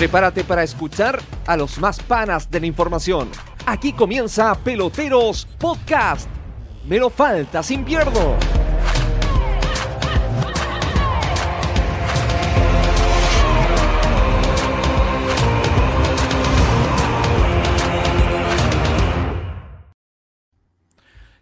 Prepárate 0.00 0.44
para 0.44 0.62
escuchar 0.62 1.20
a 1.46 1.58
los 1.58 1.78
más 1.78 2.00
panas 2.00 2.50
de 2.50 2.58
la 2.58 2.64
información. 2.64 3.28
Aquí 3.66 3.92
comienza 3.92 4.54
Peloteros 4.54 5.46
Podcast. 5.58 6.26
Me 6.86 6.96
lo 6.96 7.10
falta 7.10 7.62
sin 7.62 7.84
pierdo. 7.84 8.38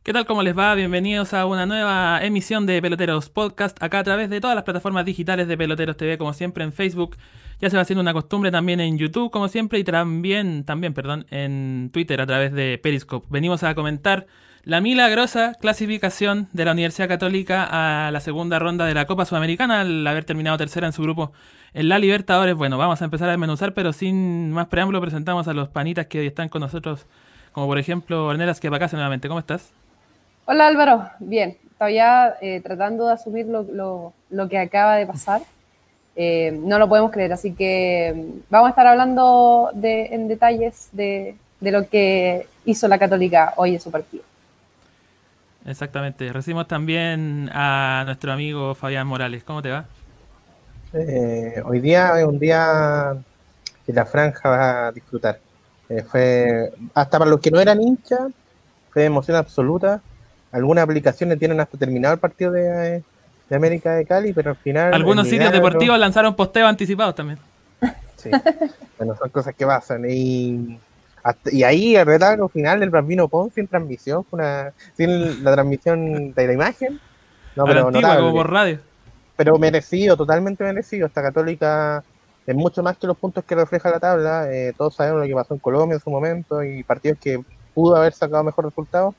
¿Qué 0.09 0.15
tal? 0.15 0.25
¿Cómo 0.25 0.43
les 0.43 0.57
va? 0.57 0.75
Bienvenidos 0.75 1.35
a 1.35 1.45
una 1.45 1.67
nueva 1.67 2.21
emisión 2.23 2.65
de 2.65 2.80
Peloteros 2.80 3.29
Podcast, 3.29 3.77
acá 3.83 3.98
a 3.98 4.05
través 4.05 4.31
de 4.31 4.41
todas 4.41 4.55
las 4.55 4.65
plataformas 4.65 5.05
digitales 5.05 5.48
de 5.48 5.59
Peloteros 5.59 5.98
TV, 5.98 6.17
como 6.17 6.33
siempre 6.33 6.65
en 6.65 6.73
Facebook. 6.73 7.19
Ya 7.61 7.69
se 7.69 7.77
va 7.77 7.83
haciendo 7.83 8.01
una 8.01 8.15
costumbre 8.15 8.51
también 8.51 8.81
en 8.81 8.97
YouTube, 8.97 9.31
como 9.31 9.48
siempre, 9.48 9.79
y 9.79 9.84
también, 9.84 10.65
también, 10.65 10.95
perdón, 10.95 11.27
en 11.29 11.91
Twitter 11.93 12.23
a 12.23 12.27
través 12.27 12.55
de 12.55 12.81
Periscope. 12.83 13.27
Venimos 13.29 13.62
a 13.65 13.75
comentar 13.75 14.27
la 14.65 14.81
milagrosa 14.81 15.53
clasificación 15.61 16.48
de 16.55 16.65
la 16.65 16.73
Universidad 16.73 17.06
Católica 17.06 17.69
a 17.70 18.11
la 18.11 18.20
segunda 18.20 18.59
ronda 18.59 18.87
de 18.87 18.95
la 18.95 19.06
Copa 19.06 19.27
Sudamericana 19.27 19.83
al 19.83 20.06
haber 20.06 20.25
terminado 20.25 20.56
tercera 20.56 20.87
en 20.87 20.95
su 20.95 21.03
grupo 21.03 21.33
en 21.75 21.91
la 21.91 21.98
Libertadores. 21.98 22.55
Bueno, 22.55 22.79
vamos 22.79 23.03
a 23.03 23.05
empezar 23.05 23.29
a 23.29 23.33
desmenuzar, 23.33 23.75
pero 23.75 23.93
sin 23.93 24.53
más 24.53 24.69
preámbulo 24.69 25.03
presentamos 25.03 25.48
a 25.48 25.53
los 25.53 25.69
panitas 25.69 26.06
que 26.06 26.20
hoy 26.20 26.29
están 26.29 26.48
con 26.48 26.62
nosotros, 26.62 27.05
como 27.53 27.67
por 27.67 27.79
ejemplo 27.79 28.25
Ornelas 28.25 28.59
que 28.59 28.69
acá 28.69 28.89
nuevamente. 28.91 29.29
¿Cómo 29.29 29.41
estás? 29.41 29.75
Hola 30.51 30.66
Álvaro, 30.66 31.11
bien, 31.19 31.59
todavía 31.77 32.36
eh, 32.41 32.62
tratando 32.62 33.06
de 33.06 33.12
asumir 33.12 33.45
lo, 33.48 34.14
que 34.48 34.59
acaba 34.59 34.97
de 34.97 35.06
pasar. 35.06 35.42
Eh, 36.17 36.59
no 36.64 36.78
lo 36.78 36.89
podemos 36.89 37.12
creer, 37.12 37.34
así 37.34 37.53
que 37.53 38.14
mm, 38.17 38.41
vamos 38.48 38.69
a 38.69 38.70
estar 38.70 38.87
hablando 38.87 39.70
en 39.75 40.27
detalles 40.27 40.89
de, 40.92 41.37
lo 41.61 41.87
que 41.91 42.47
hizo 42.64 42.89
la 42.89 42.98
Católica 42.98 43.53
hoy 43.56 43.75
en 43.75 43.81
su 43.83 43.91
partido. 43.91 44.25
Exactamente. 45.67 46.33
Recibimos 46.33 46.67
también 46.67 47.50
a 47.53 48.05
nuestro 48.06 48.33
amigo 48.33 48.75
Fabián 48.75 49.06
Morales. 49.06 49.44
¿Cómo 49.44 49.61
te 49.61 49.70
va? 49.70 49.84
Eh, 50.94 51.61
hoy 51.62 51.81
día 51.81 52.19
es 52.19 52.25
un 52.25 52.39
día 52.39 53.19
que 53.84 53.92
la 53.92 54.06
franja 54.06 54.48
va 54.48 54.87
a 54.87 54.92
disfrutar. 54.92 55.41
fue 56.11 56.72
hasta 56.94 57.19
para 57.19 57.31
los 57.31 57.39
que 57.39 57.50
no 57.50 57.61
eran 57.61 57.83
hinchas, 57.83 58.31
fue 58.91 59.05
emoción 59.05 59.37
absoluta 59.37 60.00
algunas 60.52 60.84
aplicaciones 60.84 61.38
tienen 61.38 61.60
hasta 61.60 61.77
terminado 61.77 62.14
el 62.14 62.20
partido 62.20 62.52
de, 62.52 63.02
América 63.50 63.94
de 63.94 64.04
Cali, 64.04 64.32
pero 64.32 64.50
al 64.50 64.56
final. 64.56 64.92
Algunos 64.94 65.28
sitios 65.28 65.52
deportivos 65.52 65.98
lanzaron 65.98 66.34
posteos 66.34 66.68
anticipados 66.68 67.14
también. 67.14 67.38
Sí, 68.16 68.30
bueno, 68.98 69.14
son 69.16 69.30
cosas 69.30 69.54
que 69.54 69.64
pasan. 69.64 70.04
Y, 70.08 70.78
y 71.52 71.62
ahí, 71.62 71.96
el 71.96 72.04
retardo 72.04 72.48
final 72.48 72.80
del 72.80 72.91
Bambino 72.91 73.28
Pon 73.28 73.50
sin 73.50 73.66
transmisión, 73.66 74.26
una, 74.30 74.72
sin 74.96 75.44
la 75.44 75.52
transmisión 75.52 76.32
de 76.34 76.46
la 76.46 76.52
imagen. 76.52 77.00
No, 77.56 77.64
pero 77.64 77.84
como 77.84 78.32
por 78.32 78.50
radio. 78.50 78.80
Pero 79.36 79.56
merecido, 79.58 80.16
totalmente 80.16 80.64
merecido. 80.64 81.06
Esta 81.06 81.22
Católica 81.22 82.02
es 82.46 82.56
mucho 82.56 82.82
más 82.82 82.96
que 82.96 83.06
los 83.06 83.16
puntos 83.16 83.44
que 83.44 83.54
refleja 83.54 83.91
la 83.91 84.00
tabla. 84.00 84.52
Eh, 84.52 84.72
todos 84.76 84.94
sabemos 84.94 85.20
lo 85.20 85.26
que 85.26 85.34
pasó 85.34 85.54
en 85.54 85.60
Colombia 85.60 85.94
en 85.94 86.00
su 86.00 86.10
momento 86.10 86.62
y 86.62 86.82
partidos 86.82 87.19
que 87.20 87.41
pudo 87.72 87.96
haber 87.96 88.12
sacado 88.12 88.42
mejor 88.42 88.64
resultado 88.64 89.14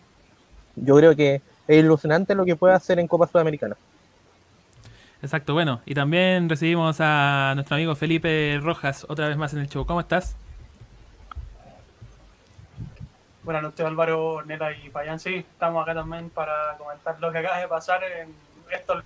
yo 0.76 0.96
creo 0.96 1.16
que 1.16 1.42
es 1.68 1.78
ilusionante 1.78 2.36
lo 2.36 2.46
que 2.46 2.56
puede 2.56 2.74
hacer 2.74 3.00
en 3.00 3.08
Copa 3.08 3.28
Sudamericana. 3.28 3.76
Exacto, 5.22 5.54
bueno, 5.54 5.82
y 5.86 5.94
también 5.94 6.48
recibimos 6.48 6.98
a 7.00 7.52
nuestro 7.56 7.76
amigo 7.76 7.94
Felipe 7.96 8.60
Rojas 8.62 9.06
otra 9.10 9.28
vez 9.28 9.38
más 9.38 9.54
en 9.54 9.60
el 9.60 9.70
show. 9.70 9.86
¿Cómo 9.86 10.00
estás? 10.00 10.36
Buenas 13.44 13.64
noches 13.64 13.86
Álvaro, 13.86 14.44
Neta 14.46 14.72
y 14.72 14.90
Payán. 14.90 15.20
Sí, 15.20 15.36
estamos 15.36 15.84
acá 15.84 15.94
también 15.94 16.30
para 16.30 16.78
comentar 16.78 17.20
lo 17.20 17.32
que 17.32 17.40
acaba 17.40 17.58
de 17.58 17.68
pasar 17.68 18.04
en 18.04 18.34
esto, 18.72 19.02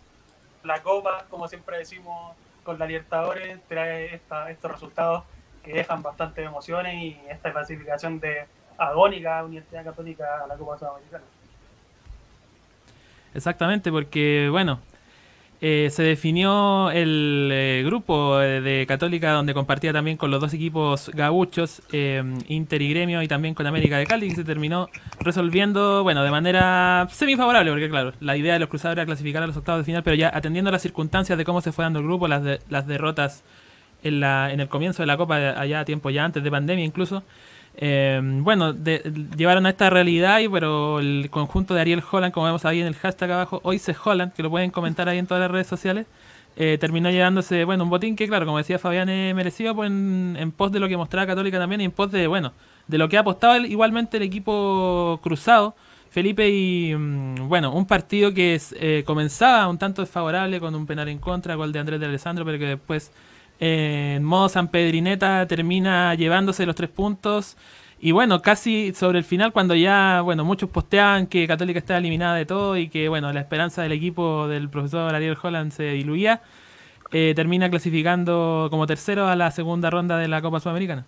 la 0.63 0.81
Copa, 0.81 1.25
como 1.29 1.47
siempre 1.47 1.77
decimos, 1.77 2.35
con 2.63 2.77
la 2.77 2.85
Libertadores, 2.85 3.59
trae 3.67 4.15
estos 4.15 4.71
resultados 4.71 5.23
que 5.63 5.73
dejan 5.73 6.03
bastantes 6.03 6.45
emociones 6.45 6.93
y 6.95 7.19
esta 7.29 7.51
clasificación 7.51 8.19
de 8.19 8.45
agónica 8.77 9.43
Universidad 9.43 9.83
Católica 9.83 10.43
a 10.43 10.47
la 10.47 10.55
Copa 10.55 10.77
Sudamericana. 10.77 11.23
Exactamente, 13.33 13.91
porque 13.91 14.47
bueno, 14.51 14.79
eh, 15.65 15.89
se 15.91 16.03
definió 16.03 16.91
el 16.91 17.47
eh, 17.49 17.83
grupo 17.85 18.37
de 18.37 18.83
Católica 18.85 19.31
donde 19.31 19.53
compartía 19.53 19.93
también 19.93 20.17
con 20.17 20.29
los 20.29 20.41
dos 20.41 20.53
equipos 20.53 21.09
gabuchos, 21.13 21.81
eh, 21.93 22.21
Inter 22.49 22.81
y 22.81 22.89
Gremio, 22.89 23.21
y 23.21 23.29
también 23.29 23.53
con 23.53 23.65
América 23.65 23.97
de 23.97 24.05
Cali, 24.05 24.25
y 24.25 24.31
se 24.31 24.43
terminó 24.43 24.89
resolviendo, 25.21 26.03
bueno, 26.03 26.21
de 26.21 26.31
manera 26.31 27.07
semi-favorable, 27.09 27.71
porque 27.71 27.89
claro, 27.89 28.11
la 28.19 28.35
idea 28.35 28.51
de 28.51 28.59
los 28.59 28.67
cruzados 28.67 28.97
era 28.97 29.05
clasificar 29.05 29.41
a 29.41 29.47
los 29.47 29.55
octavos 29.55 29.79
de 29.79 29.85
final, 29.85 30.03
pero 30.03 30.17
ya 30.17 30.29
atendiendo 30.35 30.69
las 30.69 30.81
circunstancias 30.81 31.37
de 31.37 31.45
cómo 31.45 31.61
se 31.61 31.71
fue 31.71 31.85
dando 31.85 31.99
el 31.99 32.05
grupo, 32.07 32.27
las, 32.27 32.59
las 32.69 32.85
derrotas 32.85 33.45
en, 34.03 34.19
la, 34.19 34.51
en 34.51 34.59
el 34.59 34.67
comienzo 34.67 35.01
de 35.01 35.07
la 35.07 35.15
Copa, 35.15 35.37
allá 35.37 35.85
tiempo 35.85 36.09
ya 36.09 36.25
antes 36.25 36.43
de 36.43 36.51
pandemia 36.51 36.83
incluso, 36.83 37.23
eh, 37.75 38.21
bueno, 38.23 38.73
llevaron 38.73 39.65
a 39.65 39.69
esta 39.69 39.89
realidad, 39.89 40.39
y 40.39 40.49
pero 40.49 40.99
el 40.99 41.29
conjunto 41.29 41.73
de 41.73 41.81
Ariel 41.81 42.03
Holland, 42.09 42.33
como 42.33 42.45
vemos 42.45 42.65
ahí 42.65 42.81
en 42.81 42.87
el 42.87 42.95
hashtag 42.95 43.31
abajo, 43.31 43.61
hoy 43.63 43.79
se 43.79 43.95
Holland, 44.03 44.33
que 44.33 44.43
lo 44.43 44.49
pueden 44.49 44.71
comentar 44.71 45.09
ahí 45.09 45.17
en 45.17 45.27
todas 45.27 45.41
las 45.41 45.51
redes 45.51 45.67
sociales, 45.67 46.05
eh, 46.55 46.77
terminó 46.79 47.09
llevándose, 47.09 47.65
bueno, 47.65 47.83
un 47.83 47.89
botín 47.89 48.15
que, 48.15 48.27
claro, 48.27 48.45
como 48.45 48.59
decía 48.59 48.77
Fabián, 48.77 49.09
es 49.09 49.33
merecido 49.33 49.75
pues, 49.75 49.89
en, 49.89 50.35
en, 50.39 50.51
pos 50.51 50.71
de 50.71 50.79
lo 50.79 50.87
que 50.87 50.97
mostraba 50.97 51.25
Católica 51.25 51.57
también 51.57 51.81
y 51.81 51.85
en 51.85 51.91
pos 51.91 52.11
de, 52.11 52.27
bueno, 52.27 52.53
de 52.87 52.97
lo 52.99 53.09
que 53.09 53.17
ha 53.17 53.21
apostado 53.21 53.57
igualmente 53.57 54.17
el 54.17 54.23
equipo 54.23 55.19
cruzado. 55.23 55.75
Felipe 56.11 56.47
y 56.47 56.93
mm, 56.95 57.49
bueno, 57.49 57.73
un 57.73 57.87
partido 57.87 58.35
que 58.35 58.61
eh, 58.79 59.03
comenzaba 59.03 59.67
un 59.67 59.79
tanto 59.79 60.03
desfavorable 60.03 60.59
con 60.59 60.75
un 60.75 60.85
penal 60.85 61.09
en 61.09 61.17
contra, 61.17 61.55
gol 61.55 61.71
de 61.71 61.79
Andrés 61.79 61.99
de 61.99 62.05
Alessandro, 62.05 62.45
pero 62.45 62.59
que 62.59 62.67
después 62.67 63.11
en 63.59 64.23
modo 64.23 64.49
San 64.49 64.67
Pedrineta 64.67 65.45
termina 65.47 66.15
llevándose 66.15 66.65
los 66.65 66.75
tres 66.75 66.89
puntos. 66.89 67.57
Y 67.99 68.11
bueno, 68.11 68.41
casi 68.41 68.93
sobre 68.93 69.19
el 69.19 69.23
final, 69.23 69.53
cuando 69.53 69.75
ya, 69.75 70.19
bueno, 70.21 70.43
muchos 70.43 70.69
posteaban 70.69 71.25
que 71.27 71.47
Católica 71.47 71.79
estaba 71.79 71.99
eliminada 71.99 72.35
de 72.35 72.45
todo 72.45 72.75
y 72.75 72.89
que, 72.89 73.07
bueno, 73.07 73.31
la 73.31 73.39
esperanza 73.39 73.81
del 73.81 73.93
equipo 73.93 74.47
del 74.49 74.67
profesor 74.69 75.15
Ariel 75.15 75.37
Holland 75.41 75.71
se 75.71 75.83
diluía, 75.83 76.41
eh, 77.13 77.31
termina 77.33 77.69
clasificando 77.69 78.67
como 78.69 78.87
tercero 78.87 79.27
a 79.27 79.37
la 79.37 79.51
segunda 79.51 79.89
ronda 79.89 80.17
de 80.17 80.27
la 80.27 80.41
Copa 80.41 80.59
Sudamericana. 80.59 81.05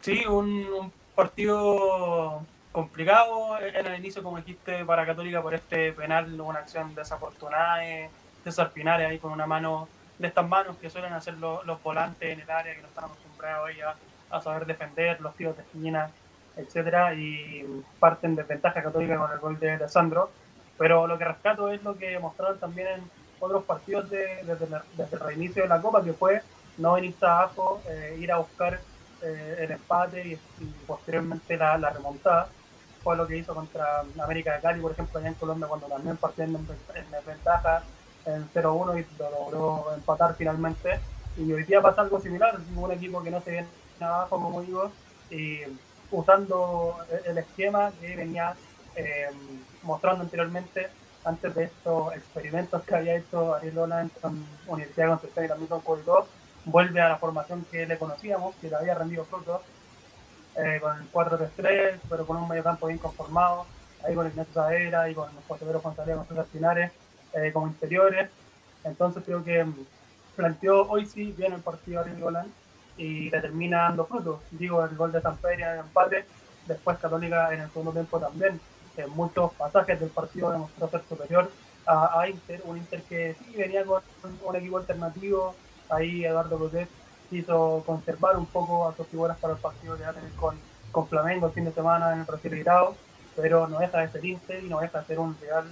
Sí, 0.00 0.24
un, 0.26 0.90
partido 1.14 2.44
complicado 2.72 3.58
en 3.60 3.86
el 3.86 3.98
inicio, 4.00 4.24
como 4.24 4.38
dijiste, 4.38 4.84
para 4.84 5.06
Católica 5.06 5.40
por 5.40 5.54
este 5.54 5.92
penal, 5.92 6.40
una 6.40 6.58
acción 6.58 6.94
desafortunada. 6.96 7.86
Eh, 7.86 8.10
César 8.44 8.70
Pinares 8.70 9.08
ahí 9.08 9.18
con 9.18 9.32
una 9.32 9.46
mano 9.46 9.88
de 10.18 10.28
estas 10.28 10.48
manos 10.48 10.76
que 10.76 10.88
suelen 10.88 11.12
hacer 11.12 11.34
los, 11.34 11.82
volantes 11.82 12.32
en 12.32 12.40
el 12.40 12.50
área, 12.50 12.74
que 12.74 12.80
no 12.80 12.88
están 12.88 13.04
acostumbrados 13.04 13.66
hoy 13.66 13.76
a, 13.80 14.40
saber 14.40 14.64
defender, 14.64 15.20
los 15.20 15.34
tiros 15.34 15.56
de 15.56 15.62
esquina, 15.62 16.10
etcétera, 16.56 17.12
y 17.14 17.84
parten 17.98 18.34
de 18.34 18.44
ventaja 18.44 18.82
católica 18.82 19.18
con 19.18 19.30
el 19.30 19.38
gol 19.38 19.58
de 19.58 19.72
Alessandro. 19.72 20.30
Pero 20.78 21.06
lo 21.06 21.18
que 21.18 21.24
rescato 21.24 21.70
es 21.70 21.82
lo 21.82 21.98
que 21.98 22.18
mostraron 22.18 22.58
también 22.58 22.88
en 22.88 23.10
otros 23.40 23.64
partidos 23.64 24.08
de, 24.08 24.42
desde, 24.44 24.66
el 25.12 25.20
reinicio 25.20 25.64
de 25.64 25.68
la 25.68 25.82
Copa, 25.82 26.02
que 26.02 26.14
fue 26.14 26.40
no 26.78 26.94
venir 26.94 27.14
abajo, 27.20 27.82
eh, 27.88 28.16
ir 28.18 28.32
a 28.32 28.38
buscar 28.38 28.80
eh, 29.22 29.56
el 29.58 29.72
empate 29.72 30.26
y, 30.26 30.64
posteriormente 30.86 31.56
la, 31.56 31.76
remontada. 31.90 32.48
Fue 33.02 33.16
lo 33.16 33.26
que 33.26 33.36
hizo 33.36 33.54
contra 33.54 34.04
América 34.22 34.54
de 34.54 34.60
Cali, 34.60 34.80
por 34.80 34.92
ejemplo, 34.92 35.18
allá 35.18 35.28
en 35.28 35.34
Colombia, 35.34 35.66
cuando 35.66 35.88
también 35.88 36.16
partieron 36.16 36.54
en, 36.54 37.04
en 37.04 37.26
ventaja 37.26 37.82
en 38.26 38.48
0-1 38.52 39.00
y 39.00 39.18
lo 39.18 39.30
logró 39.30 39.94
empatar 39.94 40.34
finalmente. 40.36 41.00
Y 41.36 41.52
hoy 41.52 41.64
día 41.64 41.80
pasa 41.80 42.02
algo 42.02 42.20
similar, 42.20 42.58
un 42.76 42.92
equipo 42.92 43.22
que 43.22 43.30
no 43.30 43.40
se 43.40 43.50
viene 43.50 43.68
abajo, 44.00 44.40
como 44.40 44.62
digo, 44.62 44.90
y 45.30 45.60
usando 46.10 46.96
el 47.24 47.38
esquema 47.38 47.90
que 48.00 48.16
venía 48.16 48.54
eh, 48.96 49.30
mostrando 49.82 50.24
anteriormente 50.24 50.88
antes 51.24 51.54
de 51.54 51.64
estos 51.64 52.14
experimentos 52.14 52.82
que 52.82 52.94
había 52.94 53.16
hecho 53.16 53.54
Ariel 53.54 53.74
Lola 53.76 54.02
en 54.02 54.10
Universidad 54.66 55.06
de 55.06 55.10
Concepción 55.12 55.44
y 55.44 55.48
también 55.48 55.68
con 55.68 55.80
COVID 55.80 56.02
vuelve 56.64 57.00
a 57.00 57.08
la 57.08 57.16
formación 57.16 57.64
que 57.70 57.86
le 57.86 57.98
conocíamos, 57.98 58.54
que 58.56 58.68
le 58.68 58.76
había 58.76 58.94
rendido 58.94 59.24
frutos, 59.24 59.62
eh, 60.56 60.78
con 60.80 60.96
el 60.98 61.10
4-3-3, 61.10 62.00
pero 62.08 62.26
con 62.26 62.36
un 62.36 62.48
medio 62.48 62.62
campo 62.62 62.86
bien 62.86 62.98
conformado, 62.98 63.66
ahí 64.04 64.14
con 64.14 64.26
Ignacio 64.26 64.52
Savera 64.52 65.08
y 65.08 65.14
con 65.14 65.34
los 65.34 65.44
porteros 65.44 65.82
Juan 65.82 65.94
con 65.94 66.36
sus 66.36 66.46
Pinares, 66.46 66.92
eh, 67.34 67.50
como 67.52 67.68
interiores. 67.68 68.30
Entonces 68.84 69.22
creo 69.24 69.44
que 69.44 69.64
mm, 69.64 69.74
planteó 70.36 70.88
hoy 70.88 71.06
sí 71.06 71.34
bien 71.36 71.52
el 71.52 71.60
partido 71.60 72.00
a 72.00 72.04
Golan 72.04 72.52
y 72.96 73.30
le 73.30 73.40
termina 73.40 73.82
dando 73.82 74.06
frutos. 74.06 74.40
Digo, 74.50 74.84
el 74.84 74.96
gol 74.96 75.12
de 75.12 75.20
San 75.20 75.36
Pedro 75.36 75.72
en 75.72 75.78
empate, 75.80 76.24
después 76.66 76.98
Católica 76.98 77.52
en 77.52 77.60
el 77.60 77.70
segundo 77.70 77.92
tiempo 77.92 78.18
también. 78.18 78.60
En 78.96 79.10
muchos 79.10 79.52
pasajes 79.54 79.98
del 79.98 80.10
partido 80.10 80.50
demostró 80.50 80.88
ser 80.90 81.02
superior 81.08 81.50
a, 81.86 82.28
Inter, 82.28 82.62
un 82.64 82.76
Inter 82.76 83.02
que 83.02 83.34
sí 83.34 83.56
venía 83.56 83.84
con 83.84 84.02
un, 84.44 84.56
equipo 84.56 84.78
alternativo, 84.78 85.54
ahí 85.88 86.24
Eduardo 86.24 86.58
Cotet 86.58 86.88
quiso 87.28 87.82
conservar 87.86 88.36
un 88.36 88.46
poco 88.46 88.88
a 88.88 88.94
sus 88.94 89.06
figuras 89.08 89.38
para 89.38 89.54
el 89.54 89.58
partido 89.58 89.96
que 89.96 90.04
va 90.04 90.10
a 90.10 90.12
tener 90.12 90.30
con, 90.32 90.54
con 90.92 91.08
Flamengo 91.08 91.46
el 91.46 91.52
fin 91.52 91.64
de 91.64 91.72
semana 91.72 92.12
en 92.12 92.20
el 92.20 92.24
Brasil 92.24 92.64
pero 93.34 93.66
no 93.66 93.78
deja 93.78 93.98
de 94.00 94.08
ser 94.10 94.24
Inter 94.24 94.62
y 94.62 94.68
no 94.68 94.80
deja 94.80 95.00
de 95.00 95.06
ser 95.06 95.18
un 95.18 95.36
real 95.40 95.64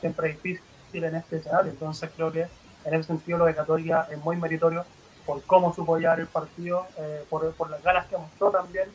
siempre 0.00 0.28
difícil 0.28 0.62
en 0.98 1.16
este 1.16 1.36
escenario. 1.36 1.70
Entonces 1.70 2.10
creo 2.14 2.30
que 2.30 2.46
en 2.84 2.94
ese 2.94 3.04
sentido 3.04 3.38
lo 3.38 3.44
de 3.46 3.54
Católica 3.54 4.08
es 4.10 4.18
muy 4.18 4.36
meritorio 4.36 4.84
por 5.26 5.42
cómo 5.42 5.72
supo 5.74 5.98
llevar 5.98 6.20
el 6.20 6.26
partido, 6.26 6.86
eh, 6.98 7.24
por, 7.30 7.52
por, 7.54 7.70
las 7.70 7.82
ganas 7.82 8.06
que 8.06 8.16
mostró 8.16 8.50
también 8.50 8.88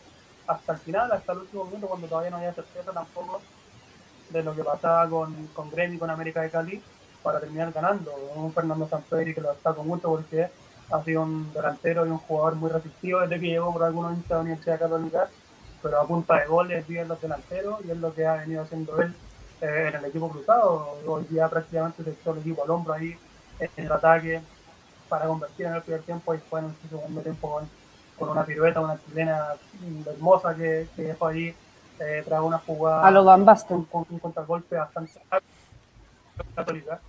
hasta 0.46 0.74
el 0.74 0.80
final, 0.80 1.12
hasta 1.12 1.32
el 1.32 1.40
último 1.40 1.66
minuto, 1.66 1.88
cuando 1.88 2.08
todavía 2.08 2.32
no 2.32 2.38
había 2.38 2.54
certeza 2.54 2.92
tampoco 2.92 3.42
de 4.30 4.44
lo 4.44 4.54
que 4.54 4.64
pasaba 4.64 5.10
con, 5.10 5.48
con 5.48 5.72
Grêmio 5.72 5.96
y 5.96 6.00
con 6.00 6.10
América 6.10 6.42
de 6.42 6.50
Cali, 6.50 6.82
para 7.24 7.40
terminar 7.40 7.72
ganando. 7.72 8.14
Un 8.36 8.54
Fernando 8.54 8.88
Sampedri 8.88 9.34
que 9.34 9.42
lo 9.42 9.52
destaco 9.52 9.84
mucho 9.84 10.10
porque 10.10 10.50
ha 10.90 11.04
sido 11.04 11.24
un 11.24 11.52
delantero 11.54 12.06
y 12.06 12.10
un 12.10 12.18
jugador 12.18 12.56
muy 12.56 12.70
resistido 12.70 13.22
desde 13.22 13.40
que 13.40 13.48
llegó 13.48 13.74
por 13.74 13.84
algunos 13.84 14.14
hinchas 14.14 14.30
de 14.30 14.36
la 14.36 14.42
Universidad 14.42 14.80
Católica, 14.80 15.30
pero 15.82 16.02
a 16.02 16.08
punta 16.08 16.40
de 16.40 16.48
goles 16.48 16.88
bien 16.88 17.08
los 17.08 17.22
delanteros 17.22 17.84
y 17.86 17.92
es 17.92 17.98
lo 17.98 18.14
que 18.14 18.26
ha 18.26 18.36
venido 18.36 18.64
haciendo 18.64 19.02
él 19.02 19.14
eh, 19.62 19.90
en 19.90 19.96
el 19.96 20.06
equipo 20.06 20.30
cruzado. 20.30 20.98
Hoy 21.06 21.26
día 21.30 21.48
prácticamente 21.48 22.04
se 22.04 22.12
echó 22.12 22.32
el 22.34 22.40
equipo 22.40 22.64
al 22.64 22.72
hombro 22.72 22.94
ahí 22.94 23.18
en 23.60 23.86
el 23.86 23.92
ataque 23.92 24.42
para 25.10 25.26
convertir 25.26 25.66
en 25.66 25.74
el 25.74 25.82
primer 25.82 26.02
tiempo 26.02 26.34
y 26.34 26.38
después 26.38 26.64
en 26.64 26.70
el 26.70 26.90
segundo 26.90 27.22
tiempo 27.22 27.62
con, 28.18 28.30
una 28.30 28.46
pirueta, 28.46 28.80
una 28.80 29.00
chilena 29.00 29.54
hermosa 30.06 30.56
que, 30.56 30.88
que 30.96 31.04
dejó 31.04 31.28
ahí 31.28 31.56
eh, 32.00 32.22
tras 32.26 32.42
una 32.42 32.60
jugada 32.60 33.08
a 33.08 33.12
lo 33.12 33.24
Van 33.24 33.44
Basten 33.44 33.84
con 33.84 34.06
un 34.10 34.20
contragolpe 34.20 34.76
bastante 34.76 35.20
católica. 36.56 37.00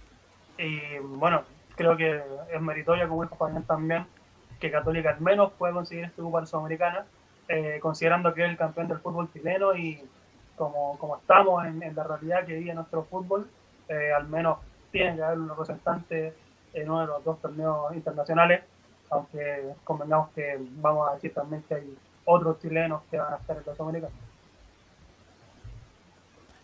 Y 0.56 0.99
bueno, 0.99 1.43
creo 1.77 1.97
que 1.97 2.23
es 2.53 2.61
meritoria, 2.61 3.06
como 3.06 3.23
dijo 3.23 3.37
Fabián 3.37 3.62
también, 3.65 4.06
que 4.59 4.71
Católica 4.71 5.11
al 5.11 5.21
menos 5.21 5.53
pueda 5.53 5.73
conseguir 5.73 6.05
este 6.05 6.21
grupo 6.21 6.44
Sudamericana, 6.44 7.05
eh, 7.49 7.79
considerando 7.81 8.35
que 8.35 8.44
es 8.44 8.51
el 8.51 8.56
campeón 8.56 8.89
del 8.89 8.99
fútbol 8.99 9.31
chileno 9.33 9.77
y 9.77 10.03
como, 10.58 10.99
como 10.99 11.16
estamos 11.16 11.64
en, 11.64 11.81
la 11.94 12.05
realidad 12.05 12.44
que 12.44 12.55
vive 12.55 12.75
nuestro 12.75 13.05
fútbol, 13.05 13.49
eh, 13.88 14.12
al 14.12 14.28
menos 14.28 14.58
tiene 14.90 15.16
que 15.16 15.22
haber 15.22 15.38
un 15.38 15.49
representante 15.49 16.34
en 16.75 16.90
uno 16.90 17.00
de 17.00 17.06
los 17.06 17.25
dos 17.25 17.40
torneos 17.40 17.94
internacionales, 17.94 18.62
aunque 19.10 19.75
convengamos 19.84 20.31
que 20.31 20.58
vamos 20.76 21.08
a 21.08 21.14
decir 21.14 21.32
también 21.32 21.62
que 21.69 21.75
hay 21.75 21.96
otros 22.25 22.60
chilenos 22.60 23.02
que 23.10 23.16
van 23.16 23.32
a 23.32 23.37
estar 23.37 23.56
en 23.56 23.62
los 23.64 23.81
americanos. 23.81 24.28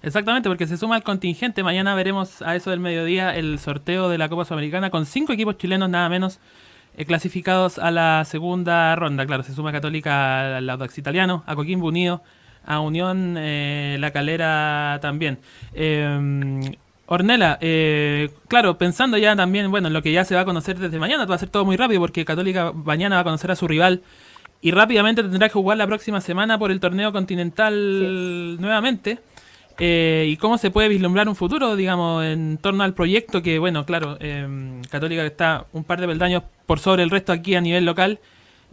Exactamente, 0.02 0.50
porque 0.50 0.66
se 0.66 0.76
suma 0.76 0.96
el 0.96 1.02
contingente. 1.02 1.62
Mañana 1.62 1.94
veremos 1.94 2.42
a 2.42 2.54
eso 2.54 2.70
del 2.70 2.80
mediodía 2.80 3.34
el 3.34 3.58
sorteo 3.58 4.10
de 4.10 4.18
la 4.18 4.28
Copa 4.28 4.44
Sudamericana 4.44 4.90
con 4.90 5.06
cinco 5.06 5.32
equipos 5.32 5.56
chilenos 5.56 5.88
nada 5.88 6.10
menos 6.10 6.40
eh, 6.96 7.06
clasificados 7.06 7.78
a 7.78 7.90
la 7.90 8.22
segunda 8.26 8.94
ronda. 8.96 9.24
Claro, 9.24 9.42
se 9.42 9.54
suma 9.54 9.72
Católica 9.72 10.58
al 10.58 10.68
Audax 10.68 10.98
Italiano, 10.98 11.42
a 11.46 11.56
Coquimbo 11.56 11.88
Unido, 11.88 12.22
a 12.66 12.80
Unión 12.80 13.36
eh, 13.38 13.96
La 14.00 14.10
Calera 14.10 14.98
también. 15.00 15.38
Eh, 15.74 16.76
Ornela, 17.06 17.58
eh, 17.60 18.30
claro, 18.48 18.78
pensando 18.78 19.18
ya 19.18 19.36
también, 19.36 19.70
bueno, 19.70 19.88
en 19.88 19.92
lo 19.94 20.02
que 20.02 20.12
ya 20.12 20.24
se 20.24 20.34
va 20.34 20.40
a 20.40 20.44
conocer 20.44 20.78
desde 20.78 20.98
mañana, 20.98 21.26
va 21.26 21.34
a 21.34 21.38
ser 21.38 21.50
todo 21.50 21.64
muy 21.64 21.76
rápido 21.76 22.00
porque 22.00 22.24
Católica 22.24 22.72
mañana 22.72 23.16
va 23.16 23.20
a 23.20 23.24
conocer 23.24 23.50
a 23.50 23.56
su 23.56 23.68
rival 23.68 24.02
y 24.62 24.70
rápidamente 24.70 25.22
tendrá 25.22 25.48
que 25.48 25.52
jugar 25.52 25.76
la 25.76 25.86
próxima 25.86 26.22
semana 26.22 26.58
por 26.58 26.70
el 26.70 26.80
torneo 26.80 27.12
continental 27.12 28.58
nuevamente. 28.58 29.18
Eh, 29.78 30.26
¿Y 30.28 30.36
cómo 30.36 30.56
se 30.56 30.70
puede 30.70 30.88
vislumbrar 30.88 31.28
un 31.28 31.34
futuro, 31.34 31.76
digamos, 31.76 32.24
en 32.24 32.58
torno 32.58 32.84
al 32.84 32.94
proyecto 32.94 33.42
que, 33.42 33.58
bueno, 33.58 33.84
claro, 33.84 34.16
eh, 34.20 34.80
Católica 34.88 35.26
está 35.26 35.66
un 35.72 35.84
par 35.84 36.00
de 36.00 36.06
peldaños 36.06 36.44
por 36.64 36.78
sobre 36.78 37.02
el 37.02 37.10
resto 37.10 37.32
aquí 37.32 37.54
a 37.54 37.60
nivel 37.60 37.84
local 37.84 38.20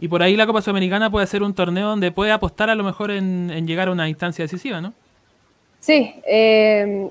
y 0.00 0.08
por 0.08 0.22
ahí 0.22 0.36
la 0.36 0.46
Copa 0.46 0.62
Sudamericana 0.62 1.10
puede 1.10 1.26
ser 1.26 1.42
un 1.42 1.54
torneo 1.54 1.88
donde 1.88 2.10
puede 2.10 2.32
apostar 2.32 2.70
a 2.70 2.74
lo 2.74 2.84
mejor 2.84 3.10
en, 3.10 3.50
en 3.50 3.66
llegar 3.66 3.88
a 3.88 3.92
una 3.92 4.08
instancia 4.08 4.44
decisiva, 4.44 4.80
¿no? 4.80 4.92
Sí, 5.80 6.14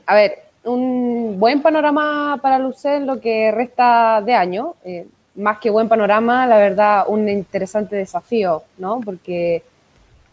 a 0.06 0.16
ver, 0.16 0.44
un 0.64 1.40
buen 1.40 1.62
panorama 1.62 2.40
para 2.42 2.60
Lucé 2.60 3.00
lo 3.00 3.20
que 3.20 3.52
resta 3.52 4.22
de 4.22 4.34
año. 4.34 4.76
Eh, 4.84 5.08
más 5.36 5.60
que 5.60 5.70
buen 5.70 5.88
panorama, 5.88 6.46
la 6.46 6.58
verdad, 6.58 7.06
un 7.08 7.28
interesante 7.30 7.96
desafío, 7.96 8.64
¿no? 8.78 9.00
Porque 9.00 9.64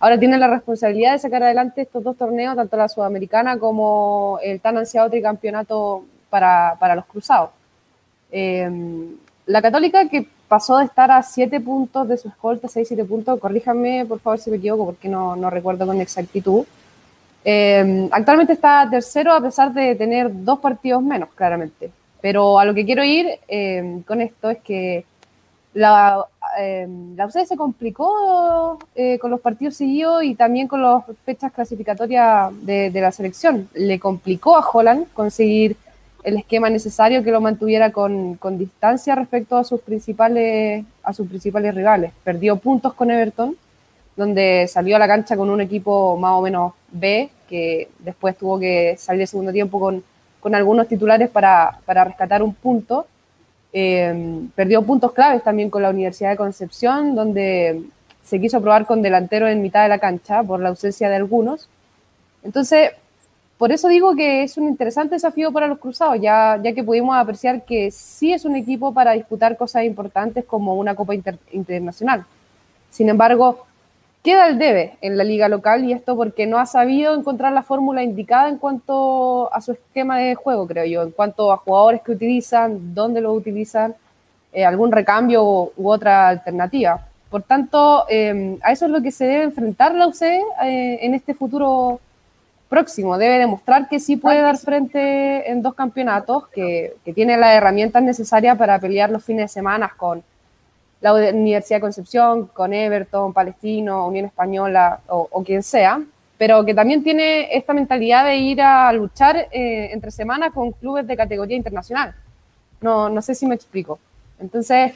ahora 0.00 0.19
tiene 0.19 0.39
la 0.39 0.49
responsabilidad 0.49 1.12
de 1.12 1.19
sacar 1.21 1.43
adelante 1.43 1.83
estos 1.83 2.03
dos 2.03 2.17
torneos, 2.17 2.56
tanto 2.56 2.77
la 2.77 2.89
Sudamericana 2.89 3.59
como 3.59 4.39
el 4.43 4.61
tan 4.61 4.77
ansiado 4.77 5.09
tricampeonato 5.09 6.05
para, 6.31 6.77
para 6.79 6.95
los 6.95 7.06
cruzados. 7.06 7.50
Eh, 8.31 8.69
la 9.47 9.62
Católica, 9.62 10.09
que 10.09 10.29
pasó 10.49 10.79
de 10.79 10.87
estar 10.87 11.11
a 11.11 11.23
7 11.23 11.61
puntos 11.61 12.09
de 12.09 12.17
su 12.17 12.29
escolta, 12.29 12.69
6-7 12.69 13.06
puntos, 13.06 13.39
corríjanme 13.39 14.06
por 14.06 14.19
favor 14.19 14.39
si 14.39 14.50
me 14.50 14.56
equivoco, 14.56 14.87
porque 14.87 15.09
no, 15.09 15.37
no 15.37 15.50
recuerdo 15.50 15.87
con 15.87 16.00
exactitud. 16.00 16.65
Eh, 17.45 18.09
actualmente 18.11 18.55
está 18.55 18.89
tercero 18.91 19.33
a 19.33 19.41
pesar 19.41 19.73
de 19.73 19.95
tener 19.95 20.29
dos 20.45 20.59
partidos 20.59 21.03
menos, 21.03 21.29
claramente. 21.35 21.91
Pero 22.21 22.59
a 22.59 22.65
lo 22.65 22.75
que 22.75 22.85
quiero 22.85 23.05
ir 23.05 23.27
eh, 23.47 24.03
con 24.06 24.21
esto 24.21 24.50
es 24.50 24.59
que 24.59 25.05
la, 25.75 26.25
eh, 26.59 26.89
la 27.15 27.27
UCD 27.27 27.45
se 27.45 27.56
complicó 27.56 28.79
con 29.21 29.31
los 29.31 29.41
partidos 29.41 29.77
seguidos 29.77 30.25
y 30.25 30.35
también 30.35 30.67
con 30.67 30.83
las 30.83 31.05
fechas 31.25 31.53
clasificatorias 31.53 32.50
de, 32.62 32.91
de, 32.91 33.00
la 33.00 33.12
selección. 33.12 33.69
Le 33.75 34.00
complicó 34.00 34.56
a 34.56 34.69
Holland 34.69 35.06
conseguir 35.12 35.77
el 36.23 36.37
esquema 36.37 36.69
necesario 36.70 37.23
que 37.23 37.31
lo 37.31 37.41
mantuviera 37.41 37.93
con, 37.93 38.35
con 38.37 38.59
distancia 38.59 39.15
respecto 39.15 39.56
a 39.56 39.65
sus 39.65 39.81
principales 39.81 40.85
a 41.03 41.12
sus 41.12 41.29
principales 41.29 41.75
rivales. 41.75 42.12
Perdió 42.25 42.56
puntos 42.56 42.94
con 42.94 43.11
Everton 43.11 43.56
donde 44.19 44.67
salió 44.67 44.97
a 44.97 44.99
la 44.99 45.06
cancha 45.06 45.37
con 45.37 45.49
un 45.49 45.61
equipo 45.61 46.17
más 46.17 46.32
o 46.32 46.43
menos 46.43 46.73
B, 46.91 47.31
que 47.49 47.88
después 48.00 48.37
tuvo 48.37 48.59
que 48.59 48.97
salir 48.99 49.23
el 49.23 49.29
segundo 49.29 49.53
tiempo 49.53 49.79
con, 49.79 50.03
con 50.41 50.56
algunos 50.56 50.88
titulares 50.88 51.31
para, 51.31 51.79
para, 51.87 52.03
rescatar 52.03 52.43
un 52.43 52.53
punto. 52.53 53.06
Eh, 53.73 54.41
perdió 54.56 54.82
puntos 54.82 55.12
claves 55.12 55.44
también 55.44 55.71
con 55.71 55.82
la 55.82 55.91
Universidad 55.91 56.31
de 56.31 56.37
Concepción, 56.37 57.14
donde 57.14 57.81
se 58.25 58.41
quiso 58.41 58.61
probar 58.61 58.87
con 58.87 59.03
delantero 59.03 59.47
en 59.47 59.62
mitad 59.62 59.85
de 59.85 59.88
la 59.88 60.00
cancha 60.00 60.43
por 60.43 60.59
la 60.59 60.71
ausencia 60.71 61.09
de 61.09 61.14
algunos. 61.14 61.69
Entonces, 62.43 62.90
por 63.59 63.73
eso 63.73 63.88
digo 63.88 64.15
que 64.15 64.45
es 64.45 64.57
un 64.57 64.69
interesante 64.69 65.17
desafío 65.17 65.50
para 65.50 65.67
los 65.67 65.79
cruzados, 65.79 66.21
ya, 66.21 66.61
ya 66.62 66.73
que 66.73 66.85
pudimos 66.85 67.17
apreciar 67.17 67.65
que 67.65 67.91
sí 67.91 68.33
es 68.33 68.45
un 68.45 68.55
equipo 68.55 68.95
para 68.95 69.12
disputar 69.12 69.57
cosas 69.57 69.83
importantes 69.85 70.45
como 70.45 70.77
una 70.77 70.95
Copa 70.95 71.15
Inter 71.15 71.38
Internacional. 71.50 72.25
Sin 72.88 73.09
embargo, 73.09 73.67
queda 74.23 74.47
el 74.47 74.59
debe 74.59 74.97
en 75.00 75.17
la 75.17 75.25
liga 75.25 75.49
local 75.49 75.85
y 75.85 75.93
esto 75.93 76.15
porque 76.15 76.47
no 76.47 76.59
ha 76.59 76.67
sabido 76.67 77.15
encontrar 77.15 77.53
la 77.53 77.65
fórmula 77.65 78.03
indicada 78.05 78.49
en 78.49 78.59
cuanto 78.59 79.53
a 79.53 79.61
su 79.61 79.73
esquema 79.73 80.19
de 80.19 80.37
juego, 80.37 80.69
creo 80.69 80.85
yo, 80.85 81.03
en 81.03 81.11
cuanto 81.11 81.50
a 81.50 81.57
jugadores 81.57 82.03
que 82.03 82.12
utilizan, 82.12 82.95
dónde 82.95 83.21
lo 83.21 83.33
utilizan, 83.33 83.95
eh, 84.53 84.65
algún 84.65 84.93
recambio 84.93 85.73
u, 85.77 85.88
otra 85.91 86.29
alternativa. 86.29 87.07
Por 87.29 87.43
tanto, 87.43 88.07
eh, 88.09 88.57
a 88.62 88.71
eso 88.71 88.87
es 88.87 88.93
lo 88.93 89.03
que 89.03 89.11
se 89.11 89.27
debe 89.27 89.43
enfrentar 89.43 89.95
la 89.95 90.07
UC 90.07 90.23
eh, 90.23 90.99
en 91.03 91.15
este 91.15 91.35
futuro 91.35 92.00
próximo. 92.68 93.18
Debe 93.18 93.38
demostrar 93.38 93.88
que 93.88 94.00
sí 94.00 94.16
puede 94.16 94.40
dar 94.40 94.58
frente 94.58 95.50
en 95.50 95.62
dos 95.62 95.75
campeonatos, 95.75 96.48
que, 96.48 96.96
que 97.04 97.12
tiene 97.12 97.37
las 97.37 97.54
herramientas 97.54 98.02
necesarias 98.02 98.56
para 98.58 98.78
pelear 98.78 99.10
los 99.10 99.25
fines 99.25 99.44
de 99.44 99.48
semana 99.48 99.92
con 99.96 100.22
la 101.00 101.14
Universidad 101.14 101.78
de 101.78 101.82
Concepción, 101.82 102.46
con 102.46 102.72
Everton, 102.72 103.32
Palestino, 103.32 104.06
Unión 104.06 104.26
Española 104.26 105.00
o, 105.06 105.42
quien 105.44 105.62
sea, 105.62 106.02
pero 106.37 106.64
que 106.64 106.75
también 106.75 107.02
tiene 107.02 107.56
esta 107.56 107.72
mentalidad 107.72 108.25
de 108.25 108.37
ir 108.37 108.60
a 108.60 108.92
luchar 108.92 109.37
eh, 109.37 109.90
entre 109.92 110.10
semanas 110.10 110.52
con 110.52 110.72
clubes 110.72 111.06
de 111.06 111.16
categoría 111.16 111.56
internacional. 111.56 112.14
No, 112.80 113.08
no 113.08 113.22
sé 113.22 113.34
si 113.34 113.46
me 113.46 113.54
explico. 113.54 113.98
Entonces, 114.40 114.92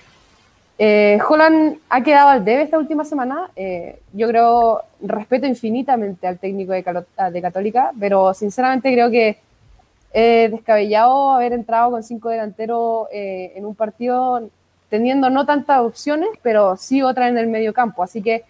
eh, 0.78 1.18
Holland 1.28 1.78
ha 1.88 2.02
quedado 2.02 2.30
al 2.30 2.44
debe 2.44 2.62
esta 2.62 2.78
última 2.78 3.04
semana. 3.04 3.50
Eh, 3.56 4.00
yo 4.12 4.28
creo, 4.28 4.82
respeto 5.00 5.46
infinitamente 5.46 6.26
al 6.26 6.38
técnico 6.38 6.72
de, 6.72 6.84
de 7.32 7.42
Católica, 7.42 7.92
pero 7.98 8.34
sinceramente 8.34 8.92
creo 8.92 9.10
que 9.10 9.38
es 10.12 10.50
descabellado 10.50 11.30
haber 11.30 11.54
entrado 11.54 11.92
con 11.92 12.02
cinco 12.02 12.28
delanteros 12.28 13.08
en 13.10 13.64
un 13.64 13.74
partido 13.74 14.42
teniendo 14.90 15.30
no 15.30 15.46
tantas 15.46 15.80
opciones, 15.80 16.28
pero 16.42 16.76
sí 16.76 17.00
otra 17.00 17.28
en 17.28 17.38
el 17.38 17.46
medio 17.46 17.72
campo. 17.72 18.02
Así 18.02 18.20
que 18.20 18.44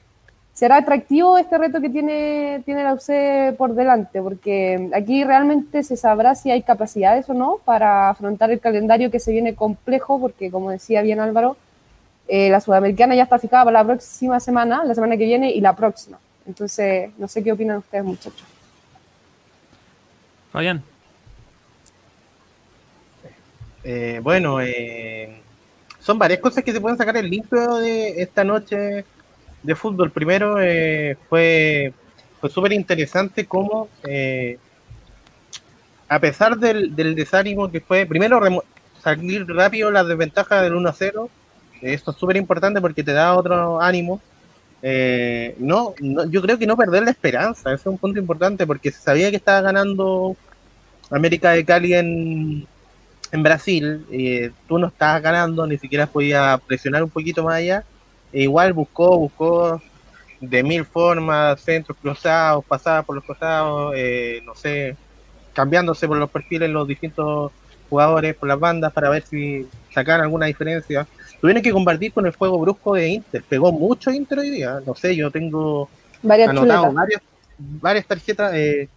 será 0.52 0.78
atractivo 0.78 1.38
este 1.38 1.56
reto 1.56 1.80
que 1.80 1.88
tiene, 1.88 2.62
tiene 2.64 2.82
la 2.82 2.94
UC 2.94 3.56
por 3.56 3.74
delante, 3.74 4.20
porque 4.20 4.90
aquí 4.92 5.22
realmente 5.22 5.84
se 5.84 5.96
sabrá 5.96 6.34
si 6.34 6.50
hay 6.50 6.62
capacidades 6.62 7.28
o 7.30 7.34
no 7.34 7.58
para 7.64 8.10
afrontar 8.10 8.50
el 8.50 8.58
calendario 8.58 9.10
que 9.10 9.20
se 9.20 9.30
viene 9.30 9.54
complejo, 9.54 10.18
porque 10.18 10.50
como 10.50 10.70
decía 10.70 11.02
bien 11.02 11.20
Álvaro, 11.20 11.56
eh, 12.34 12.48
la 12.48 12.62
sudamericana 12.62 13.14
ya 13.14 13.24
está 13.24 13.38
fijada 13.38 13.66
para 13.66 13.80
la 13.80 13.84
próxima 13.84 14.40
semana, 14.40 14.86
la 14.86 14.94
semana 14.94 15.18
que 15.18 15.26
viene 15.26 15.50
y 15.52 15.60
la 15.60 15.76
próxima. 15.76 16.18
Entonces, 16.46 17.10
no 17.18 17.28
sé 17.28 17.44
qué 17.44 17.52
opinan 17.52 17.76
ustedes, 17.76 18.02
muchachos. 18.02 18.44
Fabián. 20.50 20.82
Eh, 23.84 24.18
bueno, 24.22 24.62
eh, 24.62 25.42
son 26.00 26.18
varias 26.18 26.40
cosas 26.40 26.64
que 26.64 26.72
se 26.72 26.80
pueden 26.80 26.96
sacar 26.96 27.18
el 27.18 27.28
limpio 27.28 27.74
de 27.74 28.22
esta 28.22 28.44
noche 28.44 29.04
de 29.62 29.74
fútbol. 29.74 30.10
Primero, 30.10 30.58
eh, 30.58 31.18
fue, 31.28 31.92
fue 32.40 32.48
súper 32.48 32.72
interesante 32.72 33.44
cómo, 33.44 33.90
eh, 34.04 34.56
a 36.08 36.18
pesar 36.18 36.56
del, 36.56 36.96
del, 36.96 37.14
desánimo 37.14 37.70
que 37.70 37.82
fue, 37.82 38.06
primero 38.06 38.40
salir 39.02 39.46
rápido 39.48 39.90
la 39.90 40.02
desventaja 40.02 40.62
del 40.62 40.76
1 40.76 40.88
a 40.88 40.92
0, 40.94 41.30
esto 41.82 42.12
es 42.12 42.16
súper 42.16 42.36
importante 42.36 42.80
porque 42.80 43.04
te 43.04 43.12
da 43.12 43.34
otro 43.34 43.80
ánimo. 43.80 44.20
Eh, 44.82 45.54
no, 45.58 45.94
no, 46.00 46.24
yo 46.28 46.42
creo 46.42 46.58
que 46.58 46.66
no 46.66 46.76
perder 46.76 47.04
la 47.04 47.10
esperanza, 47.10 47.72
ese 47.72 47.82
es 47.82 47.86
un 47.86 47.98
punto 47.98 48.18
importante 48.18 48.66
porque 48.66 48.90
se 48.90 49.00
sabía 49.00 49.30
que 49.30 49.36
estaba 49.36 49.60
ganando 49.60 50.36
América 51.08 51.52
de 51.52 51.64
Cali 51.64 51.94
en, 51.94 52.66
en 53.30 53.42
Brasil, 53.42 54.04
eh, 54.10 54.50
tú 54.66 54.78
no 54.78 54.88
estabas 54.88 55.22
ganando, 55.22 55.66
ni 55.66 55.78
siquiera 55.78 56.06
podías 56.06 56.60
presionar 56.62 57.04
un 57.04 57.10
poquito 57.10 57.44
más 57.44 57.56
allá, 57.56 57.84
e 58.32 58.42
igual 58.42 58.72
buscó, 58.72 59.16
buscó 59.18 59.80
de 60.40 60.62
mil 60.64 60.84
formas, 60.84 61.60
centros 61.60 61.96
cruzados, 62.02 62.64
pasaba 62.64 63.02
por 63.02 63.14
los 63.14 63.24
costados, 63.24 63.94
eh, 63.96 64.42
no 64.44 64.56
sé, 64.56 64.96
cambiándose 65.52 66.08
por 66.08 66.16
los 66.16 66.30
perfiles 66.30 66.68
los 66.70 66.88
distintos 66.88 67.52
jugadores, 67.88 68.34
por 68.34 68.48
las 68.48 68.58
bandas, 68.58 68.92
para 68.92 69.10
ver 69.10 69.22
si 69.22 69.68
sacaban 69.94 70.22
alguna 70.22 70.46
diferencia. 70.46 71.06
Tuvieron 71.42 71.61
que 71.61 71.72
compartir 71.72 72.12
con 72.12 72.25
el 72.25 72.37
juego 72.37 72.56
brusco 72.61 72.94
de 72.94 73.08
Inter, 73.08 73.42
pegó 73.42 73.72
mucho 73.72 74.12
Inter 74.12 74.38
hoy 74.38 74.50
día, 74.50 74.80
no 74.87 74.94
sé, 74.94 75.16
yo 75.16 75.28
tengo 75.28 75.88
varias 76.22 76.50
anotado 76.50 76.92
varias, 76.92 77.20
varias 77.58 78.06
tarjetas, 78.06 78.54
eh, 78.54 78.88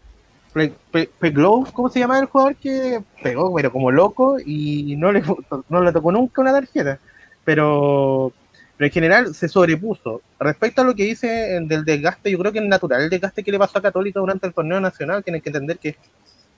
Peglow, 1.19 1.65
¿cómo 1.73 1.89
se 1.89 1.99
llama 1.99 2.19
el 2.19 2.27
jugador 2.27 2.55
que 2.55 3.01
pegó, 3.23 3.51
pero 3.55 3.71
como 3.71 3.89
loco 3.89 4.37
y 4.39 4.95
no 4.95 5.11
le, 5.11 5.23
no 5.69 5.81
le 5.81 5.91
tocó 5.91 6.11
nunca 6.11 6.43
una 6.43 6.53
tarjeta? 6.53 6.99
Pero, 7.43 8.31
pero 8.77 8.85
en 8.85 8.93
general 8.93 9.33
se 9.33 9.49
sobrepuso. 9.49 10.21
Respecto 10.39 10.83
a 10.83 10.85
lo 10.85 10.93
que 10.93 11.05
dice 11.05 11.59
del 11.63 11.83
desgaste, 11.83 12.29
yo 12.29 12.37
creo 12.37 12.51
que 12.51 12.59
es 12.59 12.65
natural 12.65 13.01
el 13.01 13.09
desgaste 13.09 13.43
que 13.43 13.51
le 13.51 13.57
pasó 13.57 13.79
a 13.79 13.81
Católica 13.81 14.19
durante 14.19 14.45
el 14.45 14.53
torneo 14.53 14.79
nacional. 14.79 15.23
Tienen 15.23 15.41
que 15.41 15.49
entender 15.49 15.79
que 15.79 15.95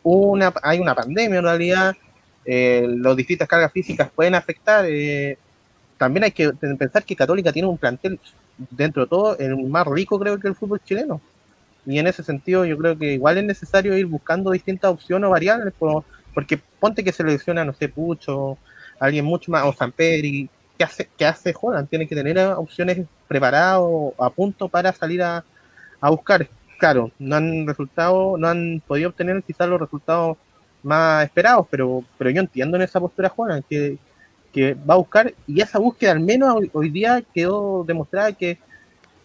una, 0.04 0.54
hay 0.64 0.80
una 0.80 0.94
pandemia 0.94 1.40
en 1.40 1.46
realidad, 1.46 1.96
eh, 2.44 2.86
las 2.88 3.16
distintas 3.16 3.48
cargas 3.48 3.72
físicas 3.72 4.12
pueden 4.14 4.36
afectar. 4.36 4.86
Eh, 4.86 5.38
también 5.98 6.26
hay 6.26 6.32
que 6.32 6.52
pensar 6.54 7.04
que 7.04 7.16
Católica 7.16 7.52
tiene 7.52 7.68
un 7.68 7.78
plantel, 7.78 8.20
dentro 8.72 9.04
de 9.04 9.10
todo, 9.10 9.38
el 9.38 9.56
más 9.68 9.86
rico 9.88 10.20
creo 10.20 10.40
que 10.40 10.48
el 10.48 10.56
fútbol 10.56 10.82
chileno 10.84 11.22
y 11.88 12.00
en 12.00 12.08
ese 12.08 12.22
sentido 12.22 12.66
yo 12.66 12.78
creo 12.78 12.98
que 12.98 13.14
igual 13.14 13.38
es 13.38 13.46
necesario 13.46 13.98
ir 13.98 14.06
buscando 14.08 14.52
distintas 14.52 14.92
opciones 14.92 15.26
o 15.26 15.32
variables, 15.32 15.74
porque 16.34 16.60
ponte 16.80 17.02
que 17.02 17.14
se 17.14 17.24
no 17.24 17.74
sé, 17.74 17.88
Pucho, 17.88 18.58
alguien 19.00 19.24
mucho 19.24 19.52
más, 19.52 19.64
o 19.66 19.72
San 19.72 19.94
Pedri, 19.94 20.50
¿qué 20.78 20.84
hace, 20.84 21.10
qué 21.18 21.26
hace 21.26 21.54
Holland? 21.60 21.88
Tiene 21.88 22.06
que 22.06 22.14
tener 22.14 22.38
opciones 22.40 23.08
preparadas 23.30 23.82
a 24.20 24.30
punto 24.30 24.68
para 24.68 24.92
salir 24.92 25.24
a, 25.24 25.46
buscar. 26.02 26.50
Claro, 26.78 27.10
no 27.20 27.38
han 27.38 27.66
resultado, 27.66 28.38
no 28.38 28.50
han 28.50 28.84
podido 28.86 29.10
obtener 29.10 29.42
quizás 29.44 29.70
los 29.70 29.80
resultados 29.80 30.38
más 30.84 31.24
esperados, 31.24 31.68
pero, 31.72 32.04
pero 32.18 32.30
yo 32.32 32.42
entiendo 32.42 32.76
en 32.76 32.84
esa 32.84 33.00
postura 33.00 33.32
Holland 33.34 33.64
que, 33.68 33.98
que 34.52 34.74
va 34.74 34.96
a 34.96 34.98
buscar, 34.98 35.34
y 35.46 35.62
esa 35.62 35.80
búsqueda 35.80 36.12
al 36.14 36.20
menos 36.20 36.64
hoy 36.74 36.90
día 36.90 37.24
quedó 37.34 37.84
demostrada 37.84 38.32
que 38.34 38.58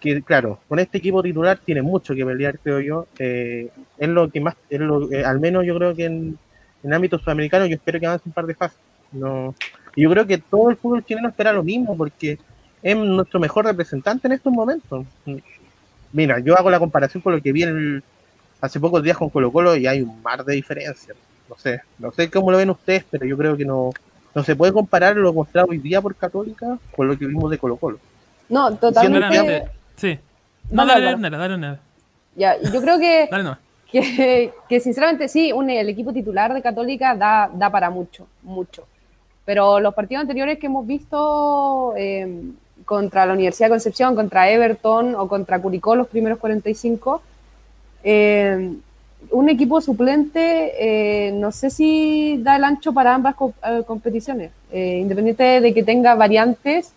que 0.02 0.20
claro, 0.20 0.58
con 0.68 0.80
este 0.80 0.98
equipo 0.98 1.22
titular 1.22 1.60
tiene 1.64 1.80
mucho 1.80 2.12
que 2.12 2.26
pelear, 2.26 2.58
creo 2.58 2.80
yo. 2.80 3.06
Eh, 3.20 3.70
es 3.96 4.08
lo 4.08 4.28
que 4.28 4.40
más, 4.40 4.56
es 4.68 4.80
lo, 4.80 5.10
eh, 5.12 5.24
al 5.24 5.38
menos 5.38 5.64
yo 5.64 5.76
creo 5.76 5.94
que 5.94 6.06
en, 6.06 6.36
en 6.82 6.92
ámbito 6.92 7.18
sudamericano 7.20 7.66
yo 7.66 7.76
espero 7.76 8.00
que 8.00 8.06
avance 8.06 8.28
un 8.28 8.32
par 8.32 8.46
de 8.46 8.54
fases. 8.56 8.80
No, 9.12 9.54
yo 9.94 10.10
creo 10.10 10.26
que 10.26 10.38
todo 10.38 10.70
el 10.70 10.76
fútbol 10.76 11.04
chileno 11.04 11.28
espera 11.28 11.52
lo 11.52 11.62
mismo 11.62 11.96
porque 11.96 12.36
es 12.82 12.96
nuestro 12.96 13.38
mejor 13.38 13.64
representante 13.64 14.26
en 14.26 14.32
estos 14.32 14.52
momentos. 14.52 15.06
Mira, 16.12 16.40
yo 16.40 16.58
hago 16.58 16.68
la 16.68 16.80
comparación 16.80 17.22
con 17.22 17.34
lo 17.34 17.40
que 17.40 17.52
vi 17.52 17.62
el, 17.62 18.02
hace 18.60 18.80
pocos 18.80 19.04
días 19.04 19.16
con 19.16 19.30
Colo 19.30 19.52
Colo 19.52 19.76
y 19.76 19.86
hay 19.86 20.02
un 20.02 20.20
mar 20.20 20.44
de 20.44 20.54
diferencias. 20.54 21.16
No 21.48 21.56
sé, 21.56 21.80
no 21.98 22.10
sé 22.10 22.28
cómo 22.28 22.50
lo 22.50 22.58
ven 22.58 22.70
ustedes, 22.70 23.04
pero 23.08 23.24
yo 23.24 23.36
creo 23.36 23.56
que 23.56 23.64
no, 23.64 23.92
no 24.34 24.42
se 24.42 24.56
puede 24.56 24.72
comparar 24.72 25.16
lo 25.16 25.32
mostrado 25.32 25.68
hoy 25.70 25.78
día 25.78 26.00
por 26.00 26.14
Católica 26.14 26.78
con 26.94 27.08
lo 27.08 27.18
que 27.18 27.26
vimos 27.26 27.50
de 27.50 27.58
Colo 27.58 27.76
Colo. 27.76 27.98
No, 28.48 28.74
totalmente. 28.76 29.70
Sí. 29.96 30.18
No, 30.70 30.86
dale, 30.86 31.04
dale, 31.04 31.30
dale, 31.30 31.58
dale, 31.58 31.78
Ya, 32.36 32.60
yo 32.60 32.80
creo 32.80 32.98
que, 32.98 33.28
que, 33.90 34.52
que, 34.68 34.80
sinceramente 34.80 35.28
sí, 35.28 35.52
un, 35.52 35.68
el 35.70 35.88
equipo 35.88 36.12
titular 36.12 36.52
de 36.54 36.62
Católica 36.62 37.14
da, 37.14 37.50
da 37.52 37.70
para 37.70 37.90
mucho, 37.90 38.26
mucho. 38.42 38.86
Pero 39.44 39.80
los 39.80 39.94
partidos 39.94 40.22
anteriores 40.22 40.58
que 40.58 40.66
hemos 40.66 40.86
visto 40.86 41.94
eh, 41.96 42.52
contra 42.84 43.26
la 43.26 43.34
Universidad 43.34 43.66
de 43.66 43.72
Concepción, 43.72 44.14
contra 44.14 44.48
Everton 44.50 45.14
o 45.14 45.28
contra 45.28 45.60
Curicó, 45.60 45.96
los 45.96 46.06
primeros 46.06 46.38
45, 46.38 47.22
eh, 48.04 48.76
un 49.30 49.48
equipo 49.48 49.80
suplente, 49.80 50.72
eh, 51.28 51.32
no 51.32 51.52
sé 51.52 51.70
si 51.70 52.38
da 52.42 52.56
el 52.56 52.64
ancho 52.64 52.92
para 52.92 53.14
ambas 53.14 53.34
competiciones, 53.86 54.50
independiente 54.72 55.60
de 55.60 55.72
que 55.72 55.82
tenga 55.82 56.14
variantes 56.14 56.92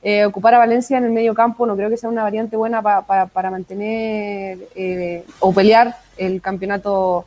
eh, 0.00 0.24
ocupar 0.24 0.54
a 0.54 0.58
Valencia 0.58 0.96
en 0.96 1.04
el 1.04 1.10
medio 1.10 1.34
campo 1.34 1.66
no 1.66 1.74
creo 1.74 1.90
que 1.90 1.96
sea 1.96 2.08
una 2.08 2.22
variante 2.22 2.56
buena 2.56 2.80
para 2.82 3.50
mantener 3.50 4.58
eh, 4.76 5.24
o 5.40 5.52
pelear 5.52 5.96
el 6.16 6.40
campeonato 6.40 7.26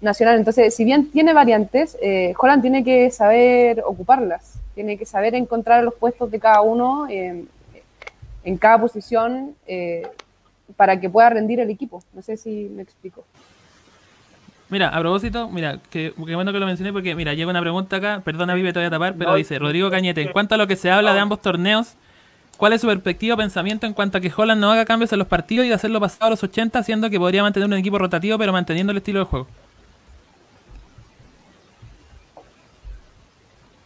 nacional. 0.00 0.38
Entonces, 0.38 0.74
si 0.74 0.84
bien 0.84 1.10
tiene 1.10 1.32
variantes, 1.32 1.96
eh, 2.00 2.32
Holland 2.38 2.62
tiene 2.62 2.84
que 2.84 3.10
saber 3.10 3.82
ocuparlas, 3.84 4.54
tiene 4.74 4.96
que 4.96 5.06
saber 5.06 5.34
encontrar 5.34 5.82
los 5.82 5.94
puestos 5.94 6.30
de 6.30 6.38
cada 6.38 6.60
uno 6.60 7.08
en 7.08 8.58
cada 8.58 8.80
posición 8.80 9.56
para 10.76 11.00
que 11.00 11.10
pueda 11.10 11.30
rendir 11.30 11.58
el 11.60 11.70
equipo. 11.70 12.02
No 12.12 12.22
sé 12.22 12.36
si 12.36 12.70
me 12.74 12.82
explico. 12.82 13.24
Mira, 14.70 14.88
a 14.88 14.98
propósito, 15.00 15.48
mira, 15.50 15.78
que, 15.90 16.14
bueno 16.16 16.52
que 16.52 16.58
lo 16.58 16.66
mencioné 16.66 16.92
porque, 16.92 17.14
mira, 17.14 17.34
llega 17.34 17.50
una 17.50 17.60
pregunta 17.60 17.96
acá, 17.96 18.22
perdona, 18.24 18.54
Vive, 18.54 18.72
te 18.72 18.78
voy 18.78 18.86
a 18.86 18.90
tapar, 18.90 19.14
pero 19.16 19.34
dice, 19.34 19.58
Rodrigo 19.58 19.90
Cañete, 19.90 20.22
en 20.22 20.32
cuanto 20.32 20.54
a 20.54 20.58
lo 20.58 20.66
que 20.66 20.76
se 20.76 20.90
habla 20.90 21.12
de 21.12 21.20
ambos 21.20 21.40
torneos, 21.42 21.96
¿Cuál 22.56 22.72
es 22.72 22.80
su 22.80 22.86
perspectiva 22.86 23.34
o 23.34 23.36
pensamiento 23.36 23.86
en 23.86 23.94
cuanto 23.94 24.18
a 24.18 24.20
que 24.20 24.32
Holland 24.34 24.60
no 24.60 24.70
haga 24.70 24.84
cambios 24.84 25.12
en 25.12 25.18
los 25.18 25.28
partidos 25.28 25.66
y 25.66 25.68
de 25.68 25.74
hacerlo 25.74 26.00
pasado 26.00 26.26
a 26.26 26.30
los 26.30 26.42
80, 26.42 26.82
siendo 26.82 27.10
que 27.10 27.18
podría 27.18 27.42
mantener 27.42 27.66
un 27.66 27.74
equipo 27.74 27.98
rotativo 27.98 28.38
pero 28.38 28.52
manteniendo 28.52 28.92
el 28.92 28.98
estilo 28.98 29.20
de 29.20 29.24
juego? 29.24 29.46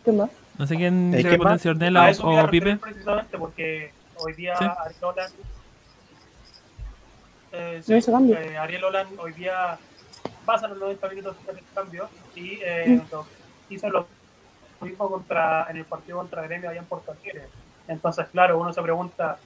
¿Qué 0.05 0.13
más? 0.13 0.31
No 0.59 0.67
sé 0.67 0.77
quién 0.77 1.13
se 1.13 1.23
responde, 1.23 1.59
si 1.61 1.69
Ornella 1.69 2.11
o, 2.21 2.45
o 2.45 2.51
Pipe. 2.51 2.77
Precisamente 2.77 3.39
porque 3.39 3.93
hoy 4.17 4.33
día 4.35 4.57
¿Sí? 4.59 4.65
Ariel 4.65 5.03
Holland. 5.03 5.33
Eh, 7.53 7.83
sí, 7.83 7.93
eh, 7.95 8.59
Ariel 8.59 8.85
Holland 8.85 9.19
hoy 9.19 9.33
día 9.33 9.79
pasa 10.49 10.67
los 10.67 10.79
90 10.79 11.09
minutos 11.11 11.37
de 11.47 11.63
cambio 11.75 12.09
y 12.35 12.59
eh, 12.65 13.03
hizo 13.69 13.91
lo 13.91 14.07
mismo 14.81 15.11
contra, 15.11 15.67
en 15.69 15.77
el 15.77 15.85
partido 15.85 16.17
contra 16.19 16.43
Gremio 16.43 16.71
allá 16.71 16.81
en 16.81 16.87
Porto 16.87 17.13
Alegre 17.13 17.49
entonces, 17.89 18.27
claro, 18.29 18.61
uno 18.61 18.73
se 18.73 18.83
pregunta, 18.83 19.39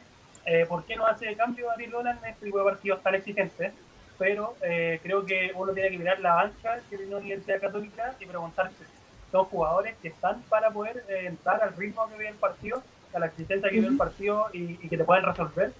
eh, 0.44 0.66
¿por 0.68 0.84
qué 0.84 0.96
no 0.96 1.06
hace 1.06 1.34
cambio 1.36 1.70
a 1.70 1.76
Lola 1.76 2.10
en 2.10 2.30
este 2.30 2.46
tipo 2.46 2.58
de 2.58 2.64
partidos 2.64 3.02
tan 3.02 3.14
exigentes? 3.14 3.72
Pero 4.18 4.56
eh, 4.62 5.00
creo 5.02 5.24
que 5.24 5.52
uno 5.54 5.72
tiene 5.72 5.90
que 5.90 5.98
mirar 5.98 6.20
la 6.20 6.34
banca 6.34 6.80
que 6.90 6.96
tiene 6.96 7.12
la 7.12 7.18
Universidad 7.18 7.60
Católica 7.60 8.14
y 8.20 8.26
preguntarse, 8.26 8.84
¿son 9.30 9.44
jugadores 9.46 9.96
que 10.02 10.08
están 10.08 10.42
para 10.42 10.70
poder 10.70 11.04
eh, 11.08 11.26
entrar 11.26 11.62
al 11.62 11.74
ritmo 11.76 12.06
que 12.08 12.18
vive 12.18 12.28
el 12.28 12.34
partido, 12.34 12.82
a 13.14 13.18
la 13.18 13.26
exigencia 13.26 13.68
que 13.68 13.76
vive 13.76 13.88
el 13.88 13.96
partido 13.96 14.48
y, 14.52 14.76
que 14.76 14.98
te 14.98 15.04
pueden 15.04 15.24
resolver? 15.24 15.72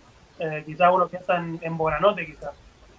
quizás 0.67 0.91
uno 0.93 1.07
piensa 1.07 1.37
en, 1.37 1.61
en 1.63 1.77
Bonanote, 1.77 2.27
quizás. 2.27 2.51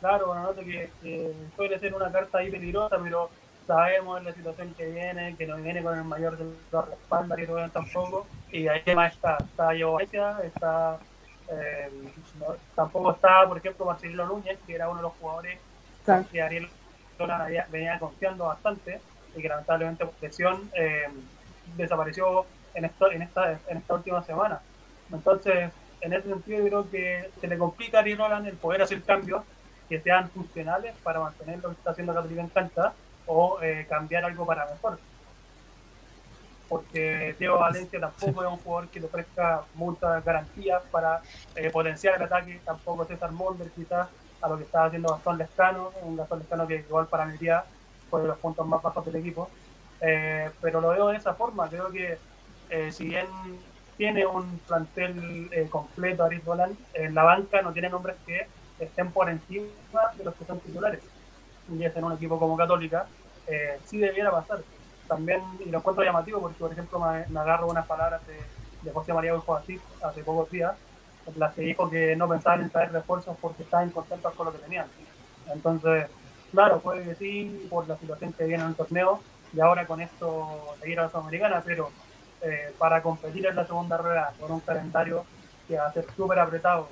Claro, 0.03 0.27
Bonanote 0.27 0.65
que 0.65 1.33
suele 1.55 1.79
ser 1.79 1.95
una 1.95 2.11
carta 2.11 2.39
ahí 2.39 2.51
peligrosa, 2.51 2.99
pero 3.01 3.29
sabemos 3.65 4.21
la 4.21 4.33
situación 4.33 4.73
que 4.73 4.87
viene, 4.87 5.33
que 5.37 5.47
no 5.47 5.55
viene 5.55 5.81
con 5.81 5.97
el 5.97 6.03
mayor 6.03 6.37
de 6.37 6.43
los 6.73 6.89
respaldos 6.89 7.37
que 7.37 7.47
todavía 7.47 7.71
tampoco, 7.71 8.27
y 8.51 8.67
ahí 8.67 8.81
más 8.93 9.13
está, 9.13 9.37
está 9.37 9.73
Yovacia, 9.73 10.39
está 10.43 10.97
eh, 11.47 11.89
tampoco 12.75 13.13
está, 13.13 13.47
por 13.47 13.57
ejemplo, 13.57 13.85
Marcelino 13.85 14.25
Núñez, 14.25 14.59
que 14.67 14.75
era 14.75 14.89
uno 14.89 14.97
de 14.97 15.03
los 15.03 15.13
jugadores 15.13 15.57
que 16.29 16.41
Ariel 16.41 16.67
venía 17.71 17.97
confiando 17.97 18.43
bastante 18.43 18.99
y 19.37 19.41
que 19.41 19.47
lamentablemente 19.47 20.03
por 20.03 20.15
presión 20.15 20.69
eh, 20.73 21.07
desapareció 21.77 22.45
en, 22.73 22.83
esto, 22.83 23.09
en, 23.09 23.21
esta, 23.21 23.57
en 23.69 23.77
esta 23.77 23.93
última 23.93 24.21
semana. 24.23 24.59
Entonces, 25.13 25.71
en 26.01 26.11
ese 26.11 26.27
sentido, 26.27 26.57
yo 26.59 26.65
creo 26.65 26.91
que 26.91 27.29
se 27.39 27.47
le 27.47 27.57
complica 27.57 27.99
a 27.99 28.01
Ariel 28.01 28.17
Roland 28.17 28.47
el 28.47 28.57
poder 28.57 28.81
hacer 28.81 29.01
cambios 29.03 29.43
que 29.89 29.99
sean 29.99 30.29
funcionales 30.29 30.95
para 31.03 31.19
mantener 31.19 31.59
lo 31.61 31.69
que 31.69 31.75
está 31.75 31.91
haciendo 31.91 32.13
Católica 32.13 32.41
en 32.41 32.49
cancha 32.49 32.93
o 33.25 33.59
eh, 33.61 33.85
cambiar 33.89 34.25
algo 34.25 34.45
para 34.45 34.65
mejor. 34.65 34.99
Porque 36.69 37.35
Diego 37.37 37.59
Valencia 37.59 37.99
tampoco 37.99 38.43
es 38.43 38.49
un 38.51 38.57
jugador 38.57 38.89
que 38.89 38.99
le 38.99 39.05
ofrezca 39.05 39.63
muchas 39.75 40.23
garantías 40.23 40.81
para 40.91 41.21
eh, 41.55 41.69
potenciar 41.69 42.15
el 42.15 42.23
ataque, 42.23 42.59
tampoco 42.65 43.05
César 43.05 43.31
Molder 43.31 43.69
quizás 43.71 44.07
a 44.41 44.49
lo 44.49 44.57
que 44.57 44.63
estaba 44.63 44.85
haciendo 44.85 45.09
Gastón 45.09 45.37
Lescano, 45.37 45.91
un 46.01 46.17
Gastón 46.17 46.39
Lescano 46.39 46.67
que 46.67 46.77
igual 46.77 47.07
para 47.07 47.25
mi 47.25 47.37
día 47.37 47.63
fue 48.09 48.21
de 48.21 48.27
los 48.27 48.37
puntos 48.39 48.65
más 48.67 48.81
bajos 48.81 49.05
del 49.05 49.17
equipo. 49.17 49.49
Eh, 50.01 50.49
pero 50.61 50.81
lo 50.81 50.89
veo 50.89 51.07
de 51.07 51.17
esa 51.17 51.33
forma, 51.33 51.69
creo 51.69 51.89
que 51.89 52.17
si 52.91 53.05
bien 53.05 53.27
tiene 53.97 54.25
un 54.25 54.59
plantel 54.67 55.49
eh, 55.51 55.67
completo, 55.69 56.23
Aris 56.23 56.43
Dolan. 56.43 56.75
En 56.93 57.13
la 57.15 57.23
banca 57.23 57.61
no 57.61 57.73
tiene 57.73 57.89
nombres 57.89 58.15
que 58.25 58.47
estén 58.79 59.11
por 59.11 59.29
encima 59.29 59.67
de 60.17 60.23
los 60.23 60.35
que 60.35 60.45
son 60.45 60.59
titulares. 60.59 61.01
Y 61.71 61.83
es 61.83 61.95
en 61.95 62.03
un 62.03 62.13
equipo 62.13 62.39
como 62.39 62.57
Católica, 62.57 63.05
eh, 63.47 63.79
sí 63.85 63.97
debiera 63.97 64.31
pasar. 64.31 64.59
También, 65.07 65.41
y 65.59 65.69
lo 65.69 65.79
encuentro 65.79 66.03
llamativo 66.03 66.39
porque, 66.39 66.57
por 66.57 66.71
ejemplo, 66.71 66.99
me, 66.99 67.39
agarro 67.39 67.67
unas 67.67 67.85
palabras 67.85 68.25
de, 68.25 68.39
de 68.81 68.91
José 68.91 69.13
María 69.13 69.33
así 69.57 69.79
hace 70.01 70.23
pocos 70.23 70.49
días, 70.49 70.73
en 71.25 71.39
las 71.39 71.53
que 71.53 71.61
dijo 71.61 71.89
que 71.89 72.15
no 72.15 72.27
pensaban 72.27 72.61
en 72.61 72.69
traer 72.69 72.91
refuerzos 72.91 73.37
porque 73.39 73.63
estaban 73.63 73.89
contentos 73.91 74.33
con 74.33 74.45
lo 74.45 74.53
que 74.53 74.59
tenían. 74.59 74.87
Entonces, 75.51 76.07
claro, 76.51 76.79
puede 76.79 77.03
que 77.03 77.15
sí, 77.15 77.67
por 77.69 77.87
la 77.87 77.97
situación 77.97 78.33
que 78.33 78.45
viene 78.45 78.63
en 78.63 78.69
el 78.69 78.75
torneo, 78.75 79.21
y 79.53 79.59
ahora 79.59 79.85
con 79.85 80.01
esto 80.01 80.75
seguir 80.81 80.99
a 80.99 81.03
la 81.03 81.09
Sudamericana, 81.09 81.61
pero 81.63 81.91
eh, 82.41 82.73
para 82.77 83.01
competir 83.01 83.45
en 83.45 83.55
la 83.55 83.65
segunda 83.65 83.97
rueda 83.97 84.33
con 84.39 84.51
un 84.51 84.59
calendario 84.61 85.25
que 85.67 85.77
va 85.77 85.87
a 85.87 85.93
ser 85.93 86.05
súper 86.15 86.39
apretado, 86.39 86.89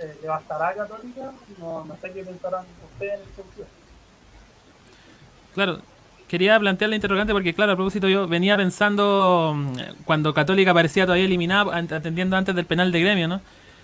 eh, 0.00 0.18
¿le 0.22 0.28
bastará 0.28 0.68
a 0.68 0.74
Católica? 0.74 1.32
No, 1.58 1.84
no 1.84 1.96
sé 2.00 2.12
qué 2.12 2.22
pensarán 2.22 2.64
ustedes 2.92 3.14
en 3.14 3.20
el 3.20 3.34
sentido. 3.34 3.66
Claro, 5.54 5.80
quería 6.28 6.58
plantear 6.58 6.90
la 6.90 6.96
interrogante 6.96 7.32
porque, 7.32 7.54
claro, 7.54 7.72
a 7.72 7.76
propósito, 7.76 8.08
yo 8.08 8.26
venía 8.26 8.56
pensando 8.56 9.54
mm, 9.56 10.04
cuando 10.04 10.34
Católica 10.34 10.74
parecía 10.74 11.04
todavía 11.04 11.26
eliminada, 11.26 11.76
atendiendo 11.76 12.36
antes 12.36 12.54
del 12.54 12.66
penal 12.66 12.90
de 12.90 13.00
gremio, 13.00 13.28
¿no? 13.28 13.40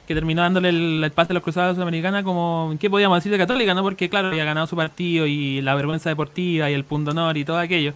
Que 0.08 0.14
terminó 0.14 0.42
dándole 0.42 0.70
el, 0.70 1.04
el 1.04 1.12
pase 1.12 1.32
a 1.32 1.34
los 1.34 1.42
cruzados 1.42 1.76
sudamericanos, 1.76 2.24
como, 2.24 2.74
¿qué 2.80 2.90
podíamos 2.90 3.18
decir 3.18 3.30
de 3.30 3.38
Católica, 3.38 3.74
no? 3.74 3.82
Porque, 3.82 4.08
claro, 4.08 4.28
había 4.28 4.44
ganado 4.44 4.66
su 4.66 4.74
partido 4.74 5.26
y 5.26 5.60
la 5.60 5.74
vergüenza 5.74 6.08
deportiva 6.10 6.68
y 6.70 6.74
el 6.74 6.84
punto 6.84 7.12
honor 7.12 7.36
y 7.36 7.44
todo 7.44 7.58
aquello. 7.58 7.94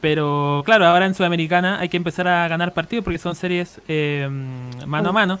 Pero, 0.00 0.62
claro, 0.64 0.86
ahora 0.86 1.04
en 1.04 1.14
Sudamericana 1.14 1.78
hay 1.78 1.90
que 1.90 1.98
empezar 1.98 2.26
a 2.26 2.48
ganar 2.48 2.72
partidos 2.72 3.04
porque 3.04 3.18
son 3.18 3.34
series 3.34 3.80
eh, 3.86 4.26
mano 4.86 5.10
a 5.10 5.12
mano. 5.12 5.40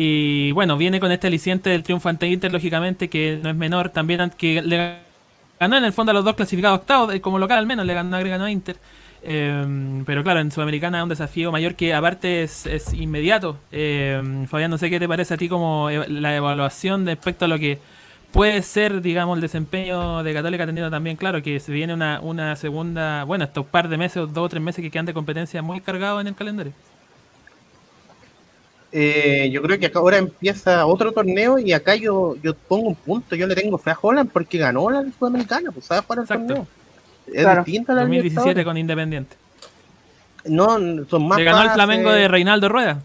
Y 0.00 0.52
bueno, 0.52 0.76
viene 0.76 1.00
con 1.00 1.10
este 1.10 1.26
aliciente 1.26 1.70
del 1.70 1.82
triunfo 1.82 2.08
ante 2.08 2.28
Inter, 2.28 2.52
lógicamente, 2.52 3.08
que 3.08 3.40
no 3.42 3.50
es 3.50 3.56
menor. 3.56 3.90
También 3.90 4.30
que 4.30 4.62
le 4.62 4.98
ganó 5.58 5.76
en 5.76 5.84
el 5.84 5.92
fondo 5.92 6.10
a 6.10 6.14
los 6.14 6.24
dos 6.24 6.36
clasificados 6.36 6.78
octavos, 6.78 7.12
eh, 7.12 7.20
como 7.20 7.36
local 7.36 7.58
al 7.58 7.66
menos, 7.66 7.84
le 7.84 7.94
ganó, 7.94 8.16
a 8.16 8.50
Inter. 8.50 8.76
Eh, 9.24 10.04
pero 10.06 10.22
claro, 10.22 10.38
en 10.38 10.52
Sudamericana 10.52 10.98
es 10.98 11.02
un 11.02 11.08
desafío 11.08 11.50
mayor 11.50 11.74
que 11.74 11.94
aparte 11.94 12.44
es, 12.44 12.64
es 12.66 12.94
inmediato. 12.94 13.58
Eh, 13.72 14.22
Fabián, 14.48 14.70
no 14.70 14.78
sé 14.78 14.88
qué 14.88 15.00
te 15.00 15.08
parece 15.08 15.34
a 15.34 15.36
ti 15.36 15.48
como 15.48 15.90
la 15.90 16.36
evaluación 16.36 17.04
respecto 17.04 17.46
a 17.46 17.48
lo 17.48 17.58
que 17.58 17.80
puede 18.30 18.62
ser, 18.62 19.02
digamos, 19.02 19.36
el 19.36 19.40
desempeño 19.40 20.22
de 20.22 20.32
Católica 20.32 20.64
teniendo 20.64 20.92
también 20.92 21.16
claro 21.16 21.42
que 21.42 21.58
se 21.58 21.72
viene 21.72 21.92
una, 21.92 22.20
una 22.20 22.54
segunda, 22.54 23.24
bueno, 23.24 23.46
estos 23.46 23.66
par 23.66 23.88
de 23.88 23.98
meses, 23.98 24.32
dos 24.32 24.44
o 24.44 24.48
tres 24.48 24.62
meses 24.62 24.80
que 24.80 24.92
quedan 24.92 25.06
de 25.06 25.14
competencia 25.14 25.60
muy 25.60 25.80
cargados 25.80 26.20
en 26.20 26.28
el 26.28 26.36
calendario. 26.36 26.72
Eh, 28.90 29.50
yo 29.52 29.60
creo 29.60 29.78
que 29.78 29.86
acá 29.86 29.98
ahora 29.98 30.16
empieza 30.16 30.86
otro 30.86 31.12
torneo 31.12 31.58
y 31.58 31.72
acá 31.72 31.94
yo, 31.94 32.36
yo 32.42 32.54
pongo 32.54 32.88
un 32.88 32.94
punto, 32.94 33.36
yo 33.36 33.46
le 33.46 33.54
tengo 33.54 33.76
fe 33.76 33.90
a 33.90 33.98
Holland 34.00 34.30
porque 34.32 34.56
ganó 34.56 34.88
la 34.88 35.04
Sudamericana, 35.18 35.70
pues 35.70 35.86
sabe 35.86 36.02
jugar 36.02 36.20
el 36.20 36.26
torneo. 36.26 36.66
Es 37.26 37.56
distinta 37.56 37.92
la 37.92 38.02
2017 38.02 38.64
con 38.64 38.78
Independiente. 38.78 39.36
No, 40.46 40.78
son 41.06 41.28
más 41.28 41.38
Le 41.38 41.44
ganó 41.44 41.62
el 41.62 41.70
Flamengo 41.70 42.10
de 42.10 42.28
Reinaldo 42.28 42.70
Rueda. 42.70 43.02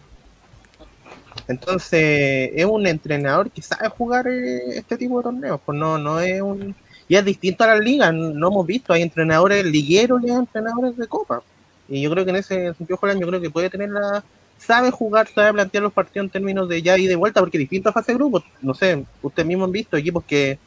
Entonces, 1.46 2.52
es 2.54 2.64
un 2.64 2.86
entrenador 2.86 3.50
que 3.50 3.60
sabe 3.60 3.88
jugar 3.90 4.26
eh, 4.28 4.78
este 4.78 4.96
tipo 4.96 5.18
de 5.18 5.24
torneos, 5.24 5.60
pues 5.64 5.76
no, 5.76 5.98
no 5.98 6.20
es 6.20 6.40
un... 6.40 6.74
Y 7.06 7.16
es 7.16 7.24
distinto 7.26 7.64
a 7.64 7.66
la 7.66 7.78
liga, 7.78 8.10
no 8.12 8.48
hemos 8.48 8.66
visto, 8.66 8.94
hay 8.94 9.02
entrenadores 9.02 9.62
ligueros 9.66 10.22
y 10.22 10.30
hay 10.30 10.36
entrenadores 10.36 10.96
de 10.96 11.06
copa. 11.06 11.42
Y 11.86 12.00
yo 12.00 12.10
creo 12.10 12.24
que 12.24 12.30
en 12.30 12.36
ese 12.36 12.72
sentido, 12.72 12.98
Holland, 13.02 13.20
yo 13.20 13.26
creo 13.26 13.42
que 13.42 13.50
puede 13.50 13.68
tener 13.68 13.90
la, 13.90 14.24
sabe 14.66 14.90
jugar, 14.90 15.28
sabe 15.28 15.52
plantear 15.52 15.82
los 15.82 15.92
partidos 15.92 16.26
en 16.26 16.30
términos 16.30 16.68
de 16.68 16.82
ya 16.82 16.96
y 16.98 17.06
de 17.06 17.16
vuelta, 17.16 17.40
porque 17.40 17.58
distinto 17.58 17.90
a 17.90 17.92
fase 17.92 18.12
de 18.12 18.18
grupos, 18.18 18.44
no 18.62 18.74
sé, 18.74 19.04
ustedes 19.22 19.46
mismos 19.46 19.66
han 19.66 19.72
visto 19.72 19.96
equipos 19.96 20.24
que, 20.24 20.58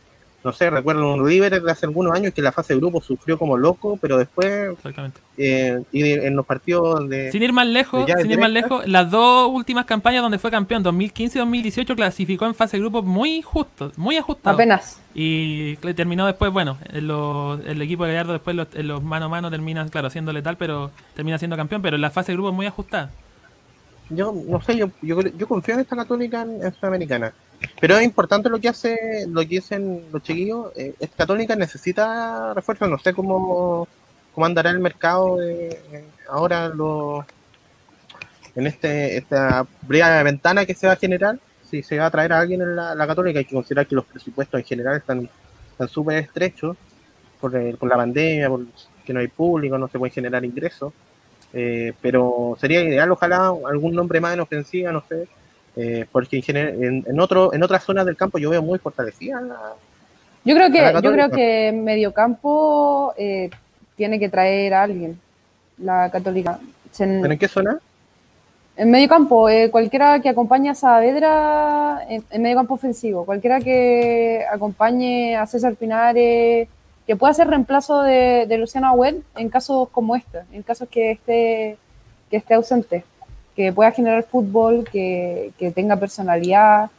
no 0.43 0.53
sé, 0.53 0.69
recuerdo 0.69 1.13
un 1.13 1.25
River 1.25 1.62
de 1.62 1.71
hace 1.71 1.88
algunos 1.88 2.13
años 2.13 2.33
que 2.33 2.41
la 2.41 2.51
fase 2.51 2.73
de 2.73 2.79
grupos 2.79 3.05
sufrió 3.05 3.38
como 3.38 3.57
loco, 3.57 3.97
pero 3.99 4.17
después, 4.17 4.71
Exactamente. 4.71 5.19
Eh, 5.38 5.81
y 5.91 6.12
en 6.12 6.36
los 6.36 6.45
partidos 6.45 7.07
de... 7.10 7.31
Sin 7.31 7.43
ir 7.43 7.53
más 7.53 7.67
lejos, 7.67 8.10
sin 8.21 8.31
ir 8.31 8.39
más 8.39 8.51
lejos, 8.51 8.88
las 8.88 9.10
dos 9.10 9.49
últimas 9.51 9.86
campañas 9.86 10.21
donde 10.21 10.39
fue 10.39 10.51
campeón, 10.51 10.83
2015 10.83 11.38
y 11.38 11.41
2018, 11.41 11.95
clasificó 11.95 12.45
en 12.45 12.55
fase 12.55 12.77
de 12.77 12.81
grupos 12.81 13.03
muy 13.03 13.41
justo, 13.41 13.91
muy 13.97 14.15
ajustado. 14.17 14.55
Apenas. 14.55 15.01
Y 15.13 15.75
terminó 15.77 16.27
después, 16.27 16.51
bueno, 16.53 16.77
el 16.93 17.81
equipo 17.81 18.05
de 18.05 18.12
Gallardo 18.12 18.33
después 18.33 18.55
en 18.75 18.88
los 18.88 19.03
mano 19.03 19.25
a 19.25 19.29
mano 19.29 19.49
termina, 19.49 19.88
claro, 19.89 20.12
siendo 20.12 20.31
letal, 20.31 20.55
pero 20.57 20.91
termina 21.15 21.39
siendo 21.39 21.57
campeón, 21.57 21.81
pero 21.81 21.95
en 21.95 22.01
la 22.01 22.12
fase 22.12 22.31
de 22.31 22.36
grupos 22.36 22.53
muy 22.53 22.67
ajustada 22.67 23.12
yo 24.09 24.31
no 24.31 24.61
sé, 24.61 24.77
yo, 24.77 24.89
yo, 25.01 25.47
confío 25.47 25.75
en 25.75 25.81
esta 25.81 25.95
católica 25.95 26.41
en, 26.41 26.73
Sudamericana. 26.73 27.33
Pero 27.81 27.97
es 27.97 28.03
importante 28.03 28.49
lo 28.49 28.59
que 28.59 28.69
hace, 28.69 29.25
lo 29.27 29.41
que 29.41 29.47
dicen 29.47 30.05
los 30.11 30.21
chiquillos. 30.23 30.71
Eh, 30.75 30.93
esta 30.99 31.17
católica 31.17 31.55
necesita 31.55 32.53
refuerzo. 32.53 32.87
No 32.87 32.99
sé 32.99 33.13
cómo, 33.13 33.87
cómo 34.33 34.45
andará 34.45 34.69
el 34.69 34.79
mercado 34.79 35.37
de, 35.37 36.05
ahora 36.29 36.69
lo, 36.69 37.25
en 38.55 38.67
este 38.67 39.17
esta 39.17 39.65
breve 39.81 40.23
ventana 40.23 40.65
que 40.65 40.75
se 40.75 40.87
va 40.87 40.93
a 40.93 40.97
generar. 40.97 41.39
Si 41.63 41.83
se 41.83 41.97
va 41.97 42.05
a 42.05 42.11
traer 42.11 42.31
a 42.31 42.39
alguien 42.39 42.61
en 42.61 42.75
la, 42.75 43.07
católica, 43.07 43.39
hay 43.39 43.45
que 43.45 43.55
considerar 43.55 43.87
que 43.87 43.95
los 43.95 44.05
presupuestos 44.05 44.59
en 44.59 44.65
general 44.65 44.97
están 44.97 45.29
súper 45.89 46.17
estrechos 46.19 46.77
por, 47.41 47.51
por 47.77 47.89
la 47.89 47.97
pandemia, 47.97 48.47
por 48.47 48.65
que 49.05 49.13
no 49.13 49.19
hay 49.19 49.27
público, 49.27 49.77
no 49.77 49.87
se 49.87 49.97
pueden 49.97 50.13
generar 50.13 50.45
ingresos. 50.45 50.93
Eh, 51.53 51.93
pero 52.01 52.57
sería 52.60 52.83
ideal, 52.83 53.12
ojalá, 53.12 53.53
algún 53.67 53.93
nombre 53.93 54.19
más 54.19 54.33
en 54.33 54.41
ofensiva, 54.41 54.91
no 54.91 55.03
sé, 55.07 55.27
eh, 55.75 56.05
porque 56.12 56.43
en, 56.47 57.03
en, 57.07 57.19
otro, 57.19 57.53
en 57.53 57.63
otras 57.63 57.83
zonas 57.83 58.05
del 58.05 58.17
campo 58.17 58.38
yo 58.38 58.49
veo 58.49 58.62
muy 58.62 58.79
fortalecida. 58.79 59.41
yo 60.43 60.55
creo 60.55 60.71
que, 60.71 60.93
yo 61.01 61.12
creo 61.12 61.29
que 61.29 61.71
mediocampo 61.71 63.13
eh, 63.17 63.49
tiene 63.95 64.19
que 64.19 64.29
traer 64.29 64.73
a 64.73 64.83
alguien, 64.83 65.19
la 65.77 66.10
Católica. 66.10 66.60
¿Pero 66.97 67.31
en 67.31 67.38
qué 67.38 67.47
zona? 67.47 67.79
En 68.75 68.91
medio 68.91 69.07
campo, 69.07 69.49
eh, 69.49 69.69
cualquiera 69.71 70.19
que 70.19 70.29
acompañe 70.29 70.69
a 70.69 70.75
Saavedra 70.75 72.05
en, 72.10 72.23
en, 72.29 72.41
medio 72.41 72.57
campo 72.57 72.75
ofensivo, 72.75 73.25
cualquiera 73.25 73.60
que 73.60 74.45
acompañe 74.51 75.36
a 75.36 75.47
César 75.47 75.75
Pinares, 75.75 76.67
que 77.07 77.15
pueda 77.15 77.33
ser 77.33 77.47
reemplazo 77.47 78.01
de, 78.01 78.45
Luciano 78.59 78.87
Agüel 78.87 79.23
en 79.37 79.49
casos 79.49 79.87
como 79.89 80.17
este, 80.17 80.41
en 80.51 80.61
casos 80.61 80.89
que 80.89 81.11
esté, 81.11 81.77
que 82.29 82.37
esté 82.37 82.53
ausente, 82.53 83.05
que 83.55 83.71
pueda 83.71 83.91
generar 83.91 84.23
fútbol, 84.23 84.85
que, 84.91 85.53
tenga 85.73 85.95
personalidad 85.95 86.91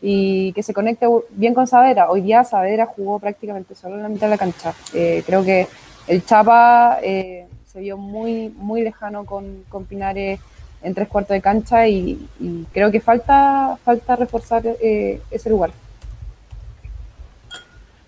y 0.00 0.54
que 0.54 0.62
se 0.62 0.72
conecte 0.72 1.06
bien 1.32 1.52
con 1.52 1.66
Saavedra. 1.66 2.10
Hoy 2.10 2.22
día 2.22 2.42
Saavedra 2.42 2.86
jugó 2.86 3.18
prácticamente 3.18 3.74
solo 3.74 3.96
en 3.96 4.02
la 4.02 4.08
mitad 4.08 4.28
de 4.28 4.30
la 4.30 4.38
cancha. 4.38 4.72
Eh, 4.94 5.22
creo 5.26 5.44
que 5.44 5.68
el 6.08 6.24
Chapa 6.24 6.98
eh, 7.02 7.46
se 7.66 7.80
vio 7.80 7.98
muy, 7.98 8.48
muy 8.56 8.80
lejano 8.80 9.26
con, 9.26 9.64
con, 9.68 9.84
Pinares 9.84 10.40
en 10.82 10.94
tres 10.94 11.06
cuartos 11.06 11.34
de 11.34 11.42
cancha 11.42 11.86
y, 11.86 12.26
creo 12.72 12.90
que 12.90 13.00
falta, 13.00 13.78
falta 13.84 14.16
reforzar 14.16 14.62
eh, 14.64 15.20
ese 15.30 15.50
lugar. 15.50 15.70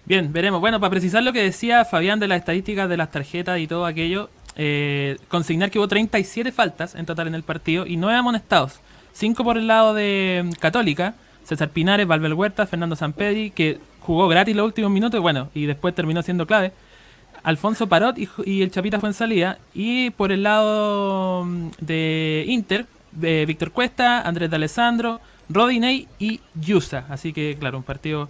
Bien, 0.05 0.33
veremos. 0.33 0.61
Bueno, 0.61 0.81
para 0.81 0.91
precisar 0.91 1.23
lo 1.23 1.33
que 1.33 1.43
decía 1.43 1.85
Fabián 1.85 2.19
de 2.19 2.27
las 2.29 2.39
estadísticas 2.39 2.89
de 2.89 2.97
las 2.97 3.11
tarjetas 3.11 3.61
y 3.61 3.69
todo 3.69 3.87
aquello, 3.87 4.31
eh, 4.57 5.17
consignar 5.29 5.71
que 5.71 5.79
hubo 5.79 5.87
37 5.87 6.51
faltas 6.51 6.95
en 6.95 7.07
total 7.07 7.29
en 7.29 7.35
el 7.35 7.45
partido 7.45 7.87
y 7.87 7.97
9 7.97 8.19
amonestados. 8.19 8.81
5 9.13 9.45
por 9.45 9.59
el 9.59 9.69
lado 9.69 9.95
de 9.95 10.43
mm, 10.45 10.53
Católica, 10.55 11.15
César 11.45 11.71
Pinares, 11.71 12.07
Valver 12.07 12.35
Huerta, 12.35 12.67
Fernando 12.67 12.97
Sampedri, 12.97 13.51
que 13.51 13.79
jugó 14.01 14.27
gratis 14.27 14.57
los 14.57 14.67
últimos 14.67 14.91
minutos, 14.91 15.21
bueno, 15.21 15.51
y 15.55 15.67
después 15.67 15.95
terminó 15.95 16.23
siendo 16.23 16.47
clave. 16.47 16.73
Alfonso 17.45 17.89
Parot 17.89 18.17
y, 18.19 18.63
el 18.63 18.71
Chapita 18.71 19.01
fue 19.01 19.09
en 19.09 19.15
salida. 19.15 19.59
Y 19.73 20.11
por 20.11 20.33
el 20.33 20.43
lado 20.43 21.45
mm, 21.45 21.69
de 21.81 22.45
Inter, 22.49 22.87
de 23.13 23.47
Víctor 23.47 23.71
Cuesta, 23.71 24.21
Andrés 24.23 24.51
de 24.51 24.57
Alessandro, 24.57 25.21
Rodinei 25.49 26.09
y 26.19 26.41
Yusa. 26.55 27.05
Así 27.09 27.33
que, 27.33 27.57
claro, 27.59 27.79
un 27.79 27.85
partido 27.85 28.29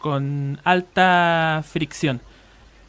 con 0.00 0.58
alta 0.64 1.62
fricción. 1.64 2.20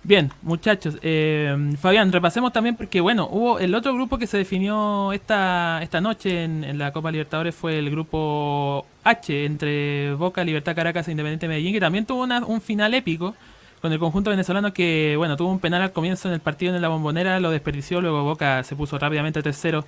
Bien, 0.03 0.31
muchachos, 0.41 0.97
eh, 1.03 1.75
Fabián, 1.79 2.11
repasemos 2.11 2.51
también 2.51 2.75
porque, 2.75 3.01
bueno, 3.01 3.29
hubo 3.31 3.59
el 3.59 3.75
otro 3.75 3.93
grupo 3.93 4.17
que 4.17 4.25
se 4.25 4.37
definió 4.37 5.13
esta, 5.13 5.79
esta 5.83 6.01
noche 6.01 6.43
en, 6.43 6.77
la 6.79 6.91
Copa 6.91 7.11
Libertadores 7.11 7.53
fue 7.53 7.77
el 7.77 7.91
grupo 7.91 8.87
H 9.03 9.45
entre 9.45 10.15
Boca, 10.15 10.43
Libertad 10.43 10.75
Caracas 10.75 11.07
e 11.07 11.11
Independiente 11.11 11.47
Medellín, 11.47 11.73
que 11.73 11.79
también 11.79 12.07
tuvo 12.07 12.23
un 12.23 12.61
final 12.61 12.95
épico 12.95 13.35
con 13.79 13.93
el 13.93 13.99
conjunto 13.99 14.31
venezolano 14.31 14.73
que, 14.73 15.13
bueno, 15.17 15.37
tuvo 15.37 15.51
un 15.51 15.59
penal 15.59 15.83
al 15.83 15.91
comienzo 15.91 16.27
en 16.29 16.33
el 16.33 16.39
partido 16.39 16.75
en 16.75 16.81
la 16.81 16.87
bombonera, 16.87 17.39
lo 17.39 17.51
desperdició, 17.51 18.01
luego 18.01 18.23
Boca 18.23 18.63
se 18.63 18.75
puso 18.75 18.97
rápidamente 18.97 19.43
tercero 19.43 19.85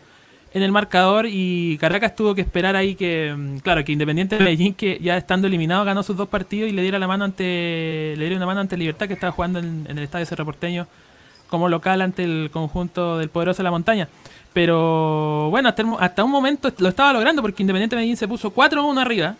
en 0.54 0.62
el 0.62 0.72
marcador 0.72 1.26
y 1.28 1.78
Caracas 1.80 2.16
tuvo 2.16 2.36
que 2.36 2.42
esperar 2.42 2.76
ahí 2.76 2.94
que, 2.96 3.34
mm, 3.36 3.58
claro, 3.58 3.84
que 3.84 3.92
Independiente 3.92 4.38
de 4.38 4.44
Medellín, 4.44 4.76
que 4.76 5.00
ya 5.02 5.18
estando 5.18 5.48
eliminado, 5.48 5.84
ganó 5.84 6.04
sus 6.04 6.16
dos 6.16 6.30
partidos 6.30 6.70
y 6.70 6.74
le 6.74 6.84
diera 6.84 7.00
la 7.00 7.08
mano 7.08 7.26
ante, 7.26 8.14
le 8.16 8.20
diera 8.20 8.38
una 8.38 8.46
mano 8.46 8.62
ante 8.62 8.78
Libertad, 8.78 9.08
que 9.08 9.14
estaba 9.14 9.32
jugando 9.32 9.60
en, 9.60 9.86
el 9.88 10.00
estadio 10.00 10.26
Cerro 10.26 10.46
Porteño 10.46 10.88
como 11.50 11.70
local 11.70 12.02
ante 12.02 12.24
el 12.24 12.50
conjunto 12.52 13.18
del 13.18 13.30
poderoso 13.30 13.58
de 13.58 13.64
la 13.64 13.72
montaña. 13.72 14.08
Pero 14.54 15.50
bueno, 15.50 15.70
hasta, 15.70 15.84
hasta 16.00 16.24
un 16.24 16.32
momento 16.32 16.72
lo 16.78 16.90
estaba 16.90 17.14
logrando 17.14 17.42
porque 17.42 17.64
Independiente 17.64 17.96
Medellín 17.96 18.18
se 18.18 18.28
puso 18.28 18.54
4-1 18.54 19.00
arriba. 19.00 19.36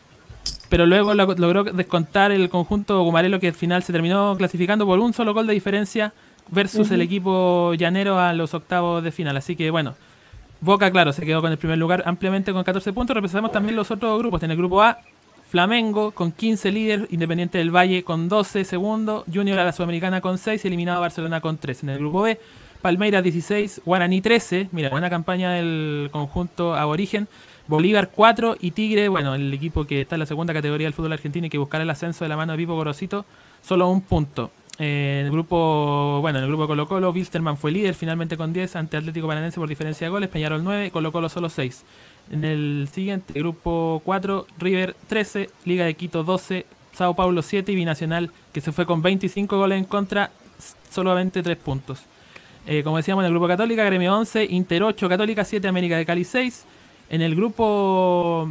Pero 0.70 0.88
luego 0.88 1.14
logró 1.14 1.64
descontar 1.66 2.32
el 2.32 2.50
conjunto 2.50 3.04
Gumarelo 3.04 3.40
que 3.40 3.48
al 3.48 3.54
final 3.54 3.84
se 3.84 3.94
terminó 3.94 4.36
clasificando 4.36 4.88
por 4.88 5.00
un 5.00 5.14
solo 5.14 5.34
gol 5.34 5.46
de 5.46 5.54
diferencia 5.54 6.14
versus 6.50 6.90
el 6.90 7.02
equipo 7.02 7.76
llanero 7.76 8.20
a 8.20 8.34
los 8.34 8.56
octavos 8.56 9.04
de 9.04 9.12
final. 9.12 9.38
Así 9.38 9.56
que 9.56 9.70
bueno, 9.70 9.96
Boca, 10.64 10.90
claro, 10.92 11.12
se 11.12 11.26
quedó 11.26 11.42
con 11.42 11.52
el 11.52 11.58
primer 11.58 11.78
lugar 11.78 12.04
ampliamente 12.06 12.54
con 12.54 12.64
14 12.64 12.94
puntos. 12.94 13.14
Representamos 13.14 13.52
también 13.52 13.76
los 13.76 13.92
otros 13.92 14.18
grupos. 14.18 14.44
En 14.44 14.52
el 14.52 14.56
grupo 14.56 14.82
A, 14.82 14.98
Flamengo 15.50 16.12
con 16.12 16.32
15 16.32 16.72
líderes, 16.72 17.12
Independiente 17.12 17.58
del 17.58 17.70
Valle 17.70 18.06
con 18.06 18.30
12 18.30 18.64
segundos, 18.64 19.26
Junior 19.32 19.60
a 19.60 19.66
la 19.66 19.74
Sudamericana 19.74 20.22
con 20.22 20.38
6 20.38 20.64
y 20.64 20.68
eliminado 20.70 21.02
Barcelona 21.02 21.42
con 21.42 21.58
3. 21.58 21.84
En 21.84 21.90
el 21.90 22.00
grupo 22.00 22.22
B, 22.22 22.40
Palmeiras 22.82 23.24
16, 23.24 23.82
Guaraní 23.84 24.22
13, 24.22 24.70
mira, 24.72 24.90
buena 24.90 25.10
campaña 25.10 25.52
del 25.52 26.08
conjunto 26.14 26.76
aborigen, 26.76 27.28
Bolívar 27.68 28.12
4 28.16 28.56
y 28.62 28.72
Tigre, 28.72 29.10
bueno, 29.10 29.36
el 29.36 29.54
equipo 29.54 29.84
que 29.84 30.00
está 30.00 30.16
en 30.16 30.22
la 30.22 30.26
segunda 30.26 30.54
categoría 30.54 30.88
del 30.88 30.94
fútbol 30.94 31.12
argentino 31.12 31.48
y 31.48 31.50
que 31.50 31.58
buscará 31.58 31.84
el 31.84 31.90
ascenso 31.90 32.24
de 32.24 32.30
la 32.30 32.38
mano 32.38 32.54
de 32.54 32.60
Pipo 32.60 32.76
Gorosito, 32.76 33.26
solo 33.62 33.90
un 33.90 34.00
punto. 34.00 34.50
Eh, 34.80 35.22
el 35.24 35.32
grupo, 35.32 36.20
bueno, 36.22 36.40
en 36.40 36.46
el 36.46 36.50
grupo 36.50 36.68
Colo 36.68 36.88
Colo, 36.88 37.12
Wilstermann 37.12 37.58
fue 37.58 37.72
líder 37.72 37.94
finalmente 37.94 38.38
con 38.38 38.54
10 38.54 38.76
ante 38.76 38.98
Atlético 38.98 39.28
Paranense 39.28 39.60
por 39.60 39.70
diferencia 39.70 40.08
de 40.08 40.12
goles, 40.12 40.30
Peñarol 40.30 40.64
9, 40.64 40.92
Colo 40.92 41.12
Colo 41.12 41.30
solo 41.30 41.50
6. 41.50 41.84
En 42.32 42.44
el 42.44 42.90
siguiente, 42.92 43.34
grupo 43.34 44.02
4, 44.04 44.48
River 44.58 44.96
13, 45.08 45.50
Liga 45.66 45.86
de 45.86 45.94
Quito 45.94 46.24
12, 46.24 46.66
Sao 46.94 47.16
Paulo 47.16 47.42
7 47.42 47.72
y 47.72 47.76
Binacional, 47.76 48.32
que 48.52 48.62
se 48.62 48.72
fue 48.72 48.86
con 48.86 49.02
25 49.02 49.58
goles 49.58 49.78
en 49.78 49.86
contra, 49.86 50.32
solamente 50.90 51.44
3 51.44 51.58
puntos. 51.58 52.04
Eh, 52.66 52.82
como 52.84 52.98
decíamos 52.98 53.24
en 53.24 53.28
el 53.28 53.32
grupo 53.34 53.48
Católica, 53.48 53.84
Gremio 53.84 54.16
11, 54.18 54.46
Inter 54.46 54.84
8, 54.84 55.10
Católica 55.10 55.44
7, 55.44 55.68
América 55.68 55.98
de 55.98 56.06
Cali 56.06 56.24
6. 56.24 56.66
En 57.10 57.22
el 57.22 57.36
grupo 57.36 58.50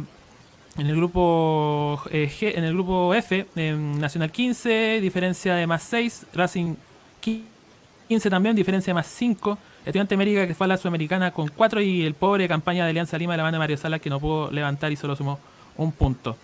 en 0.77 0.87
el 0.87 0.95
grupo 0.95 2.01
eh, 2.09 2.29
G, 2.29 2.57
en 2.57 2.63
el 2.63 2.73
grupo 2.73 3.13
F, 3.13 3.45
Nacional 3.55 4.31
15, 4.31 4.99
diferencia 5.01 5.55
de 5.55 5.67
más 5.67 5.83
6, 5.83 6.27
Racing 6.33 6.75
15 7.21 8.29
también, 8.29 8.55
diferencia 8.55 8.91
de 8.91 8.95
más 8.95 9.07
5. 9.07 9.57
Estudiante 9.85 10.15
América 10.15 10.47
que 10.47 10.55
fue 10.55 10.65
a 10.65 10.69
la 10.69 10.77
Sudamericana 10.77 11.31
con 11.31 11.49
4 11.49 11.81
y 11.81 12.03
el 12.03 12.13
pobre 12.13 12.47
campaña 12.47 12.85
de 12.85 12.91
Alianza 12.91 13.17
Lima 13.17 13.33
de 13.33 13.37
la 13.37 13.43
mano 13.43 13.55
de 13.55 13.59
Mario 13.59 13.77
Salas 13.77 13.99
que 13.99 14.09
no 14.09 14.19
pudo 14.19 14.49
levantar 14.49 14.91
y 14.91 14.95
solo 14.95 15.15
sumó 15.15 15.39
un 15.77 15.91
punto. 15.91 16.37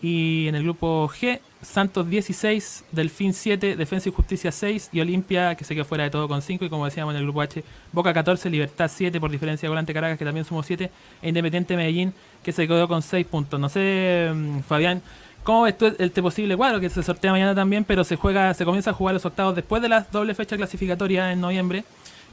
Y 0.00 0.46
en 0.46 0.54
el 0.54 0.62
grupo 0.62 1.08
G, 1.08 1.40
Santos 1.60 2.08
16, 2.08 2.84
Delfín 2.92 3.34
7, 3.34 3.74
Defensa 3.74 4.08
y 4.08 4.12
Justicia 4.12 4.52
6 4.52 4.90
y 4.92 5.00
Olimpia 5.00 5.56
que 5.56 5.64
se 5.64 5.74
quedó 5.74 5.84
fuera 5.84 6.04
de 6.04 6.10
todo 6.10 6.28
con 6.28 6.40
5 6.40 6.64
y 6.64 6.68
como 6.68 6.84
decíamos 6.84 7.14
en 7.14 7.18
el 7.18 7.24
grupo 7.24 7.40
H, 7.40 7.64
Boca 7.92 8.14
14, 8.14 8.48
Libertad 8.48 8.88
7 8.92 9.18
por 9.18 9.30
diferencia 9.30 9.66
de 9.66 9.70
Volante 9.70 9.92
Caracas 9.92 10.18
que 10.18 10.24
también 10.24 10.44
sumó 10.44 10.62
7 10.62 10.90
e 11.20 11.28
Independiente 11.28 11.76
Medellín 11.76 12.14
que 12.44 12.52
se 12.52 12.68
quedó 12.68 12.86
con 12.86 13.02
6 13.02 13.26
puntos. 13.26 13.58
No 13.58 13.68
sé, 13.68 14.30
mm, 14.32 14.60
Fabián, 14.60 15.02
¿cómo 15.42 15.62
ves 15.62 15.76
tú 15.76 15.92
este 15.98 16.22
posible 16.22 16.56
cuadro 16.56 16.78
que 16.78 16.90
se 16.90 17.02
sortea 17.02 17.32
mañana 17.32 17.54
también, 17.54 17.82
pero 17.82 18.04
se 18.04 18.14
juega, 18.14 18.54
se 18.54 18.64
comienza 18.64 18.90
a 18.90 18.94
jugar 18.94 19.14
los 19.14 19.26
octavos 19.26 19.56
después 19.56 19.82
de 19.82 19.88
las 19.88 20.12
doble 20.12 20.34
fecha 20.34 20.56
clasificatoria 20.56 21.32
en 21.32 21.40
noviembre? 21.40 21.84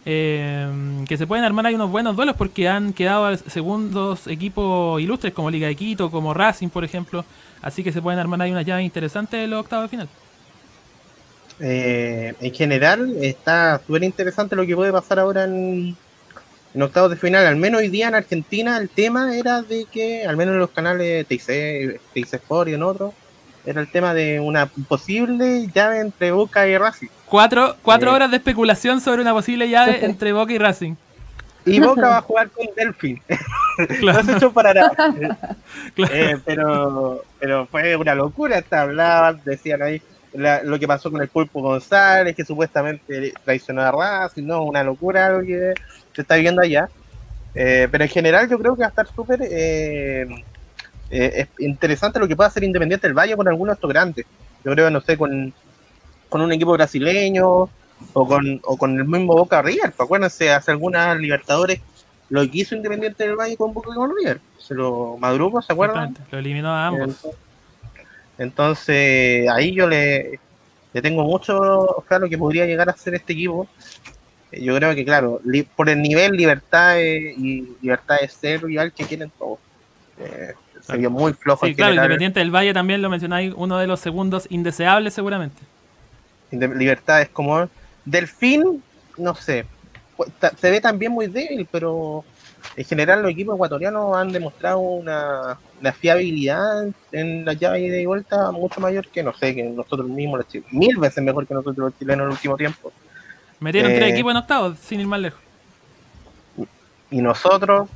Eh, 0.08 1.04
que 1.08 1.18
se 1.18 1.26
pueden 1.26 1.44
armar 1.44 1.66
ahí 1.66 1.74
unos 1.74 1.90
buenos 1.90 2.16
duelos 2.16 2.36
porque 2.36 2.70
han 2.70 2.94
quedado 2.94 3.36
segundos 3.38 4.28
equipos 4.28 5.02
ilustres 5.02 5.34
como 5.34 5.50
Liga 5.50 5.68
de 5.68 5.76
Quito, 5.76 6.12
como 6.12 6.32
Racing, 6.32 6.70
por 6.70 6.84
ejemplo. 6.84 7.26
Así 7.66 7.84
que 7.84 7.92
se 7.92 8.00
pueden 8.00 8.20
armar 8.20 8.40
ahí 8.44 8.52
unas 8.52 8.64
llaves 8.64 8.86
interesantes 8.86 9.44
en 9.44 9.50
los 9.50 9.62
octavos 9.62 9.86
de 9.86 9.90
final. 9.90 10.08
Eh, 11.60 12.36
en 12.40 12.54
general, 12.54 13.16
está 13.22 13.82
súper 13.84 14.04
interesante 14.04 14.56
lo 14.56 14.68
que 14.68 14.76
puede 14.76 14.92
pasar 14.92 15.18
ahora 15.18 15.46
en, 15.46 15.98
en, 16.76 16.82
octavos 16.84 17.10
de 17.10 17.16
final. 17.16 17.44
Al 17.44 17.56
menos 17.56 17.82
hoy 17.82 17.88
día 17.88 18.08
en 18.08 18.14
Argentina 18.14 18.78
el 18.78 18.88
tema 18.88 19.36
era 19.36 19.64
de 19.64 19.88
que, 19.92 20.28
al 20.28 20.38
menos 20.38 20.54
en 20.54 20.60
los 20.60 20.70
canales 20.70 21.26
TIC, 21.26 22.00
TIC 22.14 22.34
Sport 22.36 22.70
y 22.70 22.76
en 22.76 22.84
otros, 22.84 23.16
era 23.66 23.82
el 23.82 23.90
tema 23.90 24.14
de 24.14 24.40
una 24.40 24.68
posible 24.68 25.68
llave 25.74 26.02
entre 26.02 26.32
Boca 26.32 26.68
y 26.68 26.78
Racing. 26.78 27.08
Cuatro, 27.26 27.78
cuatro 27.82 28.14
horas 28.14 28.30
de 28.30 28.38
especulación 28.38 29.02
sobre 29.02 29.24
una 29.24 29.34
posible 29.34 29.68
llave 29.70 30.00
entre 30.06 30.34
Boca 30.34 30.54
y 30.54 30.60
Racing. 30.60 30.94
Y 31.66 31.80
Boca 31.82 32.08
va 32.08 32.18
a 32.18 32.22
jugar 32.22 32.50
con 32.50 32.68
Delfín. 32.76 33.22
Claro. 34.00 34.24
no 34.24 34.32
se 34.32 34.38
echó 34.38 34.54
para 34.54 34.74
nada. 34.74 35.14
Eh, 35.98 36.38
pero, 36.46 37.26
pero 37.38 37.66
fue 37.66 37.94
una 37.98 38.16
locura. 38.16 38.60
Hasta 38.60 38.84
hablaban, 38.84 39.42
decían 39.44 39.82
ahí 39.82 40.02
lo 40.34 40.80
que 40.80 40.88
pasó 40.88 41.12
con 41.12 41.22
el 41.22 41.28
Pulpo 41.28 41.62
González, 41.62 42.34
que 42.38 42.46
supuestamente 42.46 43.34
traicionó 43.44 43.82
a 43.82 43.92
Racing. 43.92 44.44
No, 44.46 44.64
una 44.64 44.82
locura 44.82 45.30
lo 45.30 45.42
que 45.42 45.74
se 46.14 46.22
está 46.22 46.36
viendo 46.38 46.62
allá. 46.62 46.88
Eh, 47.54 47.90
pero 47.92 48.06
en 48.06 48.10
general 48.10 48.50
yo 48.50 48.58
creo 48.58 48.76
que 48.76 48.82
va 48.82 48.86
a 48.86 48.90
estar 48.90 49.08
súper 49.08 49.40
eh, 49.42 50.26
es 51.10 51.48
interesante 51.60 52.18
lo 52.18 52.30
que 52.30 52.36
puede 52.38 52.48
hacer 52.48 52.64
Independiente 52.64 53.08
del 53.08 53.18
Valle 53.18 53.36
con 53.36 53.50
algunos 53.50 53.74
de 53.74 53.76
estos 53.76 53.90
grandes. 53.90 54.26
Yo 54.64 54.72
creo, 54.72 54.90
no 54.90 55.02
sé, 55.02 55.18
con 55.18 55.54
con 56.30 56.42
un 56.42 56.52
equipo 56.52 56.74
brasileño 56.74 57.70
o 58.14 58.28
con, 58.28 58.62
o 58.64 58.78
con 58.78 58.98
el 58.98 59.06
mismo 59.06 59.34
Boca 59.34 59.62
River. 59.62 59.92
Pues 59.92 60.06
acuérdense, 60.06 60.52
hace 60.52 60.72
algunas 60.72 61.18
Libertadores 61.18 61.80
lo 62.30 62.42
que 62.50 62.60
hizo 62.60 62.76
Independiente 62.76 63.28
del 63.28 63.36
Valle 63.36 63.58
con 63.58 63.74
Boca 63.74 63.90
y 63.92 63.96
con 63.96 64.16
River. 64.16 64.40
Se 64.58 64.74
lo 64.74 65.18
madrugo, 65.18 65.62
¿se 65.62 65.72
acuerdan? 65.72 66.16
Lo 66.32 66.40
eliminó 66.40 66.70
a 66.70 66.88
ambos. 66.88 67.28
Entonces, 68.38 69.48
ahí 69.50 69.74
yo 69.74 69.88
le, 69.88 70.40
le 70.94 71.02
tengo 71.02 71.24
mucho 71.24 72.04
claro 72.08 72.28
que 72.28 72.38
podría 72.38 72.66
llegar 72.66 72.90
a 72.90 72.94
ser 72.94 73.16
este 73.16 73.34
equipo. 73.34 73.68
Yo 74.52 74.76
creo 74.76 74.96
que, 74.96 75.06
claro, 75.06 75.42
por 75.76 75.90
el 75.90 76.02
nivel 76.02 76.32
libertad 76.32 76.98
y 76.98 77.76
libertad 77.82 78.18
de 78.22 78.28
ser 78.28 78.64
rival 78.64 78.92
que 78.92 79.06
quieren 79.06 79.32
todos. 79.38 79.60
Eh, 80.20 80.54
se 80.82 80.98
vio 80.98 81.10
muy 81.10 81.34
flojo. 81.34 81.66
Sí, 81.66 81.76
claro, 81.76 81.94
Independiente 81.94 82.40
del 82.40 82.54
Valle 82.54 82.74
también 82.74 83.02
lo 83.02 83.10
mencionáis, 83.10 83.54
uno 83.56 83.78
de 83.78 83.88
los 83.88 84.00
segundos 84.00 84.48
indeseables 84.50 85.14
seguramente 85.14 85.62
libertad 86.52 87.22
es 87.22 87.30
como 87.30 87.70
Delfín, 88.06 88.84
no 89.18 89.36
sé, 89.36 89.66
pues, 90.16 90.32
se 90.58 90.72
ve 90.72 90.80
también 90.80 91.12
muy 91.12 91.28
débil, 91.28 91.68
pero 91.70 92.24
en 92.76 92.86
general 92.86 93.22
los 93.22 93.32
equipos 93.32 93.56
ecuatorianos 93.56 94.16
han 94.16 94.32
demostrado 94.32 94.80
una, 94.80 95.58
fiabilidad 96.00 96.88
en 97.12 97.46
la 97.46 97.54
llave 97.54 97.90
de 97.90 98.08
vuelta 98.08 98.52
mucho 98.52 98.80
mayor 98.80 99.08
que, 99.08 99.24
no 99.24 99.34
sé, 99.34 99.54
que 99.54 99.64
nosotros 99.64 100.08
mismos, 100.08 100.46
mil 100.72 100.98
veces 100.98 101.24
mejor 101.24 101.46
que 101.46 101.54
nosotros 101.54 101.78
los 101.78 102.00
chilenos 102.00 102.24
en 102.24 102.28
el 102.28 102.32
último 102.32 102.58
tiempo. 102.58 102.92
Metieron 103.60 103.92
tres 103.92 104.10
eh, 104.10 104.14
equipos 104.14 104.32
en 104.32 104.38
octavos, 104.38 104.80
sin 104.80 105.00
ir 105.00 105.08
más 105.08 105.20
lejos. 105.20 105.40
Y 107.12 107.22
nosotros, 107.22 107.90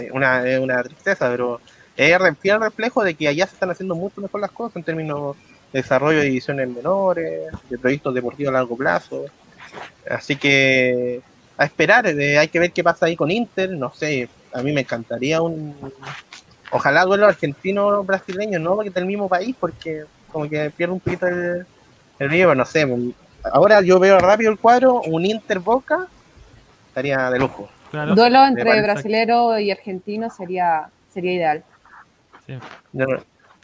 eh, 0.00 0.10
una, 0.12 0.42
una 0.60 0.82
tristeza, 0.82 1.28
pero 1.28 1.60
es 1.96 2.12
el 2.12 2.60
reflejo 2.60 3.04
de 3.04 3.14
que 3.14 3.28
allá 3.28 3.46
se 3.46 3.54
están 3.54 3.70
haciendo 3.70 3.94
mucho 3.94 4.20
mejor 4.20 4.40
las 4.40 4.50
cosas 4.50 4.76
en 4.76 4.82
términos 4.82 5.36
desarrollo 5.74 6.20
de 6.20 6.26
divisiones 6.26 6.68
menores, 6.68 7.52
de 7.68 7.78
proyectos 7.78 8.14
deportivos 8.14 8.50
a 8.50 8.58
largo 8.58 8.76
plazo. 8.76 9.24
Así 10.08 10.36
que 10.36 11.20
a 11.58 11.64
esperar, 11.64 12.06
eh, 12.06 12.38
hay 12.38 12.48
que 12.48 12.60
ver 12.60 12.72
qué 12.72 12.84
pasa 12.84 13.06
ahí 13.06 13.16
con 13.16 13.30
Inter, 13.30 13.70
no 13.70 13.92
sé, 13.92 14.28
a 14.52 14.62
mí 14.62 14.72
me 14.72 14.82
encantaría 14.82 15.42
un... 15.42 15.74
Ojalá 16.70 17.04
duelo 17.04 17.26
argentino-brasileño, 17.26 18.58
no 18.58 18.74
porque 18.74 18.88
es 18.88 18.94
del 18.94 19.06
mismo 19.06 19.28
país, 19.28 19.54
porque 19.58 20.04
como 20.32 20.48
que 20.48 20.70
pierde 20.70 20.94
un 20.94 21.00
poquito 21.00 21.26
el, 21.26 21.66
el 22.18 22.30
río, 22.30 22.54
no 22.54 22.64
sé. 22.64 22.86
Ahora 23.52 23.80
yo 23.80 23.98
veo 23.98 24.18
rápido 24.18 24.50
el 24.50 24.58
cuadro, 24.58 25.00
un 25.02 25.24
Inter-Boca, 25.26 26.06
estaría 26.88 27.30
de 27.30 27.38
lujo. 27.38 27.68
Duelo 28.14 28.44
entre 28.44 28.82
brasilero 28.82 29.58
y 29.58 29.70
argentino 29.70 30.30
sería, 30.30 30.88
sería 31.12 31.32
ideal. 31.32 31.64
Sí. 32.46 32.58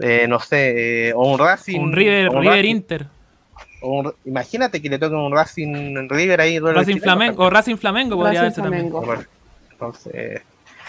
Eh, 0.01 0.27
no 0.29 0.41
sé, 0.41 1.09
eh, 1.09 1.13
o 1.15 1.33
un 1.33 1.39
Racing. 1.39 1.81
Un 1.81 1.93
River, 1.93 2.31
River 2.33 2.65
Inter. 2.65 3.07
imagínate 4.25 4.81
que 4.81 4.89
le 4.89 4.99
toque 4.99 5.15
un 5.15 5.33
Racing 5.33 6.09
River 6.09 6.41
ahí. 6.41 6.59
Racing 6.59 7.01
Flamengo, 7.01 7.45
o 7.45 7.51
Racing 7.51 7.77
Flamengo 7.77 8.17
podría 8.17 8.43
Racing 8.43 8.63
Flamengo. 8.63 9.01
también. 9.01 9.27
entonces, 9.73 10.43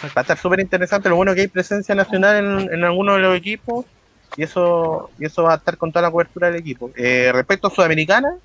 va 0.06 0.12
a 0.15 0.21
estar 0.21 0.38
súper 0.38 0.60
interesante. 0.60 1.10
Lo 1.10 1.15
bueno 1.15 1.34
que 1.36 1.41
hay 1.41 1.47
presencia 1.47 1.93
nacional 1.95 2.38
en, 2.38 2.74
en 2.74 2.84
algunos 2.84 3.15
de 3.17 3.21
los 3.21 3.38
equipos 3.38 3.86
y 4.38 4.43
eso 4.43 5.10
y 5.19 5.26
eso 5.26 5.43
va 5.43 5.54
a 5.54 5.58
estar 5.58 5.78
con 5.78 5.91
toda 5.91 6.04
la 6.04 6.12
cobertura 6.12 6.47
del 6.47 6.60
equipo. 6.60 6.91
Eh, 6.95 7.32
respecto 7.34 7.67
a 7.67 7.71
Sudamericana, 7.71 8.36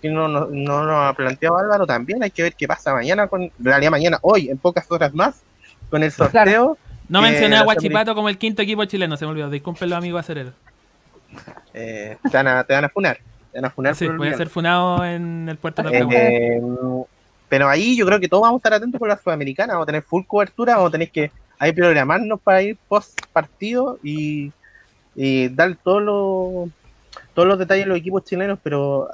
que 0.00 0.08
no, 0.08 0.28
no, 0.28 0.46
no 0.46 0.84
nos 0.84 1.10
ha 1.10 1.14
planteado 1.14 1.58
Álvaro, 1.58 1.86
también 1.86 2.22
hay 2.22 2.30
que 2.30 2.42
ver 2.42 2.54
qué 2.54 2.66
pasa 2.66 2.92
mañana, 2.92 3.26
con, 3.26 3.42
en 3.42 3.52
realidad 3.58 3.90
mañana, 3.90 4.18
hoy, 4.22 4.50
en 4.50 4.58
pocas 4.58 4.90
horas 4.90 5.14
más, 5.14 5.42
con 5.88 6.02
el 6.02 6.12
sorteo. 6.12 6.76
No 7.10 7.20
mencioné 7.20 7.56
a 7.56 7.64
Guachipato 7.64 8.14
como 8.14 8.28
el 8.28 8.38
quinto 8.38 8.62
equipo 8.62 8.84
chileno, 8.84 9.16
se 9.16 9.24
me 9.24 9.32
olvidó. 9.32 9.50
Disculpen 9.50 9.90
los 9.90 9.98
amigos 9.98 10.20
acereros. 10.20 10.54
Eh, 11.74 12.16
te, 12.22 12.36
van 12.36 12.46
a, 12.46 12.62
te 12.62 12.72
van 12.72 12.84
a 12.84 12.88
funar. 12.88 13.18
Te 13.50 13.58
van 13.58 13.64
a 13.64 13.70
funar 13.70 13.96
sí, 13.96 14.06
voy 14.06 14.28
a 14.28 14.36
ser 14.36 14.48
funado 14.48 15.04
en 15.04 15.48
el 15.48 15.56
puerto 15.56 15.82
de 15.82 15.98
eh, 15.98 16.62
Pero 17.48 17.68
ahí 17.68 17.96
yo 17.96 18.06
creo 18.06 18.20
que 18.20 18.28
todos 18.28 18.42
vamos 18.42 18.58
a 18.58 18.60
estar 18.60 18.74
atentos 18.74 19.00
con 19.00 19.08
la 19.08 19.18
Sudamericana. 19.18 19.72
Vamos 19.72 19.86
a 19.86 19.86
tener 19.86 20.02
full 20.02 20.22
cobertura, 20.24 20.76
vamos 20.76 20.90
a 20.90 20.92
tener 20.92 21.10
que 21.10 21.32
ahí 21.58 21.72
programarnos 21.72 22.40
para 22.40 22.62
ir 22.62 22.78
post 22.86 23.20
partido 23.32 23.98
y, 24.04 24.52
y 25.16 25.48
dar 25.48 25.76
todos 25.82 26.02
los, 26.02 26.70
todos 27.34 27.48
los 27.48 27.58
detalles 27.58 27.86
de 27.86 27.88
los 27.88 27.98
equipos 27.98 28.22
chilenos. 28.22 28.60
Pero 28.62 29.08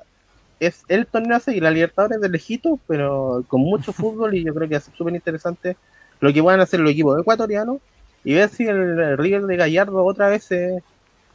es 0.60 0.84
el 0.88 1.06
torneo 1.06 1.40
seguir, 1.40 1.62
la 1.62 1.70
Libertadores 1.70 2.20
de 2.20 2.28
lejito, 2.28 2.78
pero 2.86 3.42
con 3.48 3.62
mucho 3.62 3.92
fútbol 3.94 4.34
y 4.34 4.44
yo 4.44 4.54
creo 4.54 4.68
que 4.68 4.76
es 4.76 4.90
súper 4.94 5.14
interesante 5.14 5.78
lo 6.20 6.32
que 6.32 6.40
van 6.40 6.60
a 6.60 6.64
hacer 6.64 6.80
los 6.80 6.90
equipos 6.90 7.20
ecuatorianos 7.20 7.78
y 8.24 8.34
ver 8.34 8.48
si 8.48 8.66
el, 8.66 9.16
River 9.16 9.42
de 9.42 9.56
Gallardo 9.56 10.04
otra 10.04 10.28
vez 10.28 10.44
se, 10.44 10.82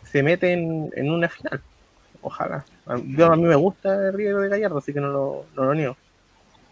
se 0.03 0.23
mete 0.23 0.53
en, 0.53 1.11
una 1.11 1.29
final. 1.29 1.61
Ojalá. 2.21 2.65
Yo, 3.07 3.31
a 3.31 3.35
mí 3.35 3.43
me 3.43 3.55
gusta 3.55 4.07
el 4.07 4.13
River 4.13 4.35
de 4.37 4.49
Gallardo, 4.49 4.77
así 4.79 4.93
que 4.93 4.99
no 4.99 5.07
lo, 5.07 5.45
no 5.55 5.65
lo 5.65 5.73
niego. 5.73 5.95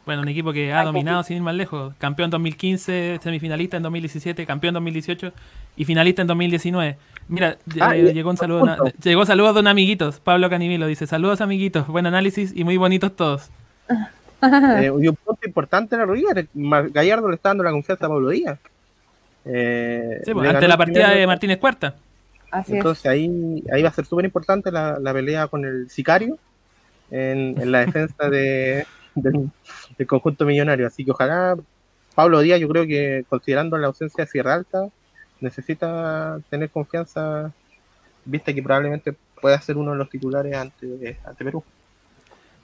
Bueno, 0.06 0.24
un 0.24 0.28
equipo 0.28 0.52
que 0.52 0.74
ha 0.74 0.84
dominado 0.84 1.22
sin 1.22 1.38
ir 1.38 1.44
más 1.44 1.54
lejos. 1.54 1.94
Campeón 2.00 2.32
2015, 2.32 3.20
semifinalista 3.22 3.78
en 3.78 3.84
2017, 3.84 4.46
campeón 4.48 4.74
2018 4.74 5.32
y 5.78 5.86
finalista 5.86 6.24
en 6.24 6.28
2019. 6.28 6.98
Mira, 7.28 7.58
ah, 7.80 7.94
llegó 7.94 8.32
un 8.32 8.38
saludo, 8.38 8.92
llegó 9.04 9.26
saludos 9.26 9.54
de 9.54 9.60
un 9.62 9.68
amiguitos. 9.68 10.20
Pablo 10.20 10.50
Canimilo 10.50 10.88
dice, 10.88 11.06
saludos 11.06 11.42
amiguitos, 11.42 11.86
buen 11.86 12.08
análisis 12.08 12.54
y 12.56 12.64
muy 12.64 12.78
bonitos 12.78 13.16
todos. 13.16 13.52
Eh, 14.82 14.86
y 14.86 15.08
un 15.08 15.16
punto 15.16 15.46
importante 15.46 15.96
en 15.96 16.02
la 16.02 16.06
River, 16.06 16.48
Gallardo 16.92 17.28
le 17.28 17.36
está 17.36 17.50
dando 17.50 17.64
la 17.64 17.72
confianza 17.72 18.06
a 18.06 18.10
Pablo 18.10 18.30
Díaz. 18.30 18.58
Eh, 19.46 20.22
sí, 20.24 20.34
pues, 20.34 20.50
ante 20.50 20.68
la 20.68 20.78
partida 20.78 21.12
de 21.12 21.28
Martínez 21.28 21.58
Cuarta. 21.58 21.96
Entonces 22.68 23.06
ahí, 23.06 23.64
ahí 23.72 23.84
va 23.84 23.90
a 23.90 23.94
ser 23.94 24.06
súper 24.06 24.26
importante 24.26 24.72
la, 24.72 24.98
pelea 25.14 25.48
con 25.48 25.66
el 25.66 25.90
sicario 25.90 26.38
en 27.12 27.72
la 27.72 27.86
defensa 27.86 28.30
de, 28.30 28.86
del, 29.16 29.52
conjunto 30.08 30.46
millonario. 30.46 30.88
Así 30.88 31.06
que 31.06 31.12
ojalá 31.12 31.58
Pablo 32.16 32.40
Díaz, 32.40 32.60
yo 32.60 32.70
creo 32.70 32.86
que 32.86 33.26
considerando 33.30 33.78
la 33.78 33.88
ausencia 33.88 34.24
de 34.24 34.32
Sierra 34.32 34.56
Alta, 34.56 34.88
necesita 35.40 36.40
tener 36.50 36.70
confianza, 36.70 37.52
viste 38.26 38.54
que 38.54 38.64
probablemente 38.64 39.16
pueda 39.40 39.60
ser 39.62 39.78
uno 39.78 39.92
de 39.92 39.98
los 39.98 40.10
titulares 40.10 40.56
ante, 40.56 41.18
ante 41.24 41.44
Perú. 41.44 41.64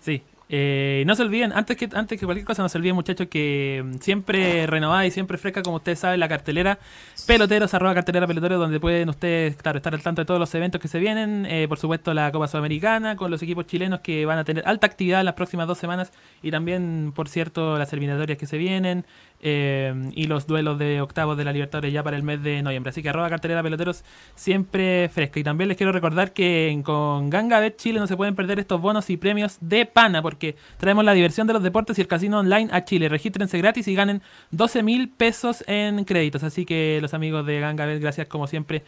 Sí, 0.02 0.22
eh, 0.48 1.04
no 1.08 1.16
se 1.16 1.24
olviden, 1.24 1.52
antes 1.54 1.76
que, 1.76 1.90
antes 1.94 2.20
que 2.20 2.26
cualquier 2.26 2.46
cosa, 2.46 2.62
no 2.62 2.70
se 2.70 2.78
olviden, 2.78 2.96
muchachos, 2.96 3.28
que 3.28 3.84
mm, 3.84 3.98
siempre 4.00 4.68
renovada 4.68 5.06
y 5.06 5.12
siempre 5.12 5.38
fresca, 5.38 5.64
como 5.64 5.78
ustedes 5.78 6.00
saben, 6.00 6.20
la 6.20 6.28
cartelera 6.28 6.78
peloteros, 7.26 7.74
arroba 7.74 7.96
cartelera 7.96 8.28
peloteros, 8.28 8.60
donde 8.60 8.80
pueden 8.80 9.10
ustedes 9.10 9.56
estar 9.56 9.76
al 9.76 10.02
tanto 10.02 10.22
de 10.22 10.26
todos 10.26 10.40
los 10.40 10.54
eventos 10.54 10.80
que 10.80 10.88
se 10.88 11.00
vienen. 11.00 11.46
Eh, 11.48 11.68
por 11.68 11.80
supuesto, 11.80 12.14
la 12.14 12.32
Copa 12.32 12.48
Sudamericana, 12.48 13.16
con 13.16 13.32
los 13.32 13.42
equipos 13.42 13.66
chilenos 13.66 14.02
que 14.02 14.26
van 14.26 14.38
a 14.38 14.44
tener 14.44 14.68
alta 14.68 14.88
actividad 14.88 15.24
las 15.24 15.34
próximas 15.34 15.68
dos 15.68 15.78
semanas. 15.78 16.12
Y 16.44 16.52
también, 16.52 17.12
por 17.16 17.28
cierto, 17.28 17.78
las 17.78 17.92
eliminatorias 17.94 18.38
que 18.38 18.46
se 18.46 18.58
vienen. 18.58 19.06
Eh, 19.48 19.94
y 20.14 20.26
los 20.26 20.48
duelos 20.48 20.80
de 20.80 21.02
octavos 21.02 21.38
de 21.38 21.44
la 21.44 21.52
Libertadores 21.52 21.94
ya 21.94 22.02
para 22.02 22.18
el 22.18 22.24
mes 22.24 22.42
de 22.42 22.64
noviembre. 22.64 22.90
Así 22.90 23.04
que 23.04 23.10
arroba 23.10 23.30
cartelera 23.30 23.62
peloteros 23.62 24.04
siempre 24.34 25.10
fresca. 25.10 25.40
Y 25.40 25.44
también 25.44 25.68
les 25.68 25.78
quiero 25.78 25.92
recordar 25.92 26.34
que 26.34 26.80
con 26.84 27.30
Ganga 27.30 27.60
Bet 27.60 27.78
Chile 27.78 28.00
no 28.00 28.08
se 28.08 28.18
pueden 28.18 28.36
perder 28.36 28.60
estos 28.60 28.82
bonos 28.82 29.10
y 29.10 29.18
premios 29.18 29.58
de 29.62 29.86
pana, 29.86 30.22
porque 30.22 30.35
traemos 30.78 31.04
la 31.06 31.14
diversión 31.14 31.48
de 31.48 31.54
los 31.54 31.64
deportes 31.64 31.98
y 31.98 32.02
el 32.02 32.08
casino 32.08 32.40
online 32.40 32.70
a 32.72 32.86
Chile. 32.86 33.10
Regístrense 33.10 33.58
gratis 33.58 33.88
y 33.88 33.96
ganen 33.96 34.22
12 34.52 34.84
mil 34.84 35.10
pesos 35.10 35.64
en 35.68 36.04
créditos. 36.06 36.44
Así 36.44 36.66
que 36.66 37.00
los 37.02 37.14
amigos 37.14 37.46
de 37.46 37.60
Ganga 37.60 37.86
Bet, 37.86 38.02
gracias 38.02 38.28
como 38.28 38.48
siempre 38.48 38.84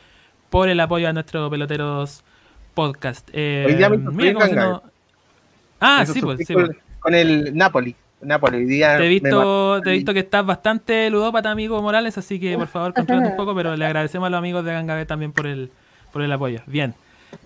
por 0.50 0.70
el 0.70 0.80
apoyo 0.80 1.10
a 1.10 1.14
nuestros 1.14 1.50
peloteros 1.50 2.24
podcast. 2.74 3.30
Eh, 3.34 3.66
Ah, 5.80 6.06
sí, 6.06 6.22
pues, 6.22 6.40
sí, 6.46 6.54
pues. 6.54 6.70
Con 7.00 7.14
el 7.14 7.56
Napoli. 7.56 7.96
Napoli. 8.22 8.68
te 8.68 9.06
he 9.06 9.08
visto, 9.08 9.80
te 9.82 9.90
he 9.92 9.94
visto 9.94 10.14
que 10.14 10.22
estás 10.22 10.46
bastante 10.46 11.10
ludópata, 11.10 11.52
amigo 11.52 11.80
Morales, 11.82 12.18
así 12.18 12.40
que 12.40 12.58
por 12.58 12.68
favor 12.68 12.94
controla 12.94 13.28
un 13.28 13.36
poco, 13.36 13.54
pero 13.54 13.76
le 13.76 13.86
agradecemos 13.88 14.28
a 14.28 14.30
los 14.32 14.38
amigos 14.40 14.66
de 14.66 14.74
Gangabe 14.74 15.06
también 15.06 15.32
por 15.32 15.46
el, 15.46 15.72
por 16.12 16.24
el 16.24 16.32
apoyo. 16.32 16.62
Bien. 16.66 16.96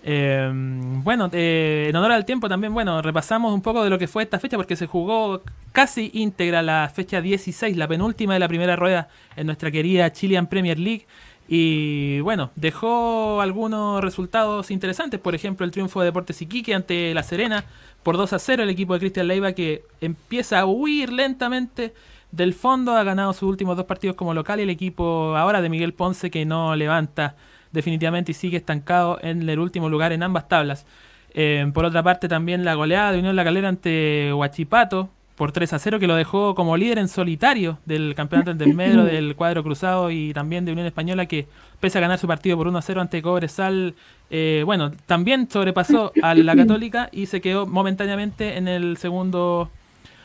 Em, 0.04 1.02
bueno, 1.04 1.30
eh, 1.32 1.86
en 1.88 1.96
honor 1.96 2.12
al 2.12 2.24
tiempo 2.24 2.48
también, 2.48 2.74
bueno, 2.74 3.02
repasamos 3.02 3.52
un 3.54 3.62
poco 3.62 3.84
de 3.84 3.90
lo 3.90 3.98
que 3.98 4.08
fue 4.08 4.22
esta 4.24 4.38
fecha 4.38 4.56
porque 4.56 4.76
se 4.76 4.86
jugó 4.86 5.42
casi 5.72 6.10
íntegra 6.14 6.62
la 6.62 6.90
fecha 6.92 7.20
16, 7.20 7.76
la 7.76 7.86
penúltima 7.86 8.34
de 8.34 8.40
la 8.40 8.48
primera 8.48 8.76
rueda 8.76 9.08
en 9.36 9.46
nuestra 9.46 9.70
querida 9.70 10.12
Chilean 10.12 10.46
Premier 10.46 10.78
League. 10.78 11.06
Y 11.48 12.20
bueno, 12.20 12.50
dejó 12.56 13.40
algunos 13.40 14.02
resultados 14.02 14.70
interesantes, 14.70 15.20
por 15.20 15.34
ejemplo 15.34 15.66
el 15.66 15.72
triunfo 15.72 16.00
de 16.00 16.06
Deportes 16.06 16.40
Iquique 16.40 16.74
ante 16.74 17.12
La 17.14 17.22
Serena 17.22 17.64
por 18.02 18.16
2 18.16 18.32
a 18.32 18.38
0 18.38 18.62
el 18.62 18.70
equipo 18.70 18.94
de 18.94 19.00
Cristian 19.00 19.28
Leiva 19.28 19.52
que 19.52 19.84
empieza 20.00 20.60
a 20.60 20.66
huir 20.66 21.12
lentamente 21.12 21.94
del 22.30 22.54
fondo, 22.54 22.92
ha 22.96 23.04
ganado 23.04 23.32
sus 23.34 23.42
últimos 23.42 23.76
dos 23.76 23.86
partidos 23.86 24.16
como 24.16 24.32
local 24.34 24.58
y 24.58 24.62
el 24.62 24.70
equipo 24.70 25.36
ahora 25.36 25.60
de 25.60 25.68
Miguel 25.68 25.92
Ponce 25.92 26.30
que 26.30 26.44
no 26.44 26.74
levanta 26.74 27.36
definitivamente 27.72 28.32
y 28.32 28.34
sigue 28.34 28.56
estancado 28.56 29.18
en 29.22 29.48
el 29.48 29.58
último 29.58 29.88
lugar 29.88 30.12
en 30.12 30.22
ambas 30.22 30.48
tablas. 30.48 30.86
Eh, 31.34 31.70
por 31.72 31.84
otra 31.84 32.02
parte 32.02 32.28
también 32.28 32.64
la 32.64 32.74
goleada 32.74 33.12
de 33.12 33.18
Unión 33.18 33.34
La 33.36 33.44
Calera 33.44 33.68
ante 33.68 34.32
Huachipato 34.34 35.08
por 35.36 35.50
3 35.50 35.72
a 35.72 35.78
0 35.78 35.98
que 35.98 36.06
lo 36.06 36.14
dejó 36.14 36.54
como 36.54 36.76
líder 36.76 36.98
en 36.98 37.08
solitario 37.08 37.78
del 37.86 38.14
campeonato 38.14 38.52
del 38.52 38.74
Medro, 38.74 39.04
del 39.06 39.34
cuadro 39.34 39.62
cruzado 39.62 40.10
y 40.10 40.32
también 40.34 40.64
de 40.64 40.72
Unión 40.72 40.86
Española 40.86 41.26
que 41.26 41.46
pese 41.80 41.98
a 41.98 42.00
ganar 42.02 42.18
su 42.18 42.26
partido 42.26 42.56
por 42.56 42.68
1 42.68 42.78
a 42.78 42.82
0 42.82 43.00
ante 43.00 43.22
Cobresal, 43.22 43.94
eh, 44.30 44.62
bueno, 44.64 44.92
también 45.06 45.50
sobrepasó 45.50 46.12
a 46.22 46.34
la 46.34 46.54
Católica 46.54 47.08
y 47.10 47.26
se 47.26 47.40
quedó 47.40 47.66
momentáneamente 47.66 48.56
en 48.56 48.68
el 48.68 48.98
segundo 48.98 49.70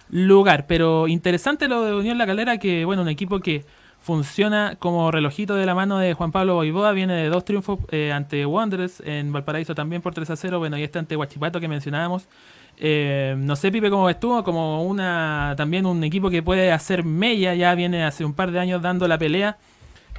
lugar. 0.09 0.65
Pero 0.67 1.07
interesante 1.07 1.67
lo 1.67 1.83
de 1.83 1.95
Unión 1.95 2.17
La 2.17 2.27
Calera, 2.27 2.57
que 2.57 2.85
bueno, 2.85 3.01
un 3.01 3.09
equipo 3.09 3.39
que 3.39 3.63
funciona 4.07 4.77
como 4.79 5.11
relojito 5.11 5.55
de 5.55 5.65
la 5.65 5.75
mano 5.75 5.97
de 5.97 6.13
Juan 6.13 6.31
Pablo 6.31 6.55
Boivoda, 6.55 6.93
viene 6.93 7.13
de 7.13 7.27
dos 7.27 7.43
triunfos 7.43 7.79
eh, 7.91 8.13
ante 8.13 8.45
Wanderers, 8.45 9.01
en 9.01 9.33
Valparaíso 9.33 9.75
también 9.75 10.01
por 10.01 10.13
3 10.13 10.29
a 10.29 10.37
0, 10.37 10.59
bueno, 10.59 10.77
y 10.77 10.83
este 10.83 10.97
ante 10.97 11.17
Huachipato 11.17 11.59
que 11.59 11.67
mencionábamos. 11.67 12.25
Eh, 12.77 13.35
no 13.37 13.57
sé, 13.57 13.69
Pipe, 13.69 13.89
cómo 13.89 14.09
estuvo, 14.09 14.45
como 14.45 14.83
una 14.83 15.55
también 15.57 15.85
un 15.85 16.01
equipo 16.05 16.29
que 16.29 16.41
puede 16.41 16.71
hacer 16.71 17.03
mella, 17.03 17.53
ya 17.53 17.75
viene 17.75 18.05
hace 18.05 18.23
un 18.23 18.33
par 18.33 18.51
de 18.51 18.61
años 18.61 18.81
dando 18.81 19.09
la 19.09 19.17
pelea 19.17 19.57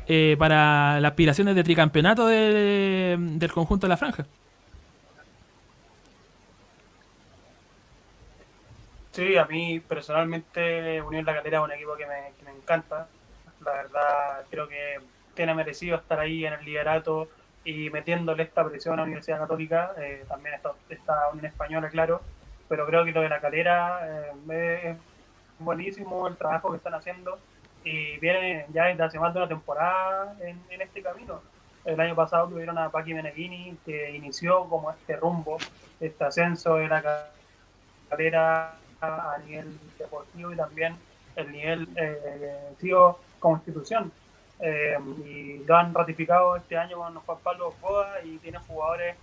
eh, 0.06 0.36
para 0.38 1.00
las 1.00 1.12
aspiraciones 1.12 1.54
de 1.54 1.64
tricampeonato 1.64 2.26
del 2.26 3.50
conjunto 3.54 3.86
de 3.86 3.88
la 3.88 3.96
franja. 3.96 4.26
Sí, 9.12 9.38
a 9.38 9.46
mí 9.46 9.80
personalmente 9.80 11.00
Unión 11.00 11.24
La 11.24 11.34
Calera 11.34 11.58
es 11.58 11.64
un 11.64 11.72
equipo 11.72 11.96
que 11.96 12.04
me, 12.04 12.32
que 12.38 12.44
me 12.44 12.50
encanta. 12.50 13.08
La 13.64 13.72
verdad, 13.72 14.44
creo 14.50 14.68
que 14.68 15.00
tiene 15.34 15.54
merecido 15.54 15.96
estar 15.96 16.18
ahí 16.20 16.44
en 16.44 16.52
el 16.54 16.64
liderato 16.64 17.28
y 17.64 17.90
metiéndole 17.90 18.44
esta 18.44 18.64
presión 18.64 18.94
a 18.94 18.98
la 18.98 19.02
Universidad 19.04 19.38
Católica. 19.38 19.92
Eh, 19.98 20.24
también 20.28 20.54
está, 20.54 20.72
está 20.88 21.28
Unión 21.30 21.46
Española, 21.46 21.88
claro 21.88 22.20
pero 22.68 22.86
creo 22.86 23.04
que 23.04 23.12
lo 23.12 23.22
de 23.22 23.28
la 23.28 23.40
calera 23.40 24.00
eh, 24.50 24.90
es 24.90 24.96
buenísimo 25.58 26.28
el 26.28 26.36
trabajo 26.36 26.70
que 26.70 26.76
están 26.76 26.94
haciendo 26.94 27.38
y 27.82 28.18
viene 28.18 28.66
ya 28.72 28.86
desde 28.86 29.02
hace 29.02 29.18
más 29.18 29.32
de 29.32 29.40
una 29.40 29.48
temporada 29.48 30.36
en, 30.40 30.60
este 30.80 31.02
camino. 31.02 31.40
El 31.84 31.98
año 32.00 32.14
pasado 32.14 32.48
tuvieron 32.48 32.76
a 32.76 32.90
Paqui 32.90 33.14
Meneghini 33.14 33.76
que 33.84 34.14
inició 34.14 34.64
como 34.68 34.90
este 34.90 35.16
rumbo, 35.16 35.56
este 36.00 36.24
ascenso 36.24 36.74
de 36.74 36.88
la 36.88 37.30
calera 38.10 38.74
a 39.00 39.38
nivel 39.46 39.78
deportivo 39.98 40.52
y 40.52 40.56
también 40.56 40.96
el 41.36 41.52
nivel 41.52 41.88
eh, 41.96 42.74
como 43.38 43.56
institución. 43.56 44.12
Eh, 44.60 44.96
y 45.24 45.58
lo 45.64 45.76
han 45.76 45.94
ratificado 45.94 46.56
este 46.56 46.76
año 46.76 46.98
con 46.98 47.14
Juan 47.14 47.38
Pablo 47.42 47.74
Boda 47.80 48.22
y 48.24 48.38
tiene 48.38 48.58
jugadores. 48.58 49.16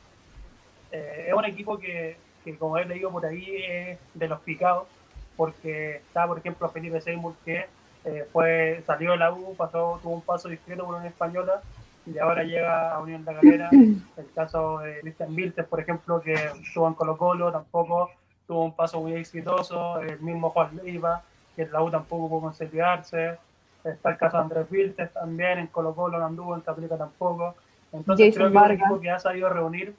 Eh, 0.92 1.26
es 1.28 1.34
un 1.34 1.46
equipo 1.46 1.78
que 1.78 2.18
que 2.46 2.56
como 2.58 2.78
he 2.78 2.86
leído 2.86 3.10
por 3.12 3.26
ahí 3.26 3.44
es 3.68 4.00
de 4.14 4.28
los 4.28 4.40
picados, 4.42 4.88
porque 5.36 5.98
está, 5.98 6.28
por 6.28 6.38
ejemplo, 6.38 6.70
Felipe 6.70 7.02
Seymour, 7.02 7.34
que 7.44 7.66
eh, 8.06 8.28
fue, 8.32 8.84
salió 8.86 9.12
de 9.12 9.18
la 9.18 9.34
U, 9.34 9.56
pasó, 9.56 10.00
tuvo 10.02 10.14
un 10.14 10.22
paso 10.22 10.48
discreto 10.48 10.86
por 10.86 10.96
una 10.96 11.08
española 11.08 11.62
y 12.06 12.20
ahora 12.20 12.44
llega 12.44 12.94
a 12.94 13.00
Unión 13.00 13.26
de 13.26 13.34
la 13.34 13.42
Galera. 13.42 13.70
El 14.18 14.32
caso 14.36 14.78
de 14.78 15.00
Cristian 15.00 15.36
Viltes, 15.36 15.66
por 15.66 15.80
ejemplo, 15.80 16.22
que 16.22 16.34
estuvo 16.34 16.88
en 16.88 16.94
Colo 16.94 17.18
Colo, 17.18 17.52
tampoco 17.52 18.12
tuvo 18.48 18.64
un 18.64 18.76
paso 18.76 19.02
muy 19.02 19.14
exitoso. 19.16 20.00
El 20.00 20.20
mismo 20.20 20.52
Juan 20.52 20.80
Leiva, 20.84 21.24
que 21.56 21.64
en 21.64 21.72
la 21.72 21.82
U 21.82 21.90
tampoco 21.90 22.30
pudo 22.30 22.42
consolidarse. 22.42 23.40
Está 23.86 24.12
el 24.12 24.18
caso 24.18 24.38
de 24.38 24.44
Andrés 24.44 24.70
Viltes 24.70 25.14
también, 25.14 25.60
en 25.60 25.68
Colo 25.68 25.94
Colo 25.94 26.18
no 26.18 26.26
anduvo, 26.26 26.56
en 26.56 26.62
Caprica 26.62 26.98
tampoco. 26.98 27.56
Entonces 27.92 28.36
creo 28.36 28.52
que 28.52 28.58
es 28.58 28.64
un 28.64 28.72
equipo 28.72 29.00
que 29.00 29.10
ha 29.12 29.20
sabido 29.20 29.50
reunir 29.50 29.96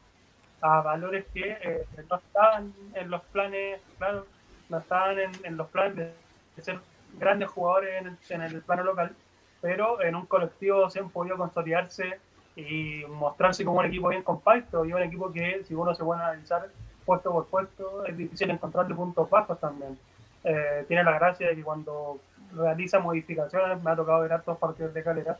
a 0.61 0.81
valores 0.81 1.25
que 1.33 1.57
eh, 1.63 1.87
no 2.11 2.17
estaban 2.17 2.73
en 2.95 3.11
los 3.11 3.23
planes, 3.27 3.81
claro, 3.99 4.27
no 4.69 4.79
estaban 4.79 5.17
en, 5.45 5.57
los 5.57 5.69
planes 5.69 5.97
de, 5.97 6.63
ser 6.63 6.81
grandes 7.19 7.49
jugadores 7.49 8.05
en 8.29 8.43
el, 8.43 8.63
plano 8.63 8.83
local, 8.83 9.13
pero 9.61 10.03
en 10.03 10.17
un 10.17 10.27
colectivo 10.27 10.91
se 10.91 10.99
han 10.99 11.11
podido 11.11 11.37
consolidarse 11.37 12.19
y 12.57 13.05
mostrarse 13.09 13.65
como 13.65 13.79
un 13.79 13.87
equipo 13.87 14.09
bien 14.09 14.23
compacto 14.23 14.85
y 14.85 14.93
un 14.93 15.03
equipo 15.03 15.31
que, 15.33 15.63
si 15.65 15.75
uno 15.75 15.95
se 15.95 16.03
puede 16.03 16.23
analizar 16.23 16.69
puesto 17.05 17.31
por 17.31 17.47
puesto, 17.47 18.05
es 18.05 18.17
difícil 18.17 18.51
encontrarle 18.51 18.95
puntos 18.95 19.31
bajos 19.31 19.61
también. 19.61 19.97
Eh, 20.43 20.85
tiene 20.89 21.05
la 21.05 21.13
gracia 21.13 21.49
de 21.49 21.57
que 21.57 21.63
cuando 21.63 22.19
realiza 22.57 22.99
modificaciones, 22.99 23.83
me 23.83 23.91
ha 23.91 23.97
tocado 23.97 24.21
ver 24.23 24.33
hartos 24.33 24.59
partidos 24.59 24.95
de 24.95 25.03
calera, 25.03 25.39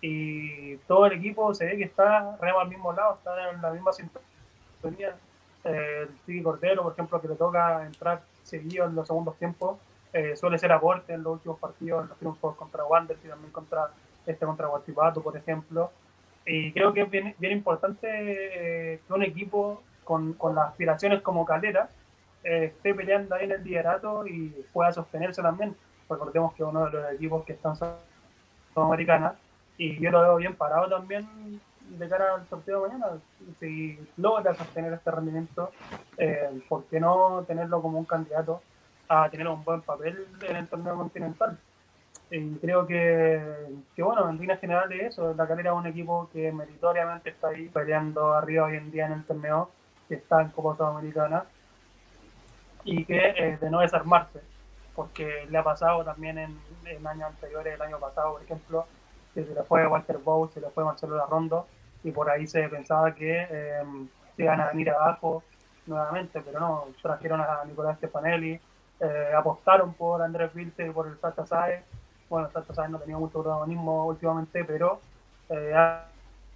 y 0.00 0.76
todo 0.88 1.06
el 1.06 1.14
equipo 1.14 1.54
se 1.54 1.66
ve 1.66 1.76
que 1.76 1.84
está 1.84 2.36
remo 2.40 2.60
al 2.60 2.68
mismo 2.68 2.92
lado, 2.92 3.14
está 3.14 3.50
en 3.50 3.62
la 3.62 3.70
misma 3.70 3.92
sintonía 3.92 5.16
el 5.64 6.08
Tiki 6.24 6.42
Cordero, 6.42 6.82
por 6.82 6.92
ejemplo, 6.92 7.20
que 7.20 7.28
le 7.28 7.34
toca 7.34 7.84
entrar 7.84 8.22
seguido 8.42 8.86
en 8.86 8.94
los 8.94 9.06
segundos 9.06 9.36
tiempos, 9.36 9.78
suele 10.36 10.58
ser 10.58 10.72
aporte 10.72 11.12
en 11.12 11.22
los 11.22 11.34
últimos 11.34 11.58
partidos, 11.58 12.02
en 12.02 12.08
los 12.08 12.18
triunfos 12.18 12.56
contra 12.56 12.84
Wanderers 12.84 13.24
y 13.24 13.28
también 13.28 13.52
contra 13.52 13.90
este 14.24 14.46
contra 14.46 14.68
Guachipato, 14.68 15.22
por 15.22 15.36
ejemplo. 15.36 15.90
Y 16.46 16.72
creo 16.72 16.92
que 16.92 17.02
es 17.02 17.10
bien, 17.10 17.34
bien 17.38 17.52
importante 17.52 18.06
que 18.06 19.12
un 19.12 19.22
equipo 19.22 19.82
con, 20.04 20.34
con, 20.34 20.54
las 20.54 20.68
aspiraciones 20.68 21.20
como 21.20 21.44
Calera 21.44 21.90
esté 22.44 22.94
peleando 22.94 23.34
ahí 23.34 23.44
en 23.44 23.52
el 23.52 23.64
liderato 23.64 24.26
y 24.26 24.64
pueda 24.72 24.92
sostenerse 24.92 25.42
también. 25.42 25.76
Recordemos 26.08 26.54
que 26.54 26.64
uno 26.64 26.86
de 26.86 26.90
los 26.92 27.12
equipos 27.12 27.44
que 27.44 27.54
están 27.54 27.74
Sudamericana 28.74 29.34
y 29.78 29.98
yo 30.00 30.10
lo 30.10 30.20
veo 30.22 30.36
bien 30.36 30.54
parado 30.54 30.88
también 30.88 31.60
de 31.88 32.08
cara 32.08 32.34
al 32.34 32.46
sorteo 32.48 32.82
de 32.82 32.88
mañana. 32.88 33.18
Si 33.60 33.98
logra 34.16 34.54
sostener 34.54 34.92
este 34.92 35.10
rendimiento, 35.10 35.70
eh, 36.16 36.60
¿por 36.68 36.84
qué 36.84 37.00
no 37.00 37.44
tenerlo 37.46 37.80
como 37.82 37.98
un 37.98 38.04
candidato 38.04 38.60
a 39.08 39.28
tener 39.30 39.46
un 39.48 39.64
buen 39.64 39.82
papel 39.82 40.26
en 40.48 40.56
el 40.56 40.68
torneo 40.68 40.96
continental? 40.96 41.58
Y 42.30 42.56
creo 42.56 42.86
que, 42.86 43.40
bueno, 43.98 44.28
en 44.28 44.38
líneas 44.38 44.60
generales 44.60 45.12
eso, 45.12 45.32
la 45.34 45.46
calera 45.46 45.70
es 45.70 45.76
un 45.76 45.86
equipo 45.86 46.28
que 46.32 46.50
meritoriamente 46.50 47.30
está 47.30 47.48
ahí 47.48 47.68
peleando 47.68 48.34
arriba 48.34 48.66
hoy 48.66 48.76
en 48.76 48.90
día 48.90 49.06
en 49.06 49.12
el 49.12 49.24
torneo, 49.24 49.70
que 50.08 50.16
está 50.16 50.42
en 50.42 50.48
Copa 50.48 50.76
Sudamericana, 50.76 51.44
y 52.84 53.04
que 53.04 53.34
eh, 53.36 53.58
de 53.60 53.70
no 53.70 53.80
desarmarse, 53.80 54.40
porque 54.96 55.46
le 55.48 55.58
ha 55.58 55.62
pasado 55.62 56.02
también 56.02 56.38
en, 56.38 56.58
en, 56.86 57.06
años 57.06 57.28
anteriores, 57.28 57.74
el 57.74 57.82
año 57.82 58.00
pasado, 58.00 58.32
por 58.32 58.42
ejemplo, 58.42 58.86
que 59.34 59.44
se 59.44 59.54
le 59.54 59.62
fue 59.62 59.86
Walter 59.86 60.18
Bow, 60.18 60.48
se 60.52 60.60
le 60.60 60.70
fue 60.70 60.82
Marcelo 60.82 61.16
Larrondo, 61.16 61.66
y 62.02 62.10
por 62.10 62.30
ahí 62.30 62.46
se 62.46 62.68
pensaba 62.68 63.14
que 63.14 63.46
eh, 63.50 63.82
se 64.34 64.42
iban 64.42 64.60
a 64.60 64.68
venir 64.68 64.90
abajo 64.90 65.42
nuevamente, 65.86 66.40
pero 66.40 66.58
no, 66.58 66.84
trajeron 67.02 67.40
a 67.40 67.64
Nicolás 67.66 67.98
Stefanelli, 67.98 68.58
eh, 68.98 69.32
apostaron 69.36 69.92
por 69.92 70.22
Andrés 70.22 70.52
Vilte 70.54 70.90
por 70.90 71.06
el 71.06 71.18
Santa 71.18 71.44
Saez, 71.46 71.84
bueno, 72.30 72.50
Santa 72.50 72.74
Saez 72.74 72.90
no 72.90 72.98
tenía 72.98 73.18
mucho 73.18 73.42
protagonismo 73.42 74.06
últimamente, 74.06 74.64
pero 74.64 75.00
eh, 75.50 75.74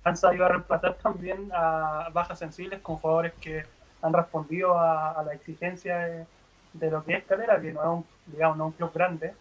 han 0.03 0.17
sabido 0.17 0.49
reemplazar 0.49 0.95
también 0.95 1.51
a 1.53 2.09
bajas 2.13 2.39
sensibles 2.39 2.81
con 2.81 2.97
jugadores 2.97 3.35
que 3.35 3.65
han 4.03 4.13
respondido 4.13 4.79
a, 4.79 5.23
la 5.25 5.35
exigencia 5.35 5.99
de, 5.99 6.27
lo 6.75 7.05
que 7.05 7.15
es 7.15 7.25
Calera, 7.25 7.61
que 7.61 7.73
no 7.73 7.81
es 7.81 7.89
un, 7.89 8.05
digamos, 8.27 8.57
no 8.57 8.67
un 8.67 8.73
club 8.73 8.93
grande, 8.93 9.35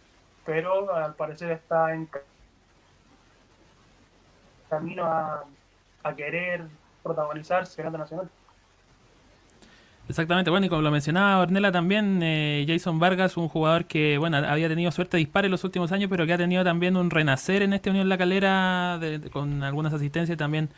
pero 0.44 0.94
al 0.94 1.14
parecer 1.14 1.52
está 1.52 1.94
en 1.94 2.08
camino 4.68 5.04
a, 5.04 5.44
a 6.02 6.14
querer 6.14 6.64
protagonizarse 7.02 7.82
en 7.82 7.92
nacional. 7.92 8.28
Exactamente, 10.08 10.50
bueno, 10.50 10.66
y 10.66 10.68
como 10.68 10.82
lo 10.82 10.90
mencionaba 10.90 11.40
Ornella 11.40 11.70
también, 11.70 12.20
eh, 12.20 12.64
Jason 12.66 12.98
Vargas, 12.98 13.36
un 13.36 13.48
jugador 13.48 13.84
que, 13.84 14.18
bueno, 14.18 14.38
había 14.38 14.68
tenido 14.68 14.90
suerte 14.90 15.16
de 15.16 15.20
dispar 15.20 15.44
en 15.44 15.52
los 15.52 15.62
últimos 15.62 15.92
años, 15.92 16.10
pero 16.10 16.26
que 16.26 16.32
ha 16.32 16.36
tenido 16.36 16.64
también 16.64 16.96
un 16.96 17.10
renacer 17.10 17.62
en 17.62 17.72
este 17.74 17.90
Unión 17.90 18.08
La 18.08 18.18
Calera, 18.18 18.98
con 19.32 19.62
algunas 19.62 19.92
asistencias 19.92 20.34
y 20.34 20.36
también 20.36 20.68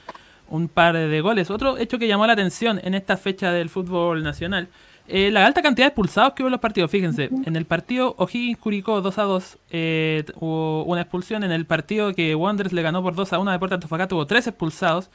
un 0.50 0.68
par 0.68 0.94
de 0.94 1.20
goles. 1.22 1.50
Otro 1.50 1.78
hecho 1.78 1.98
que 1.98 2.08
llamó 2.08 2.26
la 2.26 2.34
atención 2.34 2.78
en 2.84 2.92
esta 2.92 3.16
fecha 3.16 3.52
del 3.52 3.70
fútbol 3.70 4.22
nacional, 4.22 4.68
eh, 5.08 5.30
la 5.30 5.44
alta 5.44 5.62
cantidad 5.62 5.86
de 5.86 5.88
expulsados 5.88 6.32
que 6.32 6.42
hubo 6.42 6.48
en 6.48 6.52
los 6.52 6.60
partidos. 6.60 6.90
Fíjense, 6.90 7.28
en 7.44 7.56
el 7.56 7.64
partido 7.64 8.14
O'Higgins 8.18 8.58
Curicó 8.58 9.00
2 9.00 9.18
a 9.18 9.22
2 9.22 9.58
eh, 9.70 10.24
hubo 10.36 10.84
una 10.84 11.02
expulsión. 11.02 11.44
En 11.44 11.52
el 11.52 11.66
partido 11.66 12.14
que 12.14 12.34
Wanderers 12.34 12.72
le 12.72 12.82
ganó 12.82 13.02
por 13.02 13.14
2 13.14 13.32
a 13.32 13.38
1 13.38 13.50
a 13.50 13.52
Deportes 13.54 13.74
Antofagasta 13.74 14.14
hubo 14.14 14.26
tres 14.26 14.46
expulsados. 14.46 15.10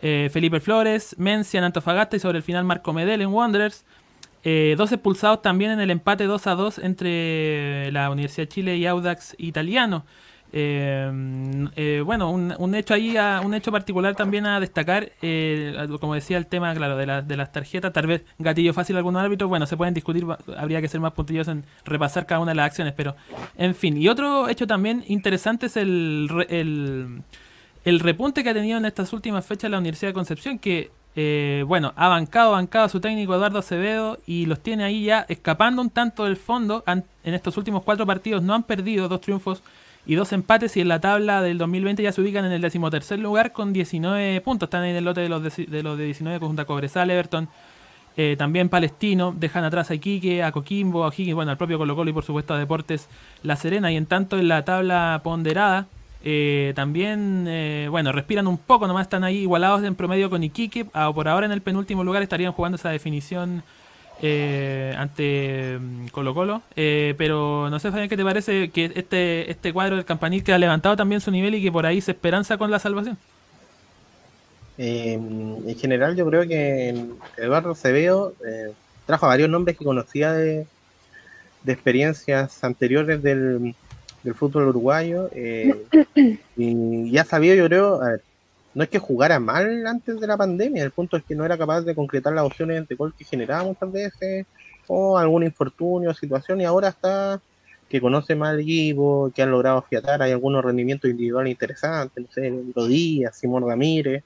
Eh, 0.00 0.30
Felipe 0.32 0.60
Flores, 0.60 1.16
Mencia 1.18 1.58
en 1.58 1.64
Antofagasta 1.64 2.16
y 2.16 2.20
sobre 2.20 2.38
el 2.38 2.44
final 2.44 2.64
Marco 2.64 2.92
Medel 2.92 3.20
en 3.20 3.28
Wanderers. 3.28 3.84
Eh, 4.44 4.76
dos 4.78 4.92
expulsados 4.92 5.42
también 5.42 5.72
en 5.72 5.80
el 5.80 5.90
empate 5.90 6.24
2 6.24 6.46
a 6.46 6.54
2 6.54 6.78
entre 6.78 7.90
la 7.92 8.10
Universidad 8.10 8.44
de 8.44 8.48
Chile 8.48 8.76
y 8.76 8.86
Audax 8.86 9.34
Italiano. 9.38 10.04
Eh, 10.52 12.02
bueno, 12.04 12.30
un, 12.30 12.74
hecho 12.74 12.94
ahí, 12.94 13.16
un 13.44 13.54
hecho 13.54 13.70
particular 13.70 14.14
también 14.14 14.46
a 14.46 14.60
destacar, 14.60 15.10
como 16.00 16.14
decía 16.14 16.38
el 16.38 16.46
tema, 16.46 16.74
claro, 16.74 16.96
de, 16.96 17.22
de, 17.22 17.36
las 17.36 17.52
tarjetas, 17.52 17.92
tal 17.92 18.06
vez 18.06 18.24
gatillo 18.38 18.72
fácil 18.72 18.96
a 18.96 18.98
algunos 19.00 19.22
árbitros, 19.22 19.48
bueno, 19.48 19.66
se 19.66 19.76
pueden 19.76 19.94
discutir, 19.94 20.26
habría 20.56 20.80
que 20.80 20.88
ser 20.88 21.00
más 21.00 21.12
puntillosos 21.12 21.52
en 21.52 21.64
repasar 21.84 22.26
cada 22.26 22.40
una 22.40 22.52
de 22.52 22.56
las 22.56 22.66
acciones, 22.66 22.94
pero 22.96 23.14
en 23.56 23.74
fin. 23.74 23.96
Y 23.96 24.08
otro 24.08 24.48
hecho 24.48 24.66
también 24.66 25.04
interesante 25.06 25.66
es 25.66 25.76
el, 25.76 26.28
el 26.48 27.22
el 27.88 28.00
repunte 28.00 28.42
que 28.42 28.50
ha 28.50 28.54
tenido 28.54 28.76
en 28.76 28.84
estas 28.84 29.12
últimas 29.14 29.46
fechas 29.46 29.70
la 29.70 29.78
Universidad 29.78 30.10
de 30.10 30.14
Concepción, 30.14 30.58
que, 30.58 30.90
eh, 31.16 31.64
bueno, 31.66 31.94
ha 31.96 32.08
bancado, 32.08 32.52
bancado 32.52 32.84
a 32.84 32.88
su 32.88 33.00
técnico 33.00 33.34
Eduardo 33.34 33.58
Acevedo 33.58 34.18
y 34.26 34.44
los 34.44 34.60
tiene 34.60 34.84
ahí 34.84 35.04
ya 35.04 35.24
escapando 35.28 35.80
un 35.80 35.88
tanto 35.88 36.24
del 36.24 36.36
fondo. 36.36 36.84
en 36.86 37.34
estos 37.34 37.56
últimos 37.56 37.82
cuatro 37.84 38.04
partidos 38.04 38.42
no 38.42 38.54
han 38.54 38.64
perdido 38.64 39.08
dos 39.08 39.20
triunfos 39.22 39.62
y 40.08 40.14
dos 40.14 40.32
empates 40.32 40.74
y 40.78 40.80
en 40.80 40.88
la 40.88 41.00
tabla 41.00 41.42
del 41.42 41.58
2020 41.58 42.02
ya 42.02 42.12
se 42.12 42.22
ubican 42.22 42.46
en 42.46 42.52
el 42.52 42.62
decimotercer 42.62 43.18
lugar 43.18 43.52
con 43.52 43.74
19 43.74 44.40
puntos. 44.40 44.68
Están 44.68 44.82
ahí 44.84 44.90
en 44.90 44.96
el 44.96 45.04
lote 45.04 45.20
de 45.20 45.28
los 45.28 45.42
de, 45.42 45.82
los 45.82 45.98
de 45.98 46.04
19 46.06 46.40
con 46.40 46.56
Cobresal, 46.56 47.10
Everton. 47.10 47.46
Eh, 48.16 48.34
también 48.38 48.70
Palestino, 48.70 49.34
dejan 49.36 49.64
atrás 49.64 49.90
a 49.90 49.94
Iquique, 49.94 50.42
a 50.42 50.50
Coquimbo, 50.50 51.04
a 51.04 51.12
Higgins, 51.14 51.34
bueno, 51.34 51.50
al 51.50 51.58
propio 51.58 51.76
Colo 51.76 51.94
Colo 51.94 52.08
y 52.08 52.14
por 52.14 52.24
supuesto 52.24 52.54
a 52.54 52.58
Deportes 52.58 53.06
La 53.42 53.56
Serena. 53.56 53.92
Y 53.92 53.96
en 53.96 54.06
tanto 54.06 54.38
en 54.38 54.48
la 54.48 54.64
tabla 54.64 55.20
ponderada, 55.22 55.88
eh, 56.24 56.72
también, 56.74 57.44
eh, 57.46 57.88
bueno, 57.90 58.10
respiran 58.10 58.46
un 58.46 58.56
poco, 58.56 58.88
nomás 58.88 59.02
están 59.02 59.24
ahí 59.24 59.40
igualados 59.40 59.84
en 59.84 59.94
promedio 59.94 60.30
con 60.30 60.42
Iquique. 60.42 60.86
Ah, 60.94 61.12
por 61.14 61.28
ahora 61.28 61.44
en 61.44 61.52
el 61.52 61.60
penúltimo 61.60 62.02
lugar 62.02 62.22
estarían 62.22 62.52
jugando 62.52 62.76
esa 62.76 62.88
definición 62.88 63.62
eh, 64.22 64.94
ante 64.96 65.78
mm, 65.78 66.08
Colo 66.08 66.34
Colo. 66.34 66.62
pero 66.74 67.68
no 67.70 67.78
sé, 67.78 67.90
Fabián, 67.90 68.08
¿qué 68.08 68.16
te 68.16 68.24
parece 68.24 68.70
que 68.70 68.92
este, 68.94 69.50
este 69.50 69.72
cuadro 69.72 69.96
del 69.96 70.04
campanil 70.04 70.44
que 70.44 70.52
ha 70.52 70.58
levantado 70.58 70.96
también 70.96 71.20
su 71.20 71.30
nivel 71.30 71.54
y 71.54 71.62
que 71.62 71.72
por 71.72 71.86
ahí 71.86 72.00
se 72.00 72.12
esperanza 72.12 72.56
con 72.58 72.70
la 72.70 72.78
salvación? 72.78 73.16
en 74.80 75.76
general 75.76 76.14
yo 76.14 76.24
creo 76.24 76.46
que 76.46 76.94
Eduardo 77.36 77.72
Acevedo 77.72 78.32
trajo 79.06 79.26
a 79.26 79.30
varios 79.30 79.50
nombres 79.50 79.76
que 79.76 79.84
conocía 79.84 80.32
de 80.32 80.66
experiencias 81.66 82.62
anteriores 82.62 83.20
del, 83.20 83.74
del 84.22 84.34
fútbol 84.34 84.68
uruguayo. 84.68 85.28
Eh, 85.32 85.74
y 86.56 87.10
ya 87.10 87.24
sabía, 87.24 87.54
yo 87.54 87.66
creo, 87.66 88.02
a 88.02 88.10
ver, 88.10 88.22
no 88.78 88.84
es 88.84 88.90
que 88.90 89.00
jugara 89.00 89.40
mal 89.40 89.88
antes 89.88 90.20
de 90.20 90.26
la 90.28 90.36
pandemia, 90.36 90.84
el 90.84 90.92
punto 90.92 91.16
es 91.16 91.24
que 91.24 91.34
no 91.34 91.44
era 91.44 91.58
capaz 91.58 91.80
de 91.80 91.96
concretar 91.96 92.32
las 92.32 92.44
opciones 92.44 92.86
de 92.86 92.94
gol 92.94 93.12
que 93.12 93.24
generaba 93.24 93.64
muchas 93.64 93.90
veces, 93.90 94.46
o 94.86 95.18
algún 95.18 95.42
infortunio, 95.42 96.14
situación, 96.14 96.60
y 96.60 96.64
ahora 96.64 96.90
está 96.90 97.40
que 97.88 98.00
conoce 98.00 98.36
más 98.36 98.54
el 98.54 98.60
equipo, 98.60 99.32
que 99.34 99.42
han 99.42 99.50
logrado 99.50 99.82
fiatar, 99.82 100.22
hay 100.22 100.30
algunos 100.30 100.64
rendimientos 100.64 101.10
individuales 101.10 101.50
interesantes, 101.50 102.24
no 102.24 102.30
sé, 102.30 102.54
Rodíaz, 102.72 103.36
Simón 103.36 103.66
Ramírez, 103.66 104.22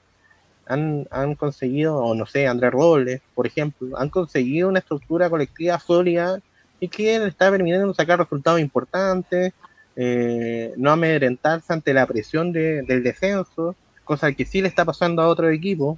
han, 0.67 1.07
han 1.09 1.33
conseguido, 1.33 1.97
o 1.97 2.13
no 2.13 2.27
sé, 2.27 2.45
Andrés 2.45 2.73
Robles, 2.73 3.21
por 3.33 3.47
ejemplo, 3.47 3.97
han 3.97 4.09
conseguido 4.09 4.69
una 4.69 4.79
estructura 4.79 5.31
colectiva 5.31 5.79
sólida 5.79 6.39
y 6.79 6.89
que 6.89 7.15
está 7.15 7.49
permitiendo 7.49 7.91
sacar 7.95 8.19
resultados 8.19 8.59
importantes, 8.59 9.51
eh, 9.95 10.75
no 10.77 10.91
amedrentarse 10.91 11.73
ante 11.73 11.91
la 11.91 12.05
presión 12.05 12.53
del 12.53 13.01
descenso, 13.01 13.75
cosa 14.03 14.31
que 14.33 14.45
sí 14.45 14.61
le 14.61 14.67
está 14.67 14.85
pasando 14.85 15.21
a 15.21 15.27
otro 15.27 15.49
equipo. 15.49 15.97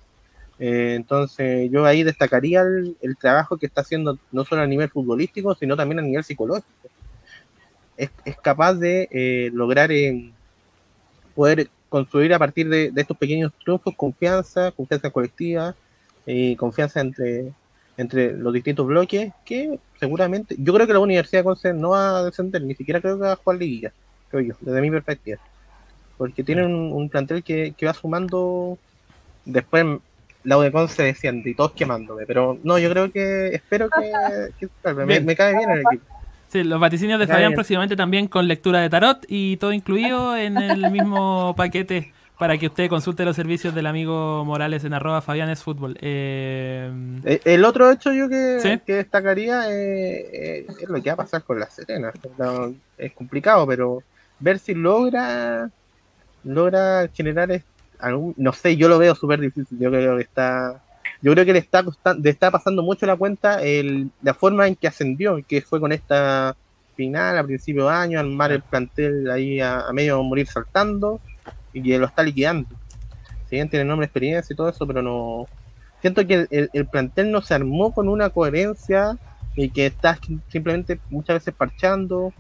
Eh, 0.58 0.94
entonces 0.96 1.70
yo 1.72 1.86
ahí 1.86 2.04
destacaría 2.04 2.62
el, 2.62 3.18
trabajo 3.20 3.58
que 3.58 3.66
está 3.66 3.82
haciendo 3.82 4.18
no 4.32 4.46
solo 4.46 4.62
a 4.62 4.68
nivel 4.68 4.90
futbolístico, 4.90 5.56
sino 5.56 5.76
también 5.76 6.00
a 6.00 6.04
nivel 6.04 6.24
psicológico. 6.24 6.70
Es, 7.98 8.10
capaz 8.42 8.74
de 8.76 9.08
eh, 9.12 9.52
lograr 9.54 9.90
poder 11.34 11.70
construir 11.90 12.34
a 12.34 12.40
partir 12.40 12.68
de, 12.68 12.92
estos 12.96 13.18
pequeños 13.18 13.54
triunfos 13.64 13.96
confianza, 13.96 14.72
confianza 14.72 15.10
colectiva 15.10 15.76
y 16.26 16.56
confianza 16.56 17.00
entre, 17.02 17.54
entre 17.98 18.34
los 18.34 18.54
distintos 18.54 18.86
bloques 18.86 19.32
que 19.46 19.80
seguramente, 20.00 20.56
yo 20.58 20.74
creo 20.74 20.88
que 20.88 20.94
la 20.94 21.00
Universidad 21.00 21.42
de 21.42 21.46
Conce 21.46 21.74
no 21.74 21.92
va 21.92 22.20
a 22.20 22.24
descender, 22.24 22.62
ni 22.64 22.76
siquiera 22.76 23.00
creo 23.00 23.16
que 23.16 23.24
va 23.24 23.34
a 23.34 23.36
jugar 23.38 23.60
liguilla, 23.60 23.94
creo 24.30 24.42
yo, 24.42 24.56
desde 24.60 24.82
mi 24.82 24.92
perspectiva. 24.92 25.40
Porque 26.18 26.44
tienen 26.44 26.68
un, 26.72 27.10
plantel 27.10 27.44
que, 27.44 27.74
va 27.86 27.94
sumando, 27.94 28.78
después 29.44 29.86
la 30.44 30.58
U 30.58 30.62
de 30.62 30.72
Conce 30.72 31.04
desciende 31.04 31.50
y 31.50 31.56
todos 31.56 31.72
quemándome, 31.74 32.26
pero 32.26 32.58
no, 32.64 32.78
yo 32.78 32.90
creo 32.90 33.12
que, 33.12 33.48
espero 33.48 33.90
que, 33.90 35.22
me, 35.22 35.36
cae 35.36 35.58
bien 35.58 35.72
el 35.72 35.80
equipo. 35.80 36.06
Sí, 36.48 36.64
los 36.64 36.80
vaticinios 36.80 37.20
de 37.20 37.28
Fabián 37.28 37.54
próximamente 37.54 37.96
también 37.96 38.28
con 38.28 38.48
lectura 38.48 38.80
de 38.80 38.90
tarot 38.90 39.26
y 39.28 39.58
todo 39.58 39.74
incluido 39.74 40.38
en 40.38 40.58
el 40.58 40.92
mismo 40.92 41.54
paquete 41.58 42.14
para 42.38 42.58
que 42.58 42.68
usted 42.68 42.90
consulte 42.90 43.26
los 43.26 43.36
servicios 43.36 43.74
del 43.74 43.88
amigo 43.88 44.44
Morales 44.46 44.84
en 44.84 44.94
arroba 44.94 45.22
Fabianes 45.22 45.64
Fútbol. 45.64 45.98
Eh, 46.02 46.92
eh, 47.24 47.40
el 47.46 47.64
otro 47.64 47.90
hecho 47.92 48.14
yo 48.14 48.28
que, 48.30 48.82
destacaría 48.86 49.66
eh, 49.70 50.66
es 50.68 50.90
lo 50.90 51.02
que 51.02 51.10
va 51.10 51.14
a 51.14 51.18
pasar 51.18 51.44
con 51.44 51.60
la 51.60 51.70
Serena. 51.70 52.12
es 52.98 53.14
complicado, 53.14 53.66
pero 53.66 54.04
ver 54.40 54.60
si 54.60 54.74
logra 54.74 55.70
logra 56.46 57.10
generar 57.14 57.50
no 58.38 58.54
sé, 58.54 58.78
yo 58.78 58.88
lo 58.88 59.00
veo 59.00 59.16
súper 59.16 59.40
difícil. 59.40 59.80
Yo 59.80 59.90
creo 59.90 60.18
que 60.18 60.24
está 60.24 60.82
yo 61.22 61.32
creo 61.32 61.46
que 61.46 61.54
le 61.54 61.60
está, 61.60 61.84
le 62.22 62.30
está 62.30 62.52
pasando 62.52 62.84
mucho 62.84 63.06
la 63.06 63.16
cuenta 63.16 63.64
el, 63.64 64.12
la 64.22 64.34
forma 64.34 64.68
en 64.68 64.76
que 64.76 64.88
ascendió, 64.88 65.40
que 65.48 65.62
fue 65.62 65.80
con 65.80 65.92
esta 65.92 66.56
final 66.96 67.38
a 67.38 67.44
principio 67.44 67.88
de 67.88 67.94
año, 67.94 68.20
armar 68.20 68.52
el 68.52 68.62
plantel 68.62 69.30
ahí 69.32 69.60
a, 69.60 69.82
a 69.82 69.94
medio 69.94 70.22
morir 70.24 70.48
saltando 70.48 71.20
y 71.74 71.82
que 71.82 71.98
lo 71.98 72.06
está 72.06 72.22
liquidando. 72.22 72.70
Si 73.50 73.56
bien 73.56 73.70
tiene 73.70 73.86
nombre, 73.86 74.06
experiencia 74.06 74.54
y 74.54 74.58
todo 74.58 74.70
eso, 74.70 74.86
pero 74.86 75.02
no. 75.02 75.48
Siento 76.02 76.26
que 76.28 76.48
el, 76.50 76.70
el 76.72 76.86
plantel 76.88 77.32
no 77.32 77.42
se 77.42 77.56
armó 77.56 77.92
con 77.92 78.08
una 78.08 78.30
coherencia 78.30 79.18
y 79.56 79.70
que 79.70 79.88
está 79.88 80.20
simplemente 80.50 81.00
muchas 81.10 81.38
veces 81.38 81.54
parchando 81.56 82.34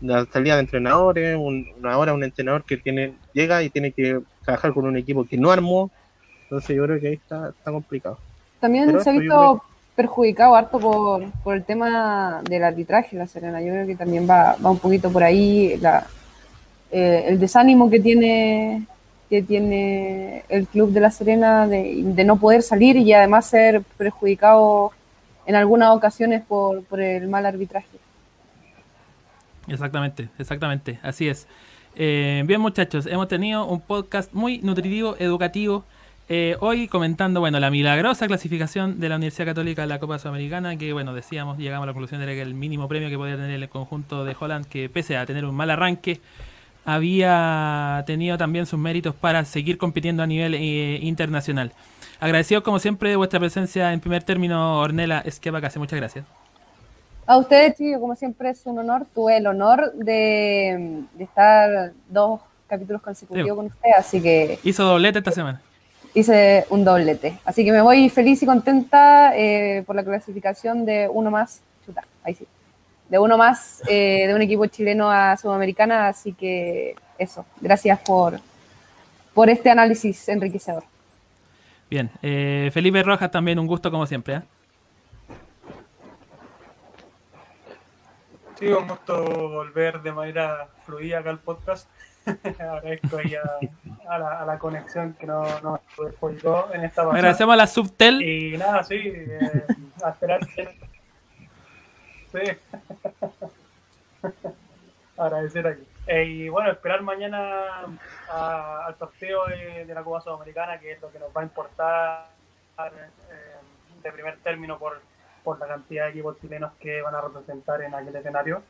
la 0.00 0.26
salida 0.26 0.54
de 0.54 0.60
entrenadores, 0.60 1.36
un, 1.36 1.66
ahora 1.84 2.14
un 2.14 2.24
entrenador 2.24 2.64
que 2.64 2.76
tiene 2.76 3.14
llega 3.32 3.62
y 3.62 3.70
tiene 3.70 3.92
que 3.92 4.20
trabajar 4.44 4.72
con 4.72 4.86
un 4.86 4.96
equipo 4.96 5.24
que 5.24 5.36
no 5.36 5.50
armó, 5.50 5.90
entonces 6.44 6.76
yo 6.76 6.84
creo 6.84 7.00
que 7.00 7.08
ahí 7.08 7.14
está, 7.14 7.50
está 7.50 7.70
complicado. 7.70 8.18
También 8.60 8.86
Pero 8.86 9.02
se 9.02 9.10
ha 9.10 9.12
visto 9.12 9.62
perjudicado 9.94 10.54
harto 10.54 10.78
por, 10.78 11.24
por 11.42 11.56
el 11.56 11.64
tema 11.64 12.40
del 12.48 12.62
arbitraje 12.62 13.16
La 13.16 13.26
Serena. 13.26 13.60
Yo 13.60 13.72
creo 13.72 13.86
que 13.86 13.96
también 13.96 14.28
va, 14.28 14.56
va 14.64 14.70
un 14.70 14.78
poquito 14.78 15.10
por 15.10 15.24
ahí 15.24 15.76
la, 15.80 16.06
eh, 16.90 17.24
el 17.26 17.38
desánimo 17.38 17.90
que 17.90 18.00
tiene 18.00 18.86
que 19.28 19.42
tiene 19.42 20.42
el 20.48 20.66
club 20.68 20.90
de 20.90 21.00
La 21.00 21.10
Serena 21.10 21.66
de, 21.66 22.00
de 22.02 22.24
no 22.24 22.38
poder 22.38 22.62
salir 22.62 22.96
y 22.96 23.12
además 23.12 23.46
ser 23.46 23.82
perjudicado 23.98 24.92
en 25.44 25.54
algunas 25.54 25.94
ocasiones 25.94 26.42
por, 26.46 26.82
por 26.84 27.00
el 27.00 27.28
mal 27.28 27.44
arbitraje. 27.44 27.98
Exactamente, 29.68 30.28
exactamente, 30.38 30.98
así 31.02 31.28
es. 31.28 31.46
Eh, 31.96 32.42
bien 32.46 32.60
muchachos, 32.60 33.06
hemos 33.06 33.28
tenido 33.28 33.66
un 33.66 33.80
podcast 33.80 34.32
muy 34.32 34.58
nutritivo, 34.58 35.16
educativo. 35.18 35.84
Eh, 36.30 36.56
hoy 36.60 36.88
comentando, 36.88 37.40
bueno, 37.40 37.58
la 37.58 37.70
milagrosa 37.70 38.26
clasificación 38.26 39.00
de 39.00 39.08
la 39.08 39.16
Universidad 39.16 39.46
Católica 39.46 39.84
a 39.84 39.86
la 39.86 39.98
Copa 39.98 40.18
Sudamericana, 40.18 40.76
que 40.76 40.92
bueno, 40.92 41.14
decíamos, 41.14 41.56
llegamos 41.58 41.84
a 41.84 41.86
la 41.86 41.92
conclusión 41.94 42.20
de 42.20 42.26
que 42.26 42.42
el 42.42 42.54
mínimo 42.54 42.86
premio 42.86 43.08
que 43.08 43.16
podía 43.16 43.36
tener 43.36 43.62
el 43.62 43.68
conjunto 43.68 44.24
de 44.24 44.36
Holland, 44.38 44.66
que 44.66 44.88
pese 44.90 45.16
a 45.16 45.24
tener 45.24 45.44
un 45.46 45.54
mal 45.54 45.70
arranque, 45.70 46.20
había 46.84 48.04
tenido 48.06 48.38
también 48.38 48.66
sus 48.66 48.78
méritos 48.78 49.14
para 49.14 49.44
seguir 49.44 49.78
compitiendo 49.78 50.22
a 50.22 50.26
nivel 50.26 50.54
eh, 50.54 50.98
internacional. 51.02 51.72
Agradecido 52.20 52.62
como 52.62 52.78
siempre 52.78 53.10
de 53.10 53.16
vuestra 53.16 53.40
presencia 53.40 53.92
en 53.92 54.00
primer 54.00 54.22
término, 54.22 54.80
Ornella 54.80 55.20
Esqueva, 55.20 55.60
casi 55.60 55.78
muchas 55.78 55.98
gracias. 55.98 56.37
A 57.30 57.36
ustedes, 57.36 57.76
chicos, 57.76 58.00
como 58.00 58.14
siempre 58.14 58.48
es 58.50 58.64
un 58.64 58.78
honor. 58.78 59.06
Tuve 59.14 59.36
el 59.36 59.46
honor 59.46 59.92
de, 59.92 61.02
de 61.12 61.24
estar 61.24 61.92
dos 62.08 62.40
capítulos 62.66 63.02
consecutivos 63.02 63.48
Sí. 63.50 63.54
con 63.56 63.66
ustedes, 63.66 63.94
así 63.98 64.22
que 64.22 64.58
Hizo 64.64 64.84
doblete 64.84 65.18
esta 65.18 65.30
semana. 65.32 65.60
hice 66.14 66.64
un 66.70 66.84
doblete. 66.84 67.38
Así 67.44 67.64
que 67.66 67.72
me 67.72 67.82
voy 67.82 68.08
feliz 68.08 68.42
y 68.42 68.46
contenta 68.46 69.36
eh, 69.36 69.82
por 69.86 69.94
la 69.94 70.02
clasificación 70.04 70.86
de 70.86 71.06
uno 71.12 71.30
más, 71.30 71.60
chuta, 71.84 72.02
ahí 72.24 72.34
sí, 72.34 72.46
de 73.10 73.18
uno 73.18 73.36
más 73.36 73.82
eh, 73.88 74.24
de 74.26 74.34
un 74.34 74.40
equipo 74.42 74.64
chileno 74.66 75.10
a 75.10 75.36
Sudamericana. 75.36 76.08
Así 76.08 76.32
que 76.32 76.94
eso, 77.18 77.44
gracias 77.60 77.98
por, 78.00 78.40
por 79.34 79.50
este 79.50 79.68
análisis 79.70 80.28
enriquecedor. 80.30 80.84
Bien, 81.90 82.10
eh, 82.22 82.70
Felipe 82.72 83.02
Rojas 83.02 83.30
también 83.30 83.58
un 83.58 83.66
gusto 83.66 83.90
como 83.90 84.06
siempre. 84.06 84.40
Sí, 88.58 88.66
un 88.68 88.88
gusto 88.88 89.22
volver 89.24 90.00
de 90.02 90.12
manera 90.12 90.68
fluida 90.84 91.18
acá 91.20 91.30
al 91.30 91.38
podcast. 91.38 91.88
Agradezco 92.58 93.16
ahí 93.18 93.34
a, 93.36 93.42
a 94.12 94.18
la, 94.18 94.40
a 94.42 94.46
la 94.46 94.58
conexión 94.58 95.14
que 95.14 95.26
no, 95.26 95.44
no 95.60 95.80
descolgó 95.98 96.68
en 96.72 96.84
esta 96.84 97.02
pasada. 97.02 97.16
Agradecemos 97.18 97.52
a 97.54 97.56
la 97.56 97.66
Subtel. 97.66 98.22
Y 98.22 98.58
nada, 98.58 98.82
sí, 98.84 98.96
eh, 98.96 99.64
a 100.04 100.10
esperar 100.10 100.40
que... 100.46 100.78
Sí. 102.32 102.40
Agradecer 105.16 105.66
aquí. 105.66 105.82
Eh, 106.06 106.24
y 106.24 106.48
bueno, 106.48 106.70
esperar 106.70 107.02
mañana 107.02 107.64
a- 108.30 108.86
al 108.86 108.98
sorteo 108.98 109.46
de, 109.46 109.84
de 109.84 109.94
la 109.94 110.02
Copa 110.02 110.20
Sudamericana, 110.20 110.78
que 110.80 110.92
es 110.92 111.00
lo 111.02 111.10
que 111.12 111.18
nos 111.18 111.28
va 111.36 111.40
a 111.42 111.44
importar 111.44 112.26
eh, 112.78 112.90
de 114.02 114.12
primer 114.12 114.38
término 114.38 114.78
por, 114.78 115.00
por 115.44 115.58
la 115.58 115.66
cantidad 115.66 116.04
de 116.04 116.10
equipos 116.10 116.38
chilenos 116.40 116.72
que 116.80 117.02
van 117.02 117.14
a 117.14 117.20
representar 117.20 117.82
en 117.82 117.94
aquel 117.94 118.14
escenario. 118.16 118.62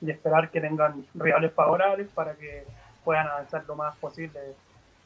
Y 0.00 0.10
esperar 0.10 0.50
que 0.50 0.60
tengan 0.60 1.06
rivales 1.14 1.52
favorables 1.54 2.08
para 2.14 2.34
que 2.34 2.64
puedan 3.04 3.26
avanzar 3.28 3.64
lo 3.66 3.76
más 3.76 3.96
posible 3.96 4.38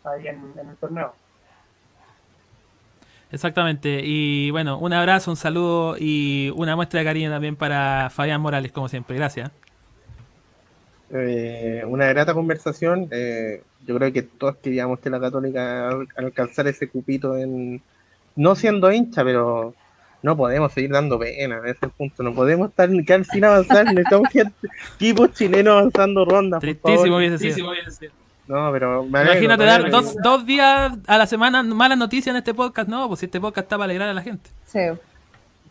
ahí 0.04 0.26
en- 0.26 0.52
en 0.58 0.68
el 0.68 0.76
torneo. 0.76 1.14
Exactamente. 3.32 4.00
Y 4.02 4.50
bueno, 4.50 4.78
un 4.78 4.92
abrazo, 4.92 5.30
un 5.30 5.36
saludo 5.36 5.96
y 5.98 6.52
una 6.56 6.74
muestra 6.74 7.00
de 7.00 7.06
cariño 7.06 7.30
también 7.30 7.54
para 7.54 8.10
Fabián 8.10 8.40
Morales, 8.40 8.72
como 8.72 8.88
siempre. 8.88 9.16
Gracias. 9.16 9.52
Eh, 11.12 11.84
una 11.86 12.06
grata 12.06 12.34
conversación. 12.34 13.08
eh, 13.12 13.62
yo 13.86 13.96
creo 13.96 14.12
que 14.12 14.22
todos 14.22 14.56
queríamos 14.56 14.98
que 15.00 15.10
la 15.10 15.20
Católica 15.20 15.88
al- 15.88 16.08
alcanzar 16.16 16.66
ese 16.66 16.88
cupito 16.88 17.36
en. 17.36 17.80
No 18.36 18.54
siendo 18.54 18.92
hincha, 18.92 19.24
pero 19.24 19.74
no 20.22 20.36
podemos 20.36 20.72
seguir 20.72 20.90
dando 20.90 21.18
pena 21.18 21.60
a 21.64 21.68
ese 21.70 21.88
punto. 21.88 22.22
No 22.22 22.34
podemos 22.34 22.70
estar 22.70 22.88
ni 22.88 23.04
quedar 23.04 23.24
sin 23.24 23.44
avanzar. 23.44 23.84
Necesitamos 23.86 24.28
gente, 24.30 24.54
equipos 24.96 25.32
chilenos 25.32 25.78
avanzando 25.78 26.24
rondas. 26.24 26.60
Tristísimo 26.60 27.16
hubiese 27.16 27.38
sido. 27.52 27.70
No, 28.46 28.70
pero 28.72 29.04
me 29.04 29.20
alegro, 29.20 29.32
Imagínate 29.34 29.62
me 29.62 29.66
dar 29.70 29.80
alegro. 29.82 30.00
dos, 30.02 30.16
dos 30.22 30.44
días 30.44 30.92
a 31.06 31.18
la 31.18 31.26
semana 31.26 31.62
malas 31.62 31.96
noticias 31.98 32.32
en 32.32 32.38
este 32.38 32.52
podcast. 32.52 32.88
No, 32.88 33.06
pues 33.08 33.20
si 33.20 33.26
este 33.26 33.40
podcast 33.40 33.66
está 33.66 33.76
para 33.76 33.84
alegrar 33.84 34.08
a 34.08 34.14
la 34.14 34.22
gente. 34.22 34.50
Sí. 34.66 34.80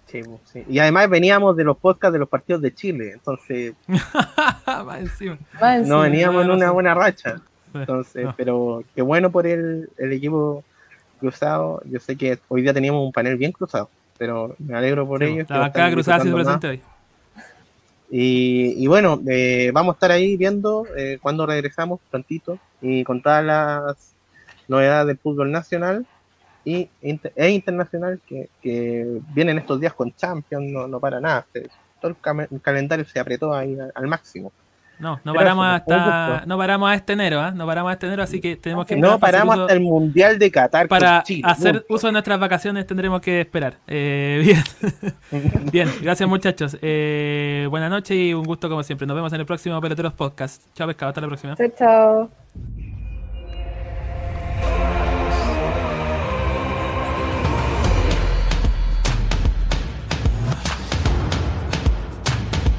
Sí, 0.08 0.22
pues, 0.24 0.40
sí. 0.46 0.64
Y 0.68 0.80
además 0.80 1.08
veníamos 1.10 1.56
de 1.56 1.64
los 1.66 1.78
podcasts 1.78 2.14
de 2.14 2.20
los 2.20 2.30
partidos 2.30 2.62
de 2.62 2.74
Chile. 2.74 3.12
Entonces, 3.14 3.74
Más 3.88 5.00
encima. 5.02 5.38
Más 5.60 5.78
encima. 5.78 5.96
no 5.96 6.02
veníamos 6.02 6.46
en 6.46 6.52
una 6.52 6.72
buena 6.72 6.94
racha. 6.96 7.42
Entonces, 7.74 8.26
No. 8.26 8.34
pero 8.36 8.84
qué 8.96 9.02
bueno 9.04 9.30
por 9.30 9.46
el, 9.46 9.90
el 9.98 10.14
equipo 10.14 10.64
cruzado. 11.20 11.82
Yo 11.86 12.00
sé 12.00 12.16
que 12.16 12.40
hoy 12.48 12.62
día 12.62 12.74
teníamos 12.74 13.06
un 13.06 13.12
panel 13.12 13.36
bien 13.38 13.52
cruzado, 13.52 13.90
pero 14.20 14.56
me 14.60 14.76
alegro 14.78 15.08
por 15.08 15.24
Sí, 15.24 15.32
ellos. 15.32 15.50
la 15.50 15.60
bancada 15.60 15.92
cruzada 15.92 16.24
disfrutando 16.24 16.60
presente 16.60 16.68
hoy. 16.68 16.82
Y, 18.12 18.84
y 18.84 18.88
bueno, 18.88 19.22
eh, 19.28 19.72
vamos 19.74 19.94
a 19.94 19.96
estar 19.96 20.12
ahí 20.12 20.36
viendo 20.36 20.86
eh, 20.96 21.18
cuando 21.22 21.46
regresamos 21.46 22.00
prontito 22.12 22.60
y 22.82 23.04
con 23.04 23.22
todas 23.22 23.44
las 23.46 24.14
novedades 24.68 25.08
del 25.08 25.18
fútbol 25.18 25.52
nacional 25.52 26.06
y 26.66 26.90
e 27.02 27.50
internacional 27.50 28.20
que, 28.28 28.50
que 28.62 29.20
vienen 29.34 29.58
estos 29.58 29.80
días 29.80 29.94
con 29.94 30.14
Champions, 30.16 30.72
no, 30.72 30.88
no 30.88 31.00
para 31.00 31.20
nada. 31.22 31.46
Todo 32.02 32.16
el, 32.52 32.62
calendario 32.62 33.06
se 33.06 33.20
apretó 33.20 33.54
ahí 33.54 33.80
al, 33.80 33.92
al 33.96 34.08
máximo. 34.08 34.52
No, 35.00 35.20
no 35.24 35.34
paramos 35.34 35.66
hasta 35.66 36.28
gusto. 36.30 36.46
no 36.48 36.58
paramos 36.58 36.92
hasta 36.92 37.14
enero, 37.14 37.40
¿ah? 37.40 37.52
No 37.52 37.66
paramos 37.66 37.92
hasta 37.92 38.08
enero, 38.08 38.24
así 38.24 38.42
que 38.42 38.58
tenemos 38.58 38.86
que 38.86 38.98
No 38.98 39.18
paramos 39.18 39.58
hasta 39.58 39.74
el 39.74 39.80
Mundial 39.80 40.38
de 40.38 40.52
Qatar 40.52 40.88
para 40.90 41.24
Chile. 41.24 41.44
hacer 41.46 41.86
uso 41.90 42.08
de 42.08 42.14
nuestras 42.14 42.40
vacaciones 42.40 42.86
tendremos 42.86 43.22
que 43.22 43.42
esperar. 43.42 43.76
Eh, 43.88 44.42
bien, 45.32 45.64
bien, 45.72 45.90
gracias 46.02 46.28
muchachos. 46.28 46.78
Eh, 46.82 47.68
buenas 47.70 47.90
noches 47.90 48.18
y 48.18 48.34
un 48.34 48.44
gusto 48.44 48.68
como 48.70 48.84
siempre. 48.84 49.08
Nos 49.08 49.16
vemos 49.16 49.32
en 49.32 49.40
el 49.40 49.46
próximo 49.46 49.80
Peloteros 49.80 50.14
Podcast. 50.14 50.64
Chao 50.76 50.88
pescado, 50.88 51.10
hasta 51.10 51.22
la 51.22 51.28
próxima. 51.28 51.56
Chao, 51.56 51.70
chao. 51.78 52.30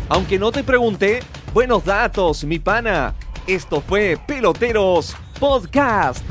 Aunque 0.08 0.38
no 0.38 0.50
te 0.50 0.64
pregunté, 0.64 1.20
buenos 1.52 1.84
datos, 1.84 2.44
mi 2.44 2.58
pana. 2.58 3.14
Esto 3.46 3.80
fue 3.80 4.18
Peloteros 4.26 5.16
Podcast. 5.38 6.24